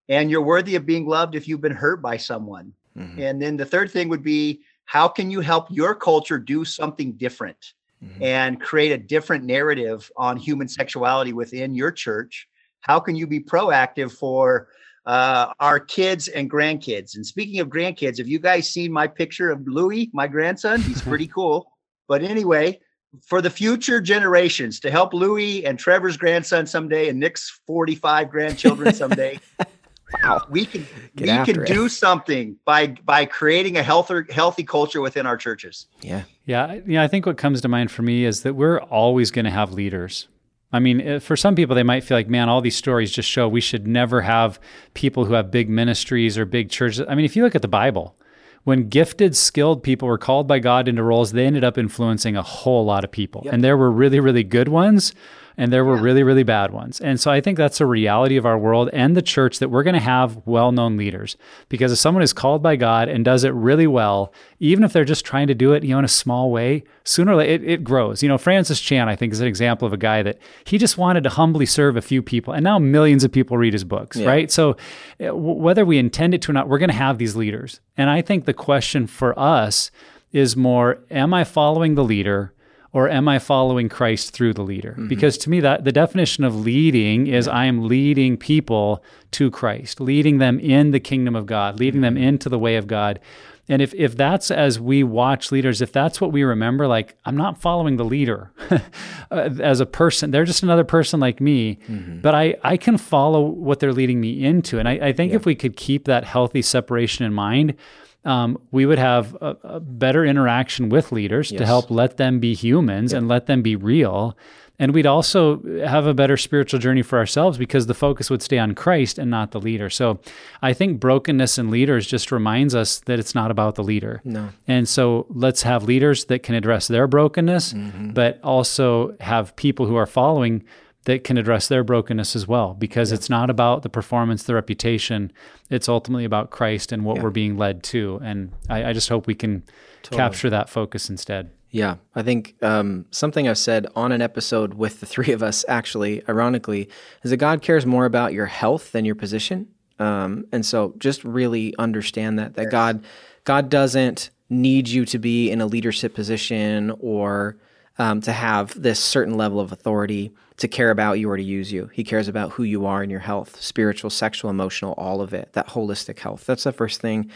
And 0.08 0.30
you're 0.30 0.42
worthy 0.42 0.74
of 0.74 0.86
being 0.86 1.06
loved 1.06 1.34
if 1.34 1.46
you've 1.46 1.60
been 1.60 1.72
hurt 1.72 2.00
by 2.00 2.16
someone. 2.16 2.72
Mm-hmm. 2.96 3.20
And 3.20 3.42
then 3.42 3.58
the 3.58 3.66
third 3.66 3.90
thing 3.90 4.08
would 4.08 4.22
be 4.22 4.62
how 4.90 5.06
can 5.06 5.30
you 5.30 5.38
help 5.38 5.68
your 5.70 5.94
culture 5.94 6.36
do 6.36 6.64
something 6.64 7.12
different 7.12 7.74
mm-hmm. 8.04 8.24
and 8.24 8.60
create 8.60 8.90
a 8.90 8.98
different 8.98 9.44
narrative 9.44 10.10
on 10.16 10.36
human 10.36 10.66
sexuality 10.66 11.32
within 11.32 11.76
your 11.76 11.92
church? 11.92 12.48
How 12.80 12.98
can 12.98 13.14
you 13.14 13.28
be 13.28 13.38
proactive 13.38 14.10
for 14.10 14.66
uh, 15.06 15.52
our 15.60 15.78
kids 15.78 16.26
and 16.26 16.50
grandkids? 16.50 17.14
And 17.14 17.24
speaking 17.24 17.60
of 17.60 17.68
grandkids 17.68 18.18
have 18.18 18.26
you 18.26 18.40
guys 18.40 18.68
seen 18.68 18.90
my 18.90 19.06
picture 19.06 19.52
of 19.52 19.64
louis 19.64 20.10
my 20.12 20.26
grandson? 20.26 20.80
He's 20.80 21.02
pretty 21.02 21.28
cool. 21.36 21.70
But 22.08 22.24
anyway 22.24 22.80
for 23.24 23.40
the 23.40 23.50
future 23.50 24.00
generations 24.00 24.80
to 24.80 24.90
help 24.90 25.12
louis 25.14 25.64
and 25.66 25.78
trevor's 25.78 26.16
grandson 26.16 26.64
someday 26.64 27.08
and 27.08 27.18
nick's 27.18 27.60
45 27.66 28.30
grandchildren 28.30 28.94
someday 28.94 29.40
Wow. 30.22 30.46
We 30.50 30.66
can 30.66 30.86
Get 31.16 31.46
we 31.46 31.52
can 31.52 31.62
it. 31.62 31.68
do 31.68 31.88
something 31.88 32.56
by 32.64 32.88
by 33.04 33.24
creating 33.24 33.76
a 33.76 33.82
healthy 33.82 34.22
healthy 34.30 34.64
culture 34.64 35.00
within 35.00 35.26
our 35.26 35.36
churches. 35.36 35.86
Yeah. 36.02 36.22
Yeah, 36.46 36.80
yeah, 36.84 37.02
I 37.04 37.06
think 37.06 37.26
what 37.26 37.38
comes 37.38 37.60
to 37.60 37.68
mind 37.68 37.92
for 37.92 38.02
me 38.02 38.24
is 38.24 38.42
that 38.42 38.54
we're 38.54 38.80
always 38.80 39.30
going 39.30 39.44
to 39.44 39.52
have 39.52 39.72
leaders. 39.72 40.26
I 40.72 40.80
mean, 40.80 41.00
eh, 41.00 41.18
for 41.20 41.36
some 41.36 41.54
people, 41.54 41.76
they 41.76 41.84
might 41.84 42.02
feel 42.02 42.16
like, 42.16 42.28
man, 42.28 42.48
all 42.48 42.60
these 42.60 42.76
stories 42.76 43.12
just 43.12 43.28
show 43.28 43.48
we 43.48 43.60
should 43.60 43.86
never 43.86 44.22
have 44.22 44.58
people 44.94 45.26
who 45.26 45.34
have 45.34 45.52
big 45.52 45.68
ministries 45.68 46.36
or 46.36 46.44
big 46.44 46.68
churches. 46.70 47.06
I 47.08 47.14
mean, 47.14 47.24
if 47.24 47.36
you 47.36 47.44
look 47.44 47.54
at 47.54 47.62
the 47.62 47.68
Bible, 47.68 48.16
when 48.64 48.88
gifted, 48.88 49.36
skilled 49.36 49.82
people 49.82 50.08
were 50.08 50.18
called 50.18 50.46
by 50.46 50.58
God 50.58 50.88
into 50.88 51.02
roles, 51.02 51.32
they 51.32 51.46
ended 51.46 51.64
up 51.64 51.78
influencing 51.78 52.36
a 52.36 52.42
whole 52.42 52.84
lot 52.84 53.04
of 53.04 53.10
people. 53.12 53.42
Yep. 53.44 53.54
And 53.54 53.64
there 53.64 53.76
were 53.76 53.90
really, 53.90 54.20
really 54.20 54.44
good 54.44 54.68
ones 54.68 55.14
and 55.60 55.70
there 55.70 55.84
were 55.84 55.96
yeah. 55.96 56.02
really, 56.02 56.22
really 56.22 56.42
bad 56.42 56.72
ones. 56.72 57.02
And 57.02 57.20
so 57.20 57.30
I 57.30 57.42
think 57.42 57.58
that's 57.58 57.82
a 57.82 57.86
reality 57.86 58.38
of 58.38 58.46
our 58.46 58.56
world 58.56 58.88
and 58.94 59.14
the 59.14 59.20
church 59.20 59.58
that 59.58 59.68
we're 59.68 59.82
going 59.82 59.92
to 59.92 60.00
have 60.00 60.40
well 60.46 60.72
known 60.72 60.96
leaders. 60.96 61.36
Because 61.68 61.92
if 61.92 61.98
someone 61.98 62.22
is 62.22 62.32
called 62.32 62.62
by 62.62 62.76
God 62.76 63.10
and 63.10 63.26
does 63.26 63.44
it 63.44 63.50
really 63.50 63.86
well, 63.86 64.32
even 64.58 64.84
if 64.84 64.94
they're 64.94 65.04
just 65.04 65.22
trying 65.22 65.48
to 65.48 65.54
do 65.54 65.74
it, 65.74 65.84
you 65.84 65.90
know, 65.90 65.98
in 65.98 66.04
a 66.06 66.08
small 66.08 66.50
way, 66.50 66.82
sooner 67.04 67.32
or 67.32 67.36
later 67.36 67.52
it, 67.52 67.68
it 67.68 67.84
grows. 67.84 68.22
You 68.22 68.30
know, 68.30 68.38
Francis 68.38 68.80
Chan, 68.80 69.10
I 69.10 69.16
think, 69.16 69.34
is 69.34 69.40
an 69.40 69.46
example 69.48 69.84
of 69.84 69.92
a 69.92 69.98
guy 69.98 70.22
that 70.22 70.38
he 70.64 70.78
just 70.78 70.96
wanted 70.96 71.24
to 71.24 71.30
humbly 71.30 71.66
serve 71.66 71.94
a 71.94 72.00
few 72.00 72.22
people, 72.22 72.54
and 72.54 72.64
now 72.64 72.78
millions 72.78 73.22
of 73.22 73.30
people 73.30 73.58
read 73.58 73.74
his 73.74 73.84
books, 73.84 74.16
yeah. 74.16 74.28
right? 74.28 74.50
So 74.50 74.78
eh, 75.18 75.26
w- 75.26 75.60
whether 75.60 75.84
we 75.84 75.98
intend 75.98 76.32
it 76.32 76.40
to 76.42 76.52
or 76.52 76.54
not, 76.54 76.70
we're 76.70 76.78
going 76.78 76.88
to 76.88 76.96
have 76.96 77.18
these 77.18 77.36
leaders. 77.36 77.80
And 77.98 78.08
I 78.08 78.22
think 78.22 78.46
the 78.46 78.54
question 78.54 79.06
for 79.06 79.38
us 79.38 79.90
is 80.32 80.56
more, 80.56 81.00
am 81.10 81.34
I 81.34 81.44
following 81.44 81.96
the 81.96 82.04
leader? 82.04 82.54
Or 82.92 83.08
am 83.08 83.28
I 83.28 83.38
following 83.38 83.88
Christ 83.88 84.32
through 84.32 84.54
the 84.54 84.62
leader? 84.62 84.92
Mm-hmm. 84.92 85.08
Because 85.08 85.38
to 85.38 85.50
me, 85.50 85.60
that 85.60 85.84
the 85.84 85.92
definition 85.92 86.44
of 86.44 86.60
leading 86.60 87.26
is 87.26 87.46
yeah. 87.46 87.52
I 87.52 87.64
am 87.66 87.86
leading 87.86 88.36
people 88.36 89.02
to 89.32 89.50
Christ, 89.50 90.00
leading 90.00 90.38
them 90.38 90.58
in 90.58 90.90
the 90.90 91.00
kingdom 91.00 91.36
of 91.36 91.46
God, 91.46 91.78
leading 91.78 92.00
mm-hmm. 92.00 92.14
them 92.14 92.22
into 92.22 92.48
the 92.48 92.58
way 92.58 92.76
of 92.76 92.86
God. 92.86 93.20
And 93.68 93.80
if, 93.80 93.94
if 93.94 94.16
that's 94.16 94.50
as 94.50 94.80
we 94.80 95.04
watch 95.04 95.52
leaders, 95.52 95.80
if 95.80 95.92
that's 95.92 96.20
what 96.20 96.32
we 96.32 96.42
remember, 96.42 96.88
like 96.88 97.14
I'm 97.24 97.36
not 97.36 97.60
following 97.60 97.96
the 97.96 98.04
leader 98.04 98.50
as 99.30 99.78
a 99.78 99.86
person, 99.86 100.32
they're 100.32 100.44
just 100.44 100.64
another 100.64 100.82
person 100.82 101.20
like 101.20 101.40
me, 101.40 101.78
mm-hmm. 101.86 102.20
but 102.20 102.34
I, 102.34 102.56
I 102.64 102.76
can 102.76 102.98
follow 102.98 103.42
what 103.42 103.78
they're 103.78 103.92
leading 103.92 104.20
me 104.20 104.44
into. 104.44 104.80
And 104.80 104.88
I, 104.88 104.92
I 104.94 105.12
think 105.12 105.30
yeah. 105.30 105.36
if 105.36 105.46
we 105.46 105.54
could 105.54 105.76
keep 105.76 106.06
that 106.06 106.24
healthy 106.24 106.62
separation 106.62 107.24
in 107.24 107.32
mind, 107.32 107.76
um, 108.24 108.58
we 108.70 108.86
would 108.86 108.98
have 108.98 109.34
a, 109.40 109.56
a, 109.64 109.80
better 109.80 110.24
interaction 110.24 110.88
with 110.88 111.10
leaders 111.10 111.50
yes. 111.50 111.58
to 111.58 111.66
help 111.66 111.90
let 111.90 112.16
them 112.18 112.38
be 112.38 112.54
humans 112.54 113.12
and 113.12 113.28
let 113.28 113.46
them 113.46 113.62
be 113.62 113.76
real. 113.76 114.36
And 114.78 114.94
we'd 114.94 115.06
also 115.06 115.62
have 115.86 116.06
a 116.06 116.14
better 116.14 116.38
spiritual 116.38 116.80
journey 116.80 117.02
for 117.02 117.18
ourselves 117.18 117.58
because 117.58 117.86
the 117.86 117.94
focus 117.94 118.30
would 118.30 118.40
stay 118.40 118.58
on 118.58 118.74
Christ 118.74 119.18
and 119.18 119.30
not 119.30 119.50
the 119.50 119.60
leader. 119.60 119.90
So 119.90 120.20
I 120.62 120.72
think 120.72 121.00
brokenness 121.00 121.58
in 121.58 121.70
leaders 121.70 122.06
just 122.06 122.32
reminds 122.32 122.74
us 122.74 123.00
that 123.00 123.18
it's 123.18 123.34
not 123.34 123.50
about 123.50 123.74
the 123.74 123.84
leader. 123.84 124.22
No. 124.24 124.48
And 124.66 124.88
so 124.88 125.26
let's 125.28 125.62
have 125.62 125.84
leaders 125.84 126.24
that 126.26 126.42
can 126.42 126.54
address 126.54 126.88
their 126.88 127.06
brokenness, 127.06 127.74
mm-hmm. 127.74 128.12
but 128.12 128.40
also 128.42 129.14
have 129.20 129.54
people 129.56 129.84
who 129.84 129.96
are 129.96 130.06
following 130.06 130.64
that 131.10 131.24
can 131.24 131.36
address 131.36 131.66
their 131.66 131.82
brokenness 131.82 132.36
as 132.36 132.46
well 132.46 132.72
because 132.72 133.10
yeah. 133.10 133.16
it's 133.16 133.28
not 133.28 133.50
about 133.50 133.82
the 133.82 133.88
performance 133.88 134.44
the 134.44 134.54
reputation 134.54 135.32
it's 135.68 135.88
ultimately 135.88 136.24
about 136.24 136.50
christ 136.50 136.92
and 136.92 137.04
what 137.04 137.16
yeah. 137.16 137.22
we're 137.24 137.30
being 137.30 137.56
led 137.56 137.82
to 137.82 138.20
and 138.22 138.52
I, 138.68 138.84
I 138.84 138.92
just 138.92 139.08
hope 139.08 139.26
we 139.26 139.34
can 139.34 139.64
totally. 140.04 140.18
capture 140.18 140.50
that 140.50 140.70
focus 140.70 141.10
instead 141.10 141.50
yeah 141.70 141.96
i 142.14 142.22
think 142.22 142.54
um, 142.62 143.06
something 143.10 143.48
i've 143.48 143.58
said 143.58 143.88
on 143.96 144.12
an 144.12 144.22
episode 144.22 144.74
with 144.74 145.00
the 145.00 145.06
three 145.06 145.32
of 145.32 145.42
us 145.42 145.64
actually 145.66 146.22
ironically 146.28 146.88
is 147.24 147.32
that 147.32 147.38
god 147.38 147.60
cares 147.60 147.84
more 147.84 148.04
about 148.04 148.32
your 148.32 148.46
health 148.46 148.92
than 148.92 149.04
your 149.04 149.16
position 149.16 149.66
um, 149.98 150.46
and 150.52 150.64
so 150.64 150.94
just 150.98 151.24
really 151.24 151.74
understand 151.76 152.38
that 152.38 152.54
that 152.54 152.64
yes. 152.64 152.70
god 152.70 153.04
god 153.42 153.68
doesn't 153.68 154.30
need 154.48 154.86
you 154.86 155.04
to 155.06 155.18
be 155.18 155.50
in 155.50 155.60
a 155.60 155.66
leadership 155.66 156.14
position 156.14 156.92
or 157.00 157.56
um, 158.00 158.22
to 158.22 158.32
have 158.32 158.80
this 158.80 158.98
certain 158.98 159.36
level 159.36 159.60
of 159.60 159.72
authority 159.72 160.32
to 160.56 160.66
care 160.66 160.90
about 160.90 161.18
you 161.18 161.28
or 161.28 161.36
to 161.36 161.42
use 161.42 161.70
you. 161.70 161.90
He 161.92 162.02
cares 162.02 162.28
about 162.28 162.52
who 162.52 162.62
you 162.62 162.86
are 162.86 163.02
and 163.02 163.10
your 163.10 163.20
health, 163.20 163.60
spiritual, 163.60 164.08
sexual, 164.08 164.50
emotional, 164.50 164.94
all 164.96 165.20
of 165.20 165.34
it, 165.34 165.52
that 165.52 165.68
holistic 165.68 166.18
health. 166.18 166.46
That's 166.46 166.64
the 166.64 166.72
first 166.72 167.02
thing. 167.02 167.30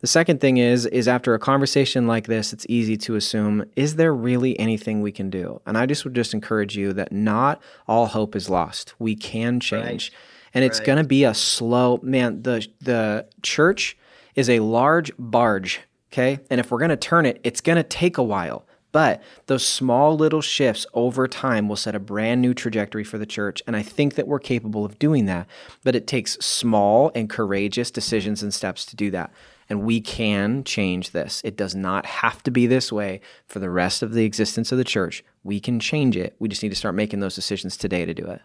The 0.00 0.08
second 0.08 0.40
thing 0.40 0.56
is 0.56 0.86
is 0.86 1.06
after 1.06 1.34
a 1.34 1.38
conversation 1.38 2.08
like 2.08 2.26
this, 2.26 2.52
it's 2.52 2.66
easy 2.68 2.96
to 2.96 3.14
assume 3.14 3.64
is 3.76 3.94
there 3.94 4.12
really 4.12 4.58
anything 4.58 5.02
we 5.02 5.12
can 5.12 5.30
do? 5.30 5.60
And 5.66 5.78
I 5.78 5.86
just 5.86 6.02
would 6.04 6.14
just 6.14 6.34
encourage 6.34 6.76
you 6.76 6.92
that 6.94 7.12
not 7.12 7.62
all 7.86 8.06
hope 8.06 8.34
is 8.34 8.50
lost. 8.50 8.94
We 8.98 9.14
can 9.14 9.60
change. 9.60 10.10
Right. 10.10 10.52
And 10.52 10.64
it's 10.64 10.80
right. 10.80 10.86
going 10.86 10.98
to 10.98 11.06
be 11.06 11.22
a 11.22 11.34
slow 11.34 12.00
man 12.02 12.42
the 12.42 12.66
the 12.80 13.28
church 13.42 13.96
is 14.34 14.50
a 14.50 14.58
large 14.58 15.12
barge, 15.16 15.80
okay? 16.12 16.40
And 16.50 16.58
if 16.58 16.72
we're 16.72 16.78
going 16.78 16.90
to 16.90 16.96
turn 16.96 17.24
it, 17.24 17.40
it's 17.44 17.60
going 17.60 17.76
to 17.76 17.84
take 17.84 18.18
a 18.18 18.22
while. 18.22 18.64
But 18.90 19.22
those 19.46 19.66
small 19.66 20.16
little 20.16 20.40
shifts 20.40 20.86
over 20.94 21.28
time 21.28 21.68
will 21.68 21.76
set 21.76 21.94
a 21.94 22.00
brand 22.00 22.40
new 22.40 22.54
trajectory 22.54 23.04
for 23.04 23.18
the 23.18 23.26
church. 23.26 23.62
And 23.66 23.76
I 23.76 23.82
think 23.82 24.14
that 24.14 24.26
we're 24.26 24.38
capable 24.38 24.84
of 24.84 24.98
doing 24.98 25.26
that. 25.26 25.46
But 25.84 25.94
it 25.94 26.06
takes 26.06 26.34
small 26.34 27.10
and 27.14 27.28
courageous 27.28 27.90
decisions 27.90 28.42
and 28.42 28.52
steps 28.52 28.86
to 28.86 28.96
do 28.96 29.10
that. 29.10 29.32
And 29.68 29.82
we 29.82 30.00
can 30.00 30.64
change 30.64 31.10
this. 31.10 31.42
It 31.44 31.56
does 31.56 31.74
not 31.74 32.06
have 32.06 32.42
to 32.44 32.50
be 32.50 32.66
this 32.66 32.90
way 32.90 33.20
for 33.46 33.58
the 33.58 33.68
rest 33.68 34.02
of 34.02 34.14
the 34.14 34.24
existence 34.24 34.72
of 34.72 34.78
the 34.78 34.84
church. 34.84 35.22
We 35.44 35.60
can 35.60 35.78
change 35.78 36.16
it. 36.16 36.34
We 36.38 36.48
just 36.48 36.62
need 36.62 36.70
to 36.70 36.76
start 36.76 36.94
making 36.94 37.20
those 37.20 37.34
decisions 37.34 37.76
today 37.76 38.06
to 38.06 38.14
do 38.14 38.24
it. 38.26 38.40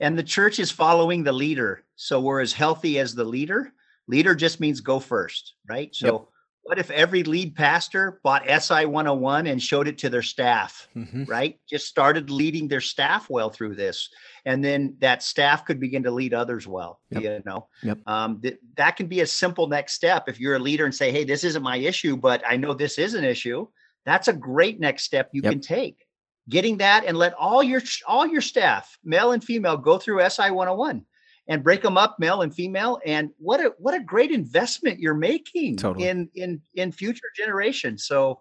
And 0.00 0.18
the 0.18 0.22
church 0.22 0.58
is 0.58 0.70
following 0.70 1.22
the 1.22 1.32
leader. 1.32 1.82
So 1.96 2.20
we're 2.20 2.40
as 2.40 2.54
healthy 2.54 2.98
as 2.98 3.14
the 3.14 3.24
leader. 3.24 3.72
Leader 4.08 4.34
just 4.34 4.60
means 4.60 4.80
go 4.80 4.98
first, 4.98 5.54
right? 5.68 5.94
So 5.94 6.06
yep 6.06 6.28
what 6.64 6.78
if 6.78 6.90
every 6.90 7.22
lead 7.22 7.54
pastor 7.54 8.20
bought 8.22 8.48
SI 8.48 8.86
101 8.86 9.46
and 9.46 9.62
showed 9.62 9.86
it 9.86 9.98
to 9.98 10.08
their 10.08 10.22
staff, 10.22 10.88
mm-hmm. 10.96 11.24
right? 11.24 11.60
Just 11.68 11.86
started 11.86 12.30
leading 12.30 12.68
their 12.68 12.80
staff 12.80 13.28
well 13.28 13.50
through 13.50 13.74
this. 13.74 14.08
And 14.46 14.64
then 14.64 14.96
that 15.00 15.22
staff 15.22 15.66
could 15.66 15.78
begin 15.78 16.02
to 16.04 16.10
lead 16.10 16.32
others 16.32 16.66
well, 16.66 17.00
yep. 17.10 17.22
you 17.22 17.42
know? 17.44 17.68
Yep. 17.82 17.98
Um, 18.06 18.40
th- 18.40 18.58
that 18.76 18.96
can 18.96 19.06
be 19.06 19.20
a 19.20 19.26
simple 19.26 19.66
next 19.66 19.92
step. 19.92 20.26
If 20.26 20.40
you're 20.40 20.56
a 20.56 20.58
leader 20.58 20.86
and 20.86 20.94
say, 20.94 21.12
hey, 21.12 21.24
this 21.24 21.44
isn't 21.44 21.62
my 21.62 21.76
issue, 21.76 22.16
but 22.16 22.42
I 22.48 22.56
know 22.56 22.72
this 22.72 22.98
is 22.98 23.12
an 23.12 23.24
issue, 23.24 23.66
that's 24.06 24.28
a 24.28 24.32
great 24.32 24.80
next 24.80 25.04
step 25.04 25.30
you 25.32 25.42
yep. 25.42 25.52
can 25.52 25.60
take. 25.60 26.06
Getting 26.48 26.78
that 26.78 27.04
and 27.06 27.16
let 27.16 27.34
all 27.34 27.62
your 27.62 27.82
all 28.06 28.26
your 28.26 28.42
staff, 28.42 28.98
male 29.02 29.32
and 29.32 29.42
female, 29.42 29.78
go 29.78 29.96
through 29.96 30.28
SI 30.28 30.50
101 30.50 31.04
and 31.48 31.62
break 31.62 31.82
them 31.82 31.98
up 31.98 32.16
male 32.18 32.42
and 32.42 32.54
female 32.54 33.00
and 33.04 33.30
what 33.38 33.60
a 33.60 33.72
what 33.78 33.94
a 33.94 34.00
great 34.00 34.30
investment 34.30 34.98
you're 34.98 35.14
making 35.14 35.76
totally. 35.76 36.08
in 36.08 36.28
in 36.34 36.60
in 36.74 36.92
future 36.92 37.30
generations. 37.36 38.06
So 38.06 38.40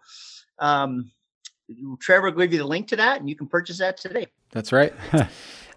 um 0.59 1.11
trevor 1.99 2.31
will 2.31 2.41
give 2.41 2.53
you 2.53 2.59
the 2.59 2.65
link 2.65 2.87
to 2.89 2.95
that 2.97 3.19
and 3.19 3.29
you 3.29 3.35
can 3.35 3.47
purchase 3.47 3.79
that 3.79 3.97
today. 3.97 4.27
That's 4.51 4.71
right 4.71 4.93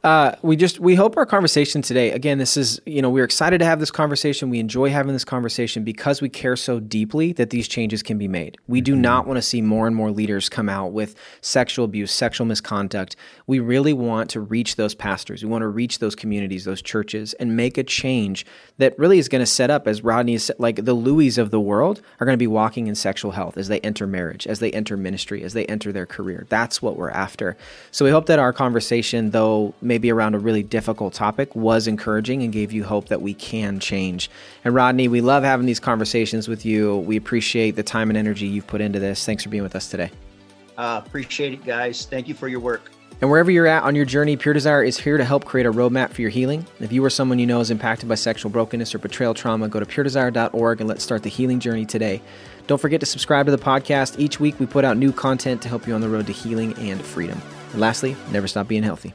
Uh, 0.06 0.36
we 0.42 0.54
just 0.54 0.78
we 0.78 0.94
hope 0.94 1.16
our 1.16 1.26
conversation 1.26 1.82
today. 1.82 2.12
Again, 2.12 2.38
this 2.38 2.56
is 2.56 2.80
you 2.86 3.02
know 3.02 3.10
we're 3.10 3.24
excited 3.24 3.58
to 3.58 3.64
have 3.64 3.80
this 3.80 3.90
conversation. 3.90 4.50
We 4.50 4.60
enjoy 4.60 4.90
having 4.90 5.12
this 5.12 5.24
conversation 5.24 5.82
because 5.82 6.22
we 6.22 6.28
care 6.28 6.54
so 6.54 6.78
deeply 6.78 7.32
that 7.32 7.50
these 7.50 7.66
changes 7.66 8.04
can 8.04 8.16
be 8.16 8.28
made. 8.28 8.56
We 8.68 8.80
do 8.80 8.92
mm-hmm. 8.92 9.00
not 9.00 9.26
want 9.26 9.38
to 9.38 9.42
see 9.42 9.60
more 9.60 9.88
and 9.88 9.96
more 9.96 10.12
leaders 10.12 10.48
come 10.48 10.68
out 10.68 10.92
with 10.92 11.16
sexual 11.40 11.84
abuse, 11.84 12.12
sexual 12.12 12.46
misconduct. 12.46 13.16
We 13.48 13.58
really 13.58 13.92
want 13.92 14.30
to 14.30 14.40
reach 14.40 14.76
those 14.76 14.94
pastors. 14.94 15.42
We 15.42 15.50
want 15.50 15.62
to 15.62 15.68
reach 15.68 15.98
those 15.98 16.14
communities, 16.14 16.64
those 16.64 16.82
churches, 16.82 17.34
and 17.40 17.56
make 17.56 17.76
a 17.76 17.82
change 17.82 18.46
that 18.78 18.96
really 19.00 19.18
is 19.18 19.28
going 19.28 19.42
to 19.42 19.46
set 19.46 19.70
up 19.70 19.88
as 19.88 20.04
Rodney 20.04 20.38
said, 20.38 20.54
like 20.60 20.84
the 20.84 20.94
Louis 20.94 21.36
of 21.36 21.50
the 21.50 21.58
world 21.58 22.00
are 22.20 22.26
going 22.26 22.34
to 22.34 22.38
be 22.38 22.46
walking 22.46 22.86
in 22.86 22.94
sexual 22.94 23.32
health 23.32 23.58
as 23.58 23.66
they 23.66 23.80
enter 23.80 24.06
marriage, 24.06 24.46
as 24.46 24.60
they 24.60 24.70
enter 24.70 24.96
ministry, 24.96 25.42
as 25.42 25.52
they 25.52 25.66
enter 25.66 25.90
their 25.90 26.06
career. 26.06 26.46
That's 26.48 26.80
what 26.80 26.96
we're 26.96 27.10
after. 27.10 27.56
So 27.90 28.04
we 28.04 28.12
hope 28.12 28.26
that 28.26 28.38
our 28.38 28.52
conversation, 28.52 29.30
though 29.30 29.74
maybe 29.96 30.12
around 30.12 30.34
a 30.34 30.38
really 30.38 30.62
difficult 30.62 31.14
topic, 31.14 31.56
was 31.56 31.86
encouraging 31.86 32.42
and 32.42 32.52
gave 32.52 32.70
you 32.70 32.84
hope 32.84 33.08
that 33.08 33.22
we 33.22 33.32
can 33.32 33.80
change. 33.80 34.30
And 34.62 34.74
Rodney, 34.74 35.08
we 35.08 35.22
love 35.22 35.42
having 35.42 35.64
these 35.64 35.80
conversations 35.80 36.48
with 36.48 36.66
you. 36.66 36.98
We 36.98 37.16
appreciate 37.16 37.76
the 37.76 37.82
time 37.82 38.10
and 38.10 38.18
energy 38.18 38.46
you've 38.46 38.66
put 38.66 38.82
into 38.82 39.00
this. 39.00 39.24
Thanks 39.24 39.42
for 39.42 39.48
being 39.48 39.62
with 39.62 39.74
us 39.74 39.88
today. 39.88 40.10
Uh, 40.76 41.00
appreciate 41.02 41.54
it, 41.54 41.64
guys. 41.64 42.04
Thank 42.04 42.28
you 42.28 42.34
for 42.34 42.46
your 42.46 42.60
work. 42.60 42.90
And 43.22 43.30
wherever 43.30 43.50
you're 43.50 43.66
at 43.66 43.84
on 43.84 43.94
your 43.94 44.04
journey, 44.04 44.36
Pure 44.36 44.52
Desire 44.52 44.84
is 44.84 44.98
here 44.98 45.16
to 45.16 45.24
help 45.24 45.46
create 45.46 45.64
a 45.64 45.72
roadmap 45.72 46.10
for 46.10 46.20
your 46.20 46.28
healing. 46.28 46.66
If 46.80 46.92
you 46.92 47.02
or 47.02 47.08
someone 47.08 47.38
you 47.38 47.46
know 47.46 47.60
is 47.60 47.70
impacted 47.70 48.06
by 48.06 48.16
sexual 48.16 48.50
brokenness 48.50 48.94
or 48.94 48.98
betrayal 48.98 49.32
trauma, 49.32 49.66
go 49.66 49.80
to 49.80 49.86
puredesire.org 49.86 50.80
and 50.80 50.88
let's 50.90 51.02
start 51.02 51.22
the 51.22 51.30
healing 51.30 51.58
journey 51.58 51.86
today. 51.86 52.20
Don't 52.66 52.78
forget 52.78 53.00
to 53.00 53.06
subscribe 53.06 53.46
to 53.46 53.52
the 53.52 53.62
podcast. 53.62 54.18
Each 54.18 54.38
week 54.38 54.60
we 54.60 54.66
put 54.66 54.84
out 54.84 54.98
new 54.98 55.12
content 55.12 55.62
to 55.62 55.70
help 55.70 55.86
you 55.86 55.94
on 55.94 56.02
the 56.02 56.10
road 56.10 56.26
to 56.26 56.34
healing 56.34 56.74
and 56.74 57.00
freedom. 57.00 57.40
And 57.72 57.80
lastly, 57.80 58.14
never 58.30 58.46
stop 58.46 58.68
being 58.68 58.82
healthy. 58.82 59.14